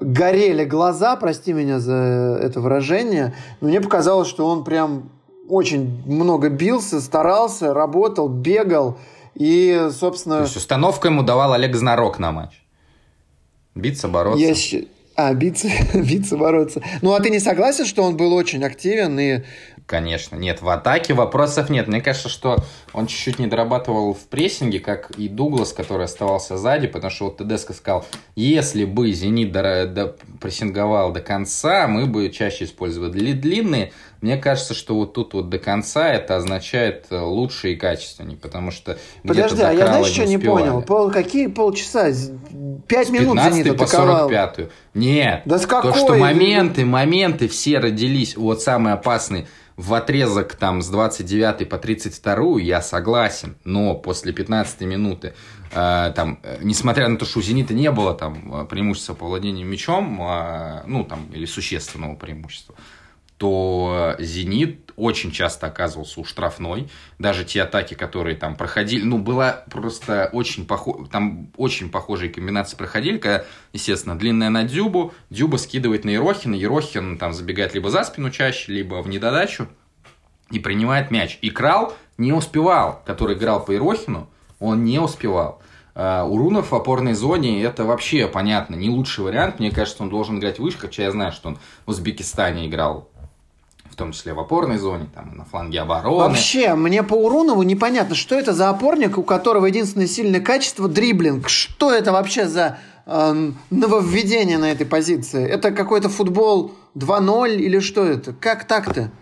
горели 0.00 0.64
глаза, 0.64 1.16
прости 1.16 1.52
меня 1.52 1.78
за 1.78 2.38
это 2.42 2.60
выражение, 2.60 3.34
но 3.60 3.68
мне 3.68 3.80
показалось, 3.80 4.28
что 4.28 4.46
он 4.46 4.64
прям 4.64 5.10
очень 5.48 6.02
много 6.06 6.48
бился, 6.48 7.00
старался, 7.00 7.74
работал, 7.74 8.28
бегал 8.28 8.98
и, 9.34 9.88
собственно... 9.92 10.36
То 10.36 10.42
есть 10.42 10.56
установку 10.56 11.06
ему 11.06 11.22
давал 11.22 11.52
Олег 11.52 11.74
Знарок 11.74 12.18
на 12.18 12.32
матч? 12.32 12.62
Биться, 13.74 14.08
бороться? 14.08 14.40
Я... 14.40 14.84
А, 15.16 15.32
биться, 15.32 15.68
биться, 15.94 16.36
бороться. 16.36 16.82
Ну, 17.02 17.14
а 17.14 17.20
ты 17.20 17.30
не 17.30 17.38
согласен, 17.38 17.84
что 17.84 18.02
он 18.02 18.16
был 18.16 18.32
очень 18.32 18.64
активен 18.64 19.18
и 19.18 19.42
конечно. 19.86 20.36
Нет, 20.36 20.62
в 20.62 20.68
атаке 20.68 21.14
вопросов 21.14 21.70
нет. 21.70 21.88
Мне 21.88 22.00
кажется, 22.00 22.28
что 22.28 22.58
он 22.92 23.06
чуть-чуть 23.06 23.38
не 23.38 23.46
дорабатывал 23.46 24.14
в 24.14 24.26
прессинге, 24.28 24.80
как 24.80 25.10
и 25.12 25.28
Дуглас, 25.28 25.72
который 25.72 26.04
оставался 26.04 26.56
сзади, 26.56 26.86
потому 26.86 27.10
что 27.10 27.26
вот 27.26 27.38
Тедеско 27.38 27.72
сказал, 27.72 28.06
если 28.34 28.84
бы 28.84 29.12
«Зенит» 29.12 29.52
до, 29.52 30.16
прессинговал 30.40 31.12
до 31.12 31.20
конца, 31.20 31.86
мы 31.86 32.06
бы 32.06 32.30
чаще 32.30 32.64
использовали 32.64 33.32
длинные. 33.32 33.92
Мне 34.24 34.38
кажется, 34.38 34.72
что 34.72 34.94
вот 34.94 35.12
тут 35.12 35.34
вот 35.34 35.50
до 35.50 35.58
конца 35.58 36.08
это 36.08 36.36
означает 36.36 37.08
э, 37.10 37.20
лучше 37.20 37.72
и 37.72 37.76
качественнее, 37.76 38.38
потому 38.38 38.70
что 38.70 38.96
Подожди, 39.22 39.60
а 39.60 39.70
я 39.70 39.86
знаешь, 39.86 40.06
что 40.06 40.24
не 40.24 40.38
понял? 40.38 40.80
Пол, 40.80 41.10
какие 41.10 41.48
полчаса? 41.48 42.10
Пять 42.88 43.10
минут 43.10 43.38
«Зенит» 43.38 43.76
по 43.76 43.86
45 43.86 44.70
Нет, 44.94 45.42
да 45.44 45.58
с 45.58 45.66
какой? 45.66 45.92
то, 45.92 45.98
что 45.98 46.14
моменты, 46.14 46.86
моменты 46.86 47.48
все 47.48 47.78
родились, 47.80 48.34
вот 48.34 48.62
самые 48.62 48.94
опасные– 48.94 49.46
в 49.76 49.94
отрезок 49.94 50.54
там 50.54 50.82
с 50.82 50.88
29 50.88 51.68
по 51.68 51.78
32 51.78 52.60
я 52.60 52.80
согласен, 52.80 53.56
но 53.64 53.94
после 53.94 54.32
15 54.32 54.82
минуты, 54.82 55.34
э, 55.72 56.12
там, 56.14 56.38
э, 56.42 56.58
несмотря 56.62 57.08
на 57.08 57.16
то, 57.16 57.24
что 57.24 57.40
у 57.40 57.42
«Зенита» 57.42 57.74
не 57.74 57.90
было 57.90 58.14
там 58.14 58.62
э, 58.62 58.66
преимущества 58.66 59.14
по 59.14 59.26
владению 59.26 59.66
мячом, 59.66 60.20
э, 60.22 60.82
ну, 60.86 61.04
там, 61.04 61.26
или 61.32 61.44
существенного 61.44 62.14
преимущества, 62.14 62.76
то 63.38 64.14
«Зенит» 64.18 64.92
очень 64.96 65.32
часто 65.32 65.66
оказывался 65.66 66.20
у 66.20 66.24
штрафной. 66.24 66.88
Даже 67.18 67.44
те 67.44 67.62
атаки, 67.62 67.94
которые 67.94 68.36
там 68.36 68.56
проходили, 68.56 69.02
ну, 69.04 69.18
была 69.18 69.64
просто 69.70 70.30
очень 70.32 70.66
похожа, 70.66 71.08
там 71.08 71.50
очень 71.56 71.90
похожие 71.90 72.30
комбинации 72.30 72.76
проходили, 72.76 73.18
когда, 73.18 73.44
естественно, 73.72 74.16
длинная 74.16 74.50
на 74.50 74.62
Дюбу, 74.64 75.12
Дюба 75.30 75.56
скидывает 75.56 76.04
на 76.04 76.10
Ерохина, 76.10 76.54
Ерохин 76.54 77.18
там 77.18 77.32
забегает 77.32 77.74
либо 77.74 77.90
за 77.90 78.04
спину 78.04 78.30
чаще, 78.30 78.72
либо 78.72 79.02
в 79.02 79.08
недодачу 79.08 79.68
и 80.50 80.60
принимает 80.60 81.10
мяч. 81.10 81.38
И 81.42 81.50
Крал 81.50 81.94
не 82.18 82.32
успевал, 82.32 83.02
который 83.04 83.36
играл 83.36 83.64
по 83.64 83.72
Ерохину, 83.72 84.28
он 84.60 84.84
не 84.84 84.98
успевал. 84.98 85.60
Uh, 85.94 86.24
Урунов 86.28 86.72
в 86.72 86.74
опорной 86.74 87.14
зоне 87.14 87.62
это 87.62 87.84
вообще 87.84 88.26
понятно, 88.26 88.74
не 88.74 88.90
лучший 88.90 89.22
вариант. 89.22 89.60
Мне 89.60 89.70
кажется, 89.70 90.02
он 90.02 90.10
должен 90.10 90.40
играть 90.40 90.58
выше, 90.58 90.76
хотя 90.76 91.04
я 91.04 91.12
знаю, 91.12 91.30
что 91.30 91.50
он 91.50 91.58
в 91.86 91.90
Узбекистане 91.90 92.66
играл 92.66 93.08
в 93.94 93.96
том 93.96 94.10
числе 94.12 94.34
в 94.34 94.40
опорной 94.40 94.76
зоне, 94.76 95.06
там, 95.14 95.36
на 95.36 95.44
фланге 95.44 95.80
обороны. 95.80 96.16
Вообще, 96.16 96.74
мне 96.74 97.04
по 97.04 97.14
Урунову 97.14 97.62
непонятно, 97.62 98.16
что 98.16 98.34
это 98.34 98.52
за 98.52 98.68
опорник, 98.68 99.16
у 99.18 99.22
которого 99.22 99.66
единственное 99.66 100.08
сильное 100.08 100.40
качество– 100.40 100.88
дриблинг. 100.90 101.48
Что 101.48 101.92
это 101.92 102.10
вообще 102.10 102.48
за 102.48 102.78
э, 103.06 103.50
нововведение 103.70 104.58
на 104.58 104.70
этой 104.70 104.84
позиции? 104.84 105.46
Это 105.46 105.70
какой-то 105.70 106.08
футбол 106.08 106.74
2-0 106.96 107.54
или 107.54 107.78
что 107.78 108.04
это? 108.04 108.32
Как 108.32 108.64
так-то? 108.64 109.12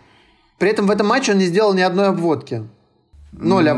При 0.59 0.71
этом 0.71 0.87
в 0.87 0.91
этом 0.91 1.07
матче 1.07 1.33
он 1.33 1.39
не 1.39 1.47
сделал 1.47 1.75
ни 1.75 1.83
одной 1.83 2.09
обводки. 2.09 2.67
Ноль 3.33 3.65
ну, 3.65 3.71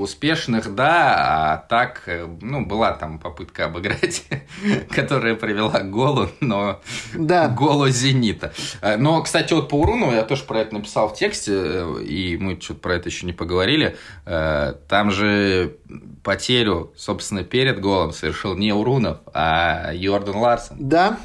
успешных, 0.00 0.74
да, 0.74 1.52
а 1.52 1.56
так, 1.68 2.02
э, 2.06 2.26
ну, 2.40 2.64
была 2.64 2.92
там 2.92 3.18
попытка 3.18 3.66
обыграть, 3.66 4.24
которая 4.90 5.34
привела 5.34 5.80
к 5.80 5.90
голу, 5.90 6.28
но 6.40 6.80
да. 7.14 7.48
голу 7.48 7.88
«Зенита». 7.88 8.52
Э, 8.80 8.96
но, 8.96 9.22
кстати, 9.22 9.52
вот 9.52 9.68
по 9.68 9.76
Уруну 9.76 10.12
я 10.12 10.22
тоже 10.22 10.44
про 10.44 10.60
это 10.60 10.74
написал 10.74 11.08
в 11.08 11.14
тексте, 11.14 11.52
э, 11.54 12.02
и 12.02 12.36
мы 12.38 12.60
что-то 12.60 12.80
про 12.80 12.94
это 12.94 13.08
еще 13.08 13.26
не 13.26 13.32
поговорили. 13.32 13.96
Там 14.24 15.10
же 15.10 15.76
потерю, 16.22 16.92
собственно, 16.96 17.44
перед 17.44 17.80
голом 17.80 18.12
совершил 18.12 18.56
не 18.56 18.72
Урунов, 18.72 19.18
а 19.32 19.92
Йордан 19.92 20.36
Ларсон. 20.36 20.76
Да, 20.80 21.18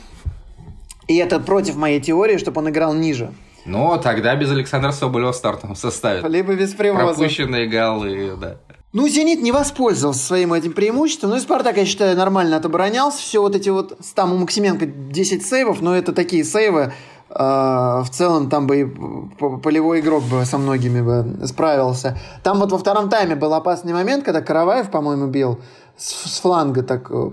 и 1.07 1.17
это 1.17 1.39
против 1.39 1.75
моей 1.75 1.99
теории, 1.99 2.37
чтобы 2.37 2.61
он 2.61 2.69
играл 2.69 2.93
ниже. 2.93 3.31
Ну, 3.65 3.99
тогда 4.01 4.35
без 4.35 4.51
Александра 4.51 4.91
Соболева 4.91 5.31
в 5.31 5.35
стартовом 5.35 5.75
составе. 5.75 6.27
Либо 6.27 6.55
без 6.55 6.73
привоза. 6.73 7.13
Пропущенные 7.13 7.67
голы, 7.67 8.33
да. 8.39 8.57
Ну, 8.93 9.09
«Зенит» 9.09 9.41
не 9.41 9.51
воспользовался 9.51 10.25
своим 10.25 10.53
этим 10.53 10.71
преимуществом. 10.71 11.31
Ну, 11.31 11.35
и 11.35 11.39
«Спартак», 11.41 11.75
я 11.75 11.85
считаю, 11.85 12.15
нормально 12.15 12.55
отоборонялся. 12.55 13.17
Все 13.17 13.41
вот 13.41 13.53
эти 13.53 13.67
вот... 13.67 13.97
Там 14.15 14.31
у 14.31 14.37
Максименко 14.37 14.85
10 14.85 15.45
сейвов, 15.45 15.81
но 15.81 15.93
это 15.93 16.13
такие 16.13 16.45
сейвы. 16.45 16.93
Э, 17.29 18.01
в 18.03 18.07
целом 18.09 18.49
там 18.49 18.67
бы 18.67 18.79
и 18.79 18.85
полевой 18.85 19.99
игрок 19.99 20.23
бы 20.23 20.45
со 20.45 20.57
многими 20.57 21.01
бы 21.01 21.45
справился. 21.45 22.17
Там 22.43 22.59
вот 22.59 22.71
во 22.71 22.77
втором 22.77 23.09
тайме 23.09 23.35
был 23.35 23.53
опасный 23.53 23.91
момент, 23.91 24.23
когда 24.23 24.41
Караваев, 24.41 24.89
по-моему, 24.89 25.27
бил 25.27 25.59
с, 25.97 26.29
с 26.29 26.39
фланга 26.39 26.81
так... 26.81 27.11
Э, 27.11 27.31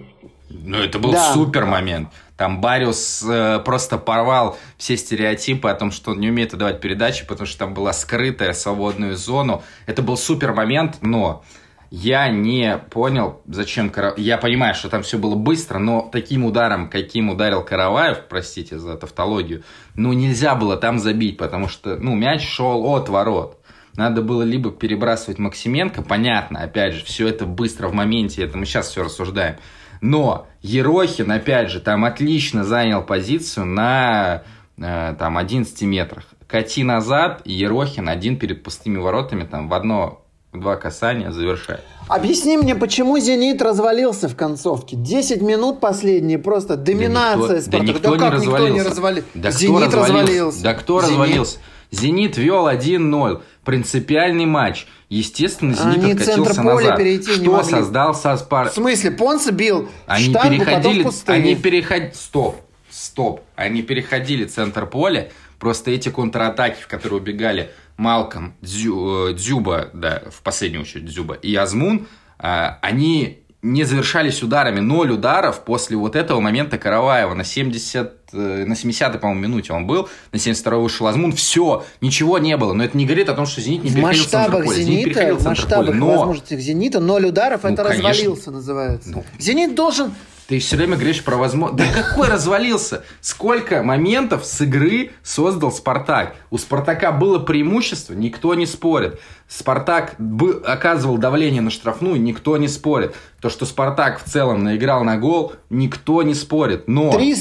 ну, 0.50 0.78
это 0.78 0.98
был 0.98 1.12
да. 1.12 1.32
супер 1.32 1.64
момент. 1.66 2.08
Там 2.42 2.60
Бариус 2.60 3.24
э, 3.24 3.60
просто 3.64 3.98
порвал 3.98 4.58
все 4.76 4.96
стереотипы 4.96 5.68
о 5.68 5.74
том, 5.74 5.92
что 5.92 6.10
он 6.10 6.18
не 6.18 6.28
умеет 6.28 6.52
отдавать 6.52 6.80
передачи, 6.80 7.24
потому 7.24 7.46
что 7.46 7.60
там 7.60 7.72
была 7.72 7.92
скрытая 7.92 8.52
свободную 8.52 9.16
зону. 9.16 9.62
Это 9.86 10.02
был 10.02 10.16
супер 10.16 10.52
момент, 10.52 10.96
но 11.02 11.44
я 11.92 12.28
не 12.30 12.78
понял, 12.90 13.42
зачем 13.46 13.90
Караваев... 13.90 14.18
Я 14.18 14.38
понимаю, 14.38 14.74
что 14.74 14.88
там 14.88 15.04
все 15.04 15.18
было 15.18 15.36
быстро, 15.36 15.78
но 15.78 16.10
таким 16.10 16.44
ударом, 16.44 16.90
каким 16.90 17.30
ударил 17.30 17.62
Караваев, 17.62 18.24
простите 18.28 18.76
за 18.80 18.96
тавтологию, 18.96 19.62
ну, 19.94 20.12
нельзя 20.12 20.56
было 20.56 20.76
там 20.76 20.98
забить, 20.98 21.36
потому 21.36 21.68
что, 21.68 21.94
ну, 21.94 22.16
мяч 22.16 22.44
шел 22.44 22.84
от 22.86 23.08
ворот. 23.08 23.60
Надо 23.94 24.20
было 24.20 24.42
либо 24.42 24.72
перебрасывать 24.72 25.38
Максименко, 25.38 26.02
понятно, 26.02 26.60
опять 26.60 26.94
же, 26.94 27.04
все 27.04 27.28
это 27.28 27.46
быстро 27.46 27.86
в 27.86 27.94
моменте, 27.94 28.42
это 28.42 28.58
мы 28.58 28.66
сейчас 28.66 28.88
все 28.88 29.04
рассуждаем. 29.04 29.58
Но 30.00 30.48
Ерохин, 30.62 31.30
опять 31.30 31.70
же, 31.70 31.80
там 31.80 32.04
отлично 32.04 32.64
занял 32.64 33.02
позицию 33.02 33.66
на 33.66 34.42
э, 34.78 35.14
там 35.18 35.36
11 35.38 35.82
метрах. 35.82 36.24
Кати 36.46 36.84
назад, 36.84 37.42
и 37.44 37.52
Ерохин 37.52 38.08
один 38.08 38.38
перед 38.38 38.62
пустыми 38.62 38.98
воротами, 38.98 39.44
там 39.44 39.68
в 39.68 39.74
одно 39.74 40.22
два 40.52 40.76
касания 40.76 41.30
завершает. 41.30 41.80
Объясни 42.08 42.56
мне, 42.58 42.74
почему 42.74 43.18
«Зенит» 43.18 43.62
развалился 43.62 44.28
в 44.28 44.36
концовке? 44.36 44.96
10 44.96 45.40
минут 45.40 45.80
последние, 45.80 46.38
просто 46.38 46.76
доминация 46.76 47.62
да 47.66 47.78
никто, 47.78 48.16
Да, 48.16 48.16
никто, 48.16 48.16
да 48.16 48.28
не 48.38 48.46
никто 48.46 48.68
не 48.68 48.82
развалился? 48.82 49.28
Да 49.34 49.50
«Зенит» 49.50 49.94
развалился? 49.94 50.12
развалился? 50.12 50.62
Да 50.62 50.74
кто 50.74 51.00
«Зенит»? 51.00 51.10
развалился? 51.12 51.58
«Зенит» 51.92 52.36
вел 52.36 52.68
1-0. 52.68 53.42
Принципиальный 53.64 54.46
матч. 54.46 54.86
Естественно, 55.08 55.74
Зенит 55.74 55.98
Они 55.98 56.12
откатился 56.12 56.62
назад. 56.62 56.96
Перейти 56.96 57.34
Что 57.34 57.62
не 57.62 57.62
создал 57.62 58.14
Саспар? 58.14 58.70
В 58.70 58.72
смысле, 58.72 59.12
Понса 59.12 59.52
бил 59.52 59.88
Они 60.06 60.30
штангу, 60.30 60.56
переходили, 60.56 61.06
они 61.26 61.54
переходили, 61.54 62.12
стоп, 62.14 62.62
стоп. 62.90 63.42
Они 63.54 63.82
переходили 63.82 64.46
центр 64.46 64.86
поля, 64.86 65.30
просто 65.60 65.92
эти 65.92 66.08
контратаки, 66.08 66.82
в 66.82 66.88
которые 66.88 67.20
убегали 67.20 67.70
Малком, 67.96 68.54
Дзю, 68.62 69.28
э, 69.28 69.34
Дзюба, 69.34 69.90
да, 69.92 70.22
в 70.30 70.42
последнюю 70.42 70.82
очередь 70.82 71.04
Дзюба, 71.04 71.34
и 71.34 71.54
Азмун, 71.54 72.08
а, 72.38 72.78
они 72.80 73.42
не 73.62 73.84
завершались 73.84 74.42
ударами. 74.42 74.80
Ноль 74.80 75.12
ударов 75.12 75.64
после 75.64 75.96
вот 75.96 76.16
этого 76.16 76.40
момента 76.40 76.78
Караваева 76.78 77.34
на 77.34 77.44
70 77.44 78.06
э, 78.06 78.21
на 78.32 78.72
70-й, 78.72 79.18
по-моему, 79.18 79.40
минуте 79.40 79.72
он 79.72 79.86
был, 79.86 80.08
на 80.32 80.36
72-й 80.36 80.80
вышел 80.80 81.06
Азмун, 81.06 81.32
все, 81.32 81.84
ничего 82.00 82.38
не 82.38 82.56
было. 82.56 82.72
Но 82.72 82.84
это 82.84 82.96
не 82.96 83.04
говорит 83.04 83.28
о 83.28 83.34
том, 83.34 83.46
что 83.46 83.60
«Зенит» 83.60 83.84
не 83.84 83.90
в 83.90 83.94
переходил 83.94 84.24
в 84.24 84.74
Зенита, 84.74 85.20
Зенит 85.20 85.40
в 85.40 85.44
масштабах 85.44 85.94
но... 85.94 86.06
возможностях 86.06 86.60
«Зенита» 86.60 87.00
ноль 87.00 87.26
ударов, 87.26 87.62
ну, 87.62 87.70
это 87.70 87.84
конечно. 87.84 88.08
развалился 88.08 88.50
называется. 88.50 89.10
Ну. 89.10 89.24
«Зенит» 89.38 89.74
должен 89.74 90.12
ты 90.52 90.58
все 90.58 90.76
время 90.76 90.96
говоришь 90.96 91.24
про 91.24 91.36
возможность. 91.36 91.82
Да 91.82 92.02
какой 92.02 92.28
развалился? 92.28 93.04
Сколько 93.22 93.82
моментов 93.82 94.44
с 94.44 94.60
игры 94.60 95.12
создал 95.22 95.72
Спартак? 95.72 96.34
У 96.50 96.58
Спартака 96.58 97.10
было 97.10 97.38
преимущество, 97.38 98.12
никто 98.12 98.52
не 98.54 98.66
спорит. 98.66 99.18
Спартак 99.48 100.14
бы 100.18 100.62
оказывал 100.66 101.16
давление 101.16 101.62
на 101.62 101.70
штрафную, 101.70 102.20
никто 102.20 102.58
не 102.58 102.68
спорит. 102.68 103.14
То, 103.40 103.48
что 103.48 103.64
Спартак 103.64 104.22
в 104.22 104.30
целом 104.30 104.62
наиграл 104.62 105.04
на 105.04 105.16
гол, 105.16 105.54
никто 105.70 106.22
не 106.22 106.34
спорит. 106.34 106.86
Но 106.86 107.12
три 107.12 107.34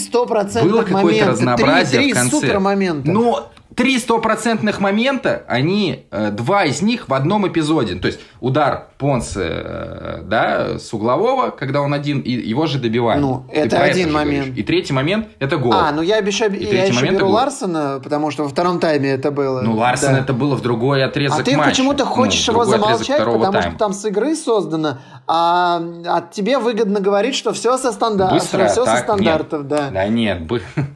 было 0.64 0.84
какое-то 0.84 1.32
разнообразие 1.32 2.00
три, 2.00 2.04
три 2.04 2.14
в 2.14 2.16
конце. 2.16 2.36
Супер 2.38 2.60
момента. 2.62 3.12
Но 3.12 3.52
три 3.76 3.98
стопроцентных 4.00 4.80
момента, 4.80 5.44
они, 5.48 6.06
э, 6.12 6.32
два 6.32 6.66
из 6.66 6.82
них 6.82 7.08
в 7.08 7.14
одном 7.14 7.48
эпизоде. 7.48 7.96
То 7.96 8.08
есть 8.08 8.20
удар 8.40 8.88
Понсе, 8.98 9.42
э, 9.44 10.22
да, 10.24 10.80
с 10.80 10.94
углового, 10.94 11.50
когда 11.52 11.82
он 11.82 11.94
один, 11.94 12.20
и 12.20 12.32
его 12.32 12.68
же 12.68 12.80
добивание. 12.80 13.22
Ну, 13.22 13.46
это 13.52 13.80
один 13.80 14.12
момент. 14.12 14.46
Говоришь. 14.48 14.60
И 14.60 14.64
третий 14.64 14.94
момент– 14.94 15.28
это 15.40 15.58
гол. 15.58 15.74
А, 15.74 15.92
ну 15.92 16.02
я, 16.02 16.18
обещаю, 16.18 16.54
и 16.58 16.66
я 16.66 16.86
еще 16.86 17.10
беру 17.10 17.30
Ларсона, 17.30 18.00
потому 18.04 18.32
что 18.32 18.44
во 18.44 18.50
втором 18.50 18.80
тайме 18.80 19.12
это 19.12 19.32
было. 19.32 19.62
Ну, 19.62 19.76
Ларсон 19.76 20.14
да. 20.14 20.20
это 20.20 20.34
было 20.34 20.56
в 20.56 20.62
другой 20.62 21.04
отрезок 21.04 21.40
матча. 21.40 21.58
А 21.58 21.64
ты 21.64 21.70
почему-то 21.70 22.06
хочешь 22.06 22.46
ну, 22.48 22.54
его 22.54 22.66
замолчать, 22.66 23.20
потому 23.20 23.52
тайма. 23.52 23.62
что 23.62 23.78
там 23.78 23.94
с 23.94 24.06
игры 24.06 24.36
создано, 24.36 24.98
а, 25.34 25.82
а 26.08 26.22
тебе 26.30 26.58
выгодно 26.58 27.00
говорить, 27.00 27.36
что 27.36 27.54
все 27.54 27.78
со, 27.78 27.94
стандар... 27.94 28.34
Быстро, 28.34 28.68
все 28.68 28.84
так, 28.84 28.98
со 28.98 29.04
стандартов. 29.04 29.62
Нет. 29.62 29.70
Да. 29.70 29.90
да 29.90 30.08
нет, 30.10 30.40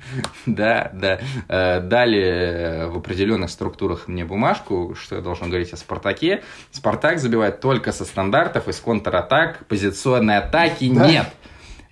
да, 0.45 0.91
да. 0.93 1.19
Э, 1.47 1.79
Далее 1.79 2.87
в 2.87 2.97
определенных 2.97 3.49
структурах 3.49 4.09
мне 4.09 4.25
бумажку, 4.25 4.93
что 4.99 5.15
я 5.15 5.21
должен 5.21 5.47
говорить 5.47 5.71
о 5.71 5.77
Спартаке. 5.77 6.43
Спартак 6.71 7.19
забивает 7.19 7.61
только 7.61 7.93
со 7.93 8.03
стандартов, 8.03 8.67
из 8.67 8.77
контратак, 8.81 9.65
позиционной 9.67 10.39
атаки 10.39 10.91
да. 10.93 11.07
нет. 11.07 11.27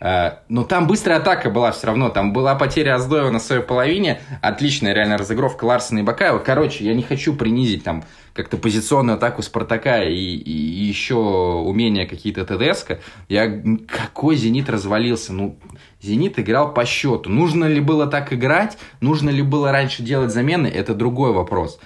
Э, 0.02 0.39
но 0.50 0.66
там 0.66 0.86
быстрая 0.86 1.20
атака 1.20 1.50
была 1.50 1.72
все 1.72 1.88
равно. 1.88 2.10
Там 2.10 2.34
была 2.34 2.56
потеря 2.56 2.96
Аздоева 2.96 3.30
на 3.30 3.39
своей 3.39 3.62
половине. 3.62 4.20
Отличная 4.41 4.94
реально 4.94 5.18
разыгровка 5.18 5.64
Ларсена 5.64 6.00
и 6.00 6.04
Бакаева. 6.04 6.39
Короче, 6.39 6.84
я 6.84 6.94
не 6.94 7.04
хочу 7.04 7.34
принизить 7.36 7.86
там 7.86 8.04
как-то 8.34 8.57
позиционную 8.57 9.15
атаку 9.17 9.41
Спартака 9.41 10.03
и, 10.03 10.15
и, 10.15 10.84
еще 10.84 11.15
умения 11.15 12.07
какие-то 12.07 12.45
ТДСК. 12.45 12.99
Я 13.29 13.61
какой 13.88 14.36
Зенит 14.36 14.69
развалился. 14.69 15.34
Ну, 15.34 15.57
Зенит 16.01 16.39
играл 16.39 16.73
по 16.73 16.86
счету. 16.86 17.29
Нужно 17.29 17.65
ли 17.65 17.79
было 17.79 18.07
так 18.07 18.34
играть? 18.34 18.77
Нужно 19.01 19.29
ли 19.29 19.41
было 19.41 19.71
раньше 19.71 20.03
делать 20.03 20.31
замены? 20.31 20.67
Это 20.67 20.95
другой 20.95 21.31
вопрос. 21.31 21.79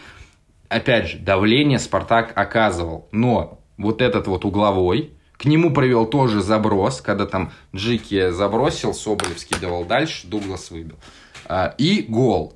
Опять 0.69 1.09
же, 1.09 1.17
давление 1.19 1.79
Спартак 1.79 2.31
оказывал. 2.35 3.07
Но 3.11 3.59
вот 3.77 4.01
этот 4.01 4.27
вот 4.27 4.45
угловой, 4.45 5.11
к 5.37 5.45
нему 5.45 5.71
привел 5.71 6.05
тоже 6.05 6.41
заброс, 6.41 7.01
когда 7.01 7.25
там 7.25 7.51
Джики 7.75 8.31
забросил, 8.31 8.93
Соболев 8.93 9.37
скидывал 9.37 9.85
дальше, 9.85 10.27
Дуглас 10.27 10.71
выбил. 10.71 10.95
А, 11.45 11.75
и 11.77 12.01
гол. 12.07 12.53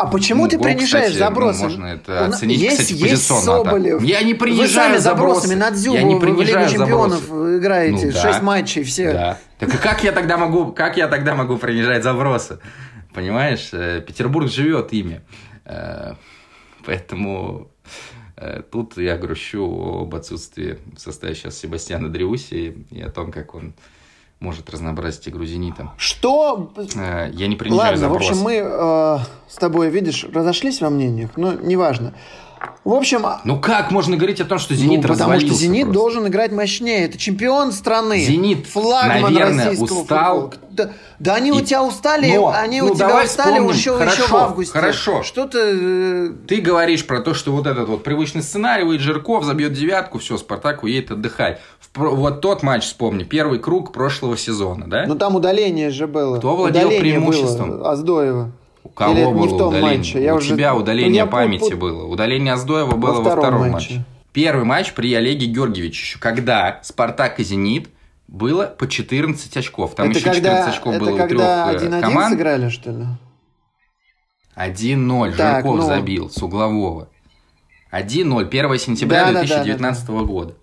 А, 0.00 0.06
почему 0.06 0.44
ну, 0.44 0.50
ты 0.50 0.58
принижаешь 0.58 1.06
кстати, 1.06 1.18
забросы? 1.18 1.62
Ну, 1.64 1.68
можно 1.70 1.86
это 1.86 2.26
оценить, 2.26 2.60
есть, 2.60 2.78
кстати, 2.78 2.92
есть 2.94 3.26
Соболев. 3.26 4.02
Я 4.02 4.22
не 4.22 4.34
принижаю 4.34 4.68
Вы 4.68 4.74
сами 4.74 4.96
забросами 4.96 5.54
на 5.54 5.70
Дзюбу 5.70 5.96
я 5.96 6.02
не 6.02 6.18
принижаю 6.18 6.68
в 6.68 6.72
Лигу 6.72 6.84
Чемпионов 6.84 7.20
забросы. 7.20 7.58
играете. 7.58 8.06
Ну, 8.06 8.12
да. 8.12 8.32
6 8.32 8.42
матчей, 8.42 8.82
все. 8.82 9.12
Да. 9.12 9.38
Так 9.58 9.80
как 9.80 10.02
я 10.02 10.12
тогда 10.12 10.36
могу, 10.38 10.72
как 10.72 10.96
я 10.96 11.08
тогда 11.08 11.34
могу 11.34 11.58
принижать 11.58 12.02
забросы? 12.02 12.58
Понимаешь, 13.12 13.70
э, 13.72 14.00
Петербург 14.00 14.50
живет 14.50 14.92
ими. 14.92 15.20
Э, 15.64 16.14
поэтому 16.86 17.70
Э, 18.40 18.62
тут 18.62 18.96
я 18.96 19.18
грущу 19.18 20.02
об 20.02 20.14
отсутствии 20.14 20.78
в 20.96 20.98
составе 20.98 21.34
сейчас 21.34 21.58
Себастьяна 21.58 22.08
Дриуси 22.08 22.86
и 22.90 23.02
о 23.02 23.10
том, 23.10 23.30
как 23.30 23.54
он 23.54 23.74
может 24.40 24.70
разнообразить 24.70 25.28
игру 25.28 25.44
«Зенита». 25.44 25.92
Что? 25.98 26.72
Э, 26.96 27.30
я 27.32 27.46
не 27.46 27.56
принимаю 27.56 27.92
Ладно, 27.92 28.08
запрос. 28.08 28.26
в 28.26 28.30
общем, 28.30 28.42
мы 28.42 28.54
э, 28.54 29.18
с 29.48 29.56
тобой, 29.56 29.90
видишь, 29.90 30.24
разошлись 30.24 30.80
во 30.80 30.88
мнениях, 30.88 31.30
но 31.36 31.52
неважно. 31.52 32.14
В 32.84 32.92
общем... 32.92 33.26
А- 33.26 33.40
ну 33.44 33.60
как 33.60 33.90
можно 33.90 34.16
говорить 34.16 34.40
о 34.40 34.44
том, 34.44 34.58
что 34.58 34.74
«Зенит» 34.74 35.02
ну, 35.02 35.08
потому 35.08 35.38
что 35.38 35.54
«Зенит» 35.54 35.84
просто. 35.84 36.00
должен 36.00 36.26
играть 36.28 36.52
мощнее. 36.52 37.04
Это 37.04 37.18
чемпион 37.18 37.72
страны. 37.72 38.24
«Зенит», 38.24 38.66
флагман 38.66 39.32
наверное, 39.34 39.76
устал. 39.76 40.54
Да, 40.70 40.90
да 41.18 41.34
они 41.34 41.50
и... 41.50 41.52
у 41.52 41.60
тебя 41.60 41.82
устали, 41.82 42.34
Но, 42.36 42.48
они 42.48 42.80
ну, 42.80 42.92
у 42.92 42.94
тебя 42.94 43.22
устали 43.22 43.58
вспомним. 43.58 43.68
еще, 43.68 43.98
хорошо, 43.98 44.22
еще 44.22 44.32
в 44.32 44.36
августе. 44.36 44.72
Хорошо. 44.72 45.22
Что 45.22 45.46
ты... 45.46 45.58
Э, 45.58 46.28
ты 46.46 46.60
говоришь 46.60 47.06
про 47.06 47.20
то, 47.20 47.34
что 47.34 47.52
вот 47.52 47.66
этот 47.66 47.88
вот 47.88 48.02
привычный 48.02 48.42
сценарий, 48.42 48.84
выйдет 48.84 49.04
Жирков, 49.04 49.44
забьет 49.44 49.72
девятку, 49.72 50.18
все, 50.18 50.38
Спартак 50.38 50.82
уедет 50.82 51.10
отдыхать. 51.10 51.60
Вот 51.94 52.40
тот 52.40 52.62
матч 52.62 52.84
вспомни, 52.84 53.24
первый 53.24 53.58
круг 53.58 53.92
прошлого 53.92 54.36
сезона, 54.36 54.88
да? 54.88 55.06
Ну 55.06 55.16
там 55.16 55.34
удаление 55.34 55.90
же 55.90 56.06
было. 56.06 56.38
Кто 56.38 56.56
владел 56.56 56.86
удаление 56.86 57.00
преимуществом? 57.00 57.70
Было, 57.70 57.90
Аздоева. 57.90 58.52
У 58.82 58.88
кого 58.88 59.12
Или 59.12 59.24
было 59.24 59.34
не 59.34 59.46
в 59.46 59.58
том 59.58 59.68
удаление? 59.68 59.98
Матче? 59.98 60.22
Я 60.22 60.34
у 60.34 60.38
уже... 60.38 60.54
тебя 60.54 60.74
удаление 60.74 61.24
ну, 61.24 61.30
памяти 61.30 61.70
пут... 61.70 61.78
было. 61.78 62.06
Удаление 62.06 62.54
Аздоева 62.54 62.96
было 62.96 63.14
во 63.14 63.20
втором, 63.20 63.36
во 63.36 63.42
втором 63.42 63.60
матче. 63.72 63.94
матче. 63.94 64.04
Первый 64.32 64.64
матч 64.64 64.92
при 64.92 65.12
Олеге 65.14 65.46
Георгиевиче, 65.46 66.18
когда 66.18 66.80
Спартак 66.82 67.40
и 67.40 67.44
Зенит 67.44 67.88
было 68.28 68.66
по 68.66 68.88
14 68.88 69.56
очков. 69.56 69.94
Там 69.94 70.10
это 70.10 70.18
еще 70.18 70.32
14 70.32 70.42
когда, 70.42 70.68
очков 70.68 70.94
это 70.94 71.04
было 71.04 71.16
когда 71.18 71.66
у 71.66 71.78
трех 71.78 71.92
1-1 71.92 72.00
команд. 72.00 72.32
сыграли, 72.32 72.68
что 72.68 72.90
ли? 72.90 73.06
1-0. 74.56 75.36
Так, 75.36 75.56
Жирков 75.64 75.76
ну. 75.76 75.82
забил 75.82 76.30
с 76.30 76.42
углового. 76.42 77.08
1-0. 77.92 78.46
1 78.46 78.78
сентября 78.78 79.26
Да, 79.26 79.32
да, 79.32 79.40
да, 79.40 79.46
2019 79.46 80.08
года. 80.08 80.54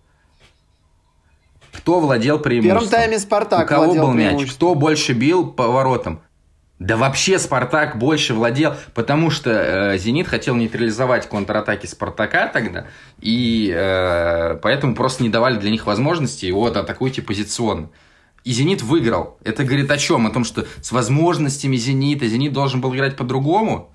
Кто 1.74 1.99
владел 1.99 2.38
В 2.38 2.41
преимуществом? 2.41 2.80
первом 2.80 2.89
тайме 2.89 3.20
Спартак 3.20 3.65
У 3.65 3.68
кого 3.68 3.93
был 3.93 4.11
мяч? 4.11 4.51
Кто 4.53 4.76
больше 4.76 5.13
бил 5.13 5.51
по 5.51 5.68
воротам? 5.68 6.22
Да 6.80 6.95
вообще 6.95 7.39
Спартак 7.39 7.97
больше 7.97 8.36
владел, 8.36 8.75
потому 8.93 9.32
что 9.32 9.49
э, 9.49 9.97
Зенит 9.97 10.28
хотел 10.28 10.55
нейтрализовать 10.55 11.28
контратаки 11.28 11.88
Спартака 11.88 12.47
тогда, 12.47 12.86
и 13.19 13.73
э, 13.75 14.59
поэтому 14.61 14.93
просто 14.93 15.23
не 15.23 15.30
давали 15.30 15.57
для 15.57 15.71
них 15.71 15.88
возможности, 15.88 16.45
и 16.45 16.51
вот 16.51 16.78
атакуйте 16.78 17.23
позиционно. 17.23 17.89
И 18.43 18.51
Зенит 18.51 18.84
выиграл. 18.84 19.39
Это 19.43 19.63
говорит 19.63 19.89
о 19.89 19.97
чем? 19.97 20.28
О 20.28 20.30
том, 20.30 20.45
что 20.45 20.67
с 20.82 20.91
возможностями 20.91 21.75
Зенита 21.78 22.28
Зенит 22.28 22.53
должен 22.53 22.80
был 22.80 22.95
играть 22.95 23.17
по-другому. 23.17 23.91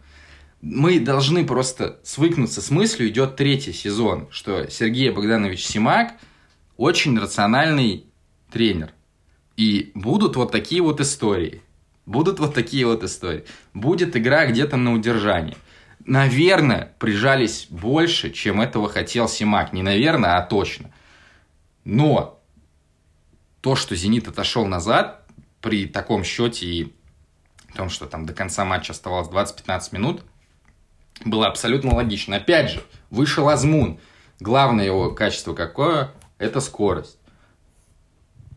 Мы 0.61 0.99
должны 0.99 1.47
просто 1.47 2.01
свыкнуться 2.03 2.61
с 2.61 2.71
мыслью, 2.71 3.09
идет 3.09 3.37
третий 3.37 3.73
сезон, 3.73 4.29
что 4.31 4.69
Сергей 4.69 5.11
Богданович 5.11 5.65
Симак 5.65 6.15
очень 6.77 7.19
рациональный 7.19 8.07
тренер. 8.51 8.93
И 9.57 9.93
будут 9.95 10.35
вот 10.37 10.51
такие 10.51 10.83
вот 10.83 11.01
истории. 11.01 11.63
Будут 12.07 12.41
вот 12.41 12.55
такие 12.55 12.87
вот 12.87 13.05
истории. 13.05 13.45
Будет 13.75 14.17
игра 14.17 14.47
где-то 14.47 14.77
на 14.77 14.93
удержании. 14.93 15.57
Наверное, 16.05 16.93
прижались 16.99 17.67
больше, 17.71 18.31
чем 18.31 18.61
этого 18.61 18.89
хотел 18.89 19.29
Симак. 19.29 19.73
Не 19.73 19.83
наверное, 19.83 20.37
а 20.37 20.43
точно. 20.43 20.91
Но 21.85 22.43
то, 23.61 23.77
что 23.77 23.95
«Зенит» 23.95 24.27
отошел 24.27 24.67
назад 24.67 25.25
при 25.61 25.87
таком 25.87 26.25
счете 26.25 26.67
и 26.67 26.93
том, 27.75 27.89
что 27.89 28.07
там 28.07 28.27
до 28.27 28.35
конца 28.35 28.65
матча 28.65 28.93
оставалось 28.93 29.29
20-15 29.29 29.89
минут, 29.93 30.23
было 31.25 31.47
абсолютно 31.47 31.95
логично. 31.95 32.37
Опять 32.37 32.71
же, 32.71 32.83
вышел 33.11 33.49
Азмун. 33.49 33.99
Главное 34.41 34.85
его 34.85 35.11
качество 35.13 35.55
какое? 35.55 36.11
Это 36.39 36.61
скорость. 36.61 37.19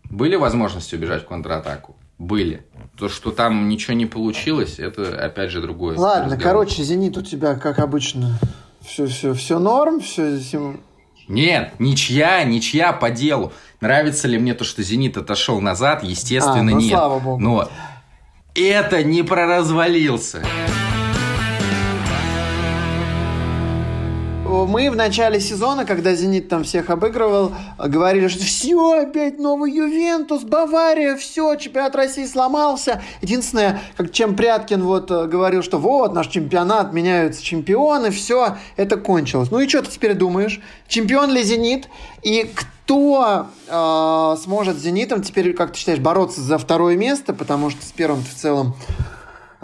Были 0.06 0.36
возможности 0.36 0.96
убежать 0.96 1.24
в 1.24 1.28
контратаку? 1.28 1.95
Были. 2.18 2.66
То, 2.97 3.09
что 3.09 3.32
там 3.32 3.68
ничего 3.68 3.93
не 3.93 4.05
получилось, 4.05 4.80
это 4.80 5.20
опять 5.24 5.51
же 5.51 5.61
другое. 5.61 5.97
Ладно, 5.97 6.36
разговор. 6.36 6.43
короче, 6.43 6.82
Зенит 6.84 7.18
у 7.18 7.22
тебя, 7.22 7.55
как 7.55 7.80
обычно, 7.80 8.39
все, 8.82 9.05
все, 9.07 9.34
все 9.34 9.59
норм, 9.59 9.99
все, 9.99 10.39
Нет, 11.28 11.74
ничья, 11.80 12.43
ничья 12.43 12.93
по 12.93 13.09
делу. 13.09 13.51
Нравится 13.82 14.28
ли 14.28 14.38
мне 14.38 14.53
то, 14.53 14.63
что 14.63 14.82
«Зенит» 14.82 15.18
отошел 15.18 15.59
назад? 15.59 16.03
Естественно, 16.03 16.59
А, 16.59 16.63
ну, 16.63 16.78
нет. 16.80 16.91
слава 16.91 17.20
богу. 17.20 17.41
Но 17.41 17.70
это 18.55 19.03
не 19.03 19.22
проразвалился. 19.24 20.43
Мы 24.68 24.89
в 24.89 24.95
начале 24.95 25.39
сезона, 25.39 25.86
когда 25.86 26.13
«Зенит» 26.13 26.49
там 26.49 26.63
всех 26.63 26.89
обыгрывал, 26.89 27.53
говорили, 27.78 28.28
что 28.28 28.43
все, 28.43 29.01
опять 29.01 29.39
новый 29.39 29.72
Ювентус, 29.72 30.43
Бавария, 30.43 31.16
все, 31.16 31.55
чемпионат 31.55 31.95
России 31.95 32.26
сломался. 32.26 33.01
Единственное, 33.22 33.82
как 33.97 34.11
чем 34.11 34.36
Пряткин 34.36 34.84
вот 34.84 35.11
э, 35.11 35.26
говорил, 35.28 35.63
что 35.63 35.78
вот, 35.78 36.13
наш 36.13 36.28
чемпионат, 36.28 36.93
меняются 36.93 37.43
чемпионы, 37.43 38.11
все, 38.11 38.57
это 38.76 38.97
кончилось. 38.97 39.51
Ну 39.51 39.59
и 39.59 39.68
что 39.68 39.82
ты 39.82 39.91
теперь 39.91 40.13
думаешь? 40.13 40.61
Чемпион 40.88 41.32
ли 41.32 41.43
«Зенит»? 41.43 41.88
И 42.24 42.51
кто 42.53 43.47
э, 43.68 44.36
сможет 44.43 44.78
с 44.78 44.82
«Зенитом» 44.82 45.22
теперь, 45.22 45.53
как 45.53 45.72
ты 45.72 45.80
считаешь, 45.80 45.99
бороться 45.99 46.41
за 46.41 46.57
второе 46.57 46.95
место? 46.95 47.34
Потому 47.34 47.70
что 47.70 47.86
с 47.86 47.91
первым 47.91 48.24
в 48.24 48.34
целом 48.34 48.76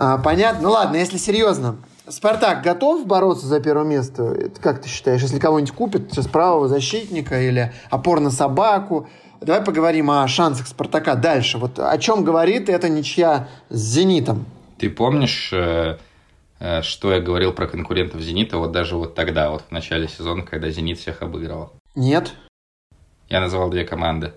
а, 0.03 0.17
понятно. 0.17 0.63
Ну 0.63 0.71
ладно, 0.71 0.97
если 0.97 1.17
серьезно. 1.17 1.75
Спартак 2.07 2.63
готов 2.63 3.05
бороться 3.05 3.45
за 3.45 3.59
первое 3.59 3.85
место? 3.85 4.49
Как 4.59 4.81
ты 4.81 4.89
считаешь, 4.89 5.21
если 5.21 5.39
кого-нибудь 5.39 5.73
купят 5.73 6.11
сейчас 6.11 6.27
правого 6.27 6.67
защитника 6.67 7.39
или 7.41 7.71
опор 7.89 8.19
на 8.19 8.31
собаку? 8.31 9.07
Давай 9.39 9.61
поговорим 9.63 10.09
о 10.11 10.27
шансах 10.27 10.67
Спартака 10.67 11.15
дальше. 11.15 11.57
Вот 11.57 11.79
о 11.79 11.97
чем 11.97 12.23
говорит 12.23 12.69
эта 12.69 12.89
ничья 12.89 13.47
с 13.69 13.79
Зенитом? 13.79 14.45
Ты 14.77 14.89
помнишь, 14.89 15.51
э, 15.53 15.97
э, 16.59 16.81
что 16.81 17.13
я 17.13 17.19
говорил 17.21 17.53
про 17.53 17.67
конкурентов 17.67 18.21
«Зенита» 18.21 18.57
вот 18.57 18.71
даже 18.71 18.95
вот 18.95 19.13
тогда, 19.15 19.51
вот 19.51 19.63
в 19.67 19.71
начале 19.71 20.07
сезона, 20.07 20.41
когда 20.43 20.69
«Зенит» 20.69 20.99
всех 20.99 21.21
обыгрывал? 21.21 21.71
Нет? 21.95 22.33
Я 23.29 23.41
назвал 23.41 23.69
две 23.69 23.85
команды. 23.85 24.33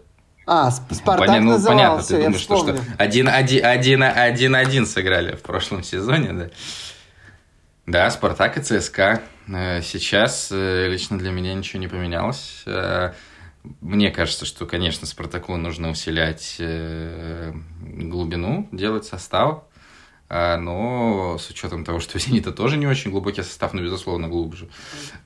А, 0.46 0.68
Сп- 0.68 0.94
Спартак 0.94 1.28
Поня- 1.28 1.40
ну, 1.40 1.52
назывался, 1.52 1.68
понятно, 1.68 2.04
ты 2.04 2.22
думаешь, 2.24 2.40
что, 2.40 2.56
что 2.56 2.66
вспомнил. 2.74 2.92
один, 2.98 3.28
один, 3.28 3.64
один, 3.64 4.02
один, 4.02 4.54
один 4.54 4.86
сыграли 4.86 5.34
в 5.36 5.42
прошлом 5.42 5.82
сезоне, 5.82 6.32
да? 6.34 6.50
Да, 7.86 8.10
Спартак 8.10 8.56
и 8.56 8.62
ЦСКА. 8.62 9.20
Э, 9.48 9.82
Сейчас 9.82 10.48
э, 10.50 10.88
лично 10.88 11.18
для 11.18 11.30
меня 11.30 11.52
ничего 11.54 11.80
не 11.80 11.88
поменялось. 11.88 12.62
Э, 12.66 13.12
Мне 13.82 14.10
кажется, 14.10 14.46
что, 14.46 14.64
конечно, 14.66 15.06
Спартаку 15.06 15.56
нужно 15.56 15.90
усилять 15.90 16.56
глубину, 17.82 18.68
делать 18.72 19.04
состав. 19.04 19.64
А, 20.30 20.56
Но 20.56 21.36
с 21.38 21.50
учетом 21.50 21.84
того, 21.84 22.00
что 22.00 22.18
Зенита 22.18 22.52
тоже 22.52 22.78
не 22.78 22.86
очень 22.86 23.10
глубокий 23.10 23.42
состав, 23.42 23.74
но, 23.74 23.82
безусловно, 23.82 24.28
глубже. 24.28 24.68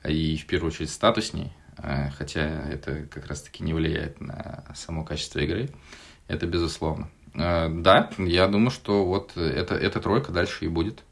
И 0.05 0.37
в 0.37 0.47
первую 0.47 0.73
очередь 0.73 0.91
статусней. 0.91 1.53
А, 1.77 2.11
Хотя 2.19 2.41
это 2.41 3.07
как 3.07 3.27
раз-таки 3.29 3.63
не 3.63 3.73
влияет 3.73 4.21
на 4.21 4.65
само 4.75 5.05
качество 5.05 5.39
игры. 5.39 5.71
Это 6.27 6.47
безусловно. 6.47 7.09
Да, 7.35 8.11
я 8.19 8.49
думаю, 8.49 8.71
что 8.71 9.05
вот 9.05 9.37
это, 9.37 9.77
эта 9.77 10.01
тройка 10.01 10.33
дальше 10.33 10.65
и 10.65 10.69
будет. 10.69 11.05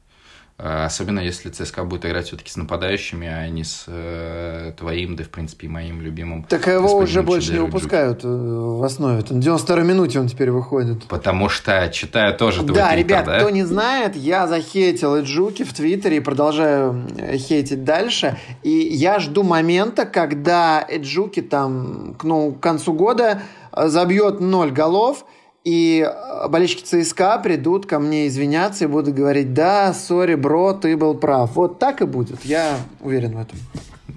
А, 0.59 0.87
Особенно 0.87 1.21
если 1.21 1.51
ЦСКА 1.51 1.85
будет 1.85 2.07
играть 2.07 2.27
все-таки 2.29 2.51
с 2.51 2.57
нападающими, 2.57 3.27
а 3.27 3.47
не 3.49 3.63
с 3.63 3.85
э, 3.89 4.73
твоим, 4.79 5.15
да, 5.15 5.25
в 5.25 5.29
принципе, 5.29 5.67
и 5.67 5.71
моим 5.71 6.01
любимым. 6.01 6.45
Так 6.45 6.67
его 6.67 6.97
уже 6.97 7.23
больше 7.23 7.53
не 7.53 7.59
выпускают 7.59 8.25
э, 8.25 8.29
в 8.29 8.83
основе. 8.83 9.21
В 9.21 9.31
92-й 9.31 9.85
минуте 9.85 10.19
он 10.19 10.29
теперь 10.29 10.51
выходит. 10.51 11.05
Потому 11.09 11.51
что 11.51 11.91
читаю 11.93 12.35
тоже 12.35 12.63
твой 12.63 12.75
Да, 12.75 12.93
твиттер, 12.93 13.05
ребят, 13.05 13.27
да? 13.27 13.39
кто 13.41 13.51
не 13.51 13.65
знает, 13.65 14.17
я 14.17 14.47
захейтил 14.47 15.17
Эджуки 15.17 15.63
в 15.63 15.75
Твиттере 15.75 16.19
и 16.19 16.21
продолжаю 16.21 17.07
хейтить 17.35 17.85
дальше. 17.85 18.39
И 18.63 18.71
я 18.71 19.19
жду 19.19 19.43
момента, 19.43 20.07
когда 20.07 20.83
Эджуки 20.89 21.43
там 21.43 22.15
к, 22.19 22.25
ну, 22.25 22.53
к 22.53 22.61
концу 22.61 22.95
года 22.95 23.43
э, 23.73 23.89
забьет 23.89 24.41
ноль 24.41 24.71
голов, 24.71 25.27
и 25.67 26.07
э, 26.07 26.49
болельщики 26.49 26.85
ЦСКА 26.85 27.39
придут 27.39 27.87
ко 27.87 27.99
мне 27.99 28.29
извиняться 28.29 28.85
и 28.85 28.87
будут 28.87 29.13
говорить, 29.13 29.53
да, 29.53 29.93
сори, 29.93 30.37
бро, 30.37 30.73
ты 30.75 30.97
был 30.97 31.17
прав. 31.17 31.57
Вот 31.57 31.81
так 31.81 32.03
и 32.03 32.05
будет, 32.05 32.45
я 32.45 32.79
уверен 33.01 33.37
в 33.37 33.41
этом. 33.41 33.59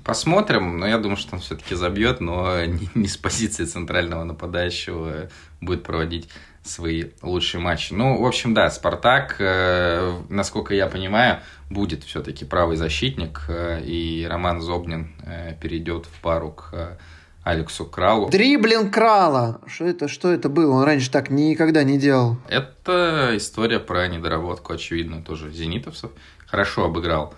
Посмотрим, 0.06 0.78
но 0.78 0.86
я 0.86 1.00
думаю, 1.00 1.18
что 1.18 1.36
он 1.36 1.42
все-таки 1.42 1.74
забьет, 1.74 2.22
но 2.22 2.64
не, 2.66 2.88
не 2.94 3.08
с 3.08 3.18
позиции 3.18 3.66
центрального 3.66 4.24
нападающего 4.26 5.30
будет 5.60 5.82
проводить 5.82 6.30
свои 6.62 7.06
лучшие 7.24 7.60
матчи. 7.62 7.94
Ну, 7.94 8.22
в 8.22 8.28
общем, 8.28 8.54
да, 8.54 8.70
Спартак, 8.70 9.38
э, 9.40 10.20
насколько 10.30 10.76
я 10.76 10.86
понимаю, 10.86 11.40
будет 11.72 12.04
все-таки 12.04 12.46
правый 12.46 12.78
защитник, 12.78 13.46
э, 13.48 13.82
и 13.84 14.24
Роман 14.30 14.62
Зобнин 14.62 15.16
э, 15.26 15.56
перейдет 15.60 16.06
в 16.06 16.22
пару 16.22 16.52
к 16.52 17.00
Алексу 17.44 17.86
Кралу. 17.86 18.30
Дриблинг 18.30 18.94
Крала. 18.94 19.62
Что 19.66 19.86
это, 19.86 20.08
что 20.08 20.32
это 20.32 20.50
было? 20.50 20.74
Он 20.74 20.84
раньше 20.84 21.10
так 21.10 21.30
никогда 21.30 21.84
не 21.84 21.98
делал. 21.98 22.38
Это 22.48 23.32
история 23.36 23.80
про 23.80 24.08
недоработку, 24.08 24.74
очевидно, 24.74 25.22
тоже 25.22 25.52
зенитовцев. 25.52 26.12
Хорошо 26.46 26.86
обыграл 26.86 27.34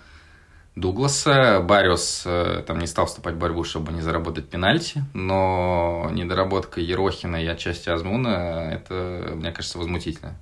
Дугласа. 0.74 1.60
Бариус 1.60 2.22
э, 2.24 2.64
там 2.66 2.78
не 2.78 2.86
стал 2.86 3.06
вступать 3.06 3.34
в 3.34 3.38
борьбу, 3.38 3.62
чтобы 3.62 3.92
не 3.92 4.00
заработать 4.00 4.48
пенальти, 4.48 5.04
но 5.12 6.08
недоработка 6.12 6.80
Ерохина 6.80 7.36
и 7.36 7.46
отчасти 7.46 7.90
Азмуна, 7.90 8.70
это, 8.72 9.32
мне 9.34 9.52
кажется, 9.52 9.78
возмутительно. 9.78 10.34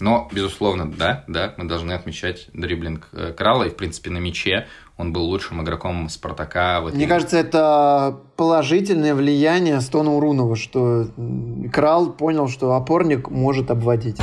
Но, 0.00 0.28
безусловно, 0.32 0.90
да, 0.90 1.24
да, 1.28 1.54
мы 1.56 1.64
должны 1.64 1.92
отмечать 1.92 2.48
дриблинг 2.52 3.08
э, 3.12 3.32
Крала, 3.32 3.64
и, 3.64 3.70
в 3.70 3.76
принципе, 3.76 4.10
на 4.10 4.18
мяче 4.18 4.66
он 4.98 5.12
был 5.12 5.22
лучшим 5.22 5.62
игроком 5.62 6.08
Спартака. 6.08 6.80
В 6.80 6.88
этой 6.88 6.96
Мне 6.96 7.06
кажется, 7.06 7.38
это 7.38 8.18
положительное 8.36 9.14
влияние 9.14 9.80
Стона 9.80 10.12
Урунова, 10.14 10.56
что 10.56 11.06
Крал 11.72 12.12
понял, 12.12 12.48
что 12.48 12.74
опорник 12.74 13.30
может 13.30 13.70
обводить. 13.70 14.18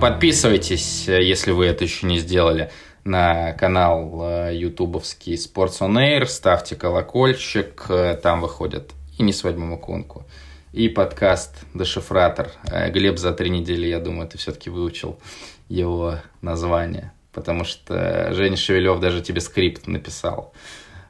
Подписывайтесь, 0.00 1.08
э, 1.08 1.22
если 1.22 1.52
вы 1.52 1.64
это 1.64 1.84
еще 1.84 2.06
не 2.06 2.18
сделали, 2.18 2.70
на 3.04 3.52
канал 3.52 4.20
э, 4.24 4.54
ютубовский 4.54 5.34
Sports 5.34 5.78
on 5.80 5.96
Air, 5.96 6.26
ставьте 6.26 6.76
колокольчик, 6.76 7.86
э, 7.88 8.18
там 8.22 8.42
выходят 8.42 8.90
и 9.16 9.22
«Не 9.22 9.32
свадьба 9.32 9.64
Макунку», 9.64 10.26
и 10.72 10.88
подкаст 10.88 11.64
«Дешифратор». 11.72 12.50
Глеб 12.90 13.16
за 13.16 13.32
три 13.32 13.48
недели, 13.48 13.86
я 13.86 14.00
думаю, 14.00 14.28
ты 14.28 14.36
все-таки 14.36 14.68
выучил 14.68 15.18
его 15.68 16.16
название. 16.42 17.12
потому 17.32 17.64
что 17.64 18.32
Женя 18.32 18.56
Шевелев 18.56 19.00
даже 19.00 19.20
тебе 19.20 19.40
скрипт 19.40 19.88
написал. 19.88 20.54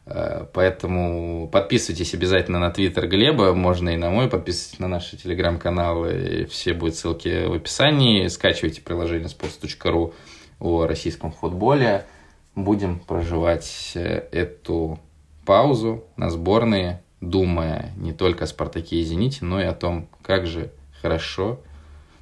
Э, 0.06 0.46
поэтому 0.52 1.48
подписывайтесь 1.48 2.14
обязательно 2.14 2.58
на 2.58 2.70
твиттер 2.70 3.06
Глеба, 3.06 3.54
можно 3.54 3.90
и 3.90 3.96
на 3.96 4.10
мой, 4.10 4.28
подписывайтесь 4.28 4.78
на 4.78 4.88
наши 4.88 5.16
телеграм-каналы, 5.16 6.46
все 6.50 6.74
будут 6.74 6.96
ссылки 6.96 7.46
в 7.46 7.52
описании, 7.52 8.28
скачивайте 8.28 8.80
приложение 8.82 9.28
sports.ru 9.28 10.14
о 10.60 10.86
российском 10.86 11.32
футболе. 11.32 12.06
Будем 12.54 13.00
проживать 13.00 13.92
э, 13.94 14.28
эту 14.30 15.00
паузу 15.44 16.04
на 16.16 16.30
сборные, 16.30 17.02
думая 17.20 17.92
не 17.96 18.12
только 18.12 18.44
о 18.44 18.46
«Спартаке» 18.46 18.96
и 18.96 19.04
«Зените», 19.04 19.44
но 19.44 19.60
и 19.60 19.64
о 19.64 19.72
том, 19.72 20.08
как 20.22 20.46
же 20.46 20.70
хорошо, 21.02 21.60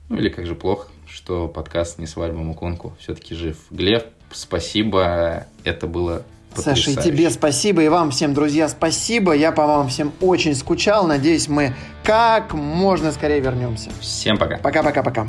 ну 0.09 0.17
или 0.17 0.29
как 0.29 0.47
же 0.47 0.55
плохо, 0.55 0.89
что 1.13 1.49
подкаст 1.49 1.99
«Не 1.99 2.07
свадьба 2.07 2.39
Мукунку» 2.39 2.95
все-таки 2.99 3.35
жив. 3.35 3.57
Глеб, 3.71 4.07
спасибо, 4.33 5.47
это 5.65 5.87
было 5.87 6.25
Саша, 6.55 6.91
и 6.91 6.97
тебе 6.97 7.31
спасибо, 7.31 7.83
и 7.83 7.89
вам 7.89 8.11
всем, 8.11 8.35
друзья, 8.35 8.69
спасибо. 8.69 9.33
Я 9.33 9.53
по 9.53 9.67
вам 9.67 9.89
всем 9.89 10.13
очень 10.21 10.55
скучал. 10.55 11.07
Надеюсь, 11.07 11.49
мы 11.49 11.75
как 12.05 12.53
можно 12.53 13.13
скорее 13.13 13.41
вернемся. 13.41 13.91
Всем 14.01 14.37
пока. 14.37 14.59
Пока-пока-пока. 14.59 15.27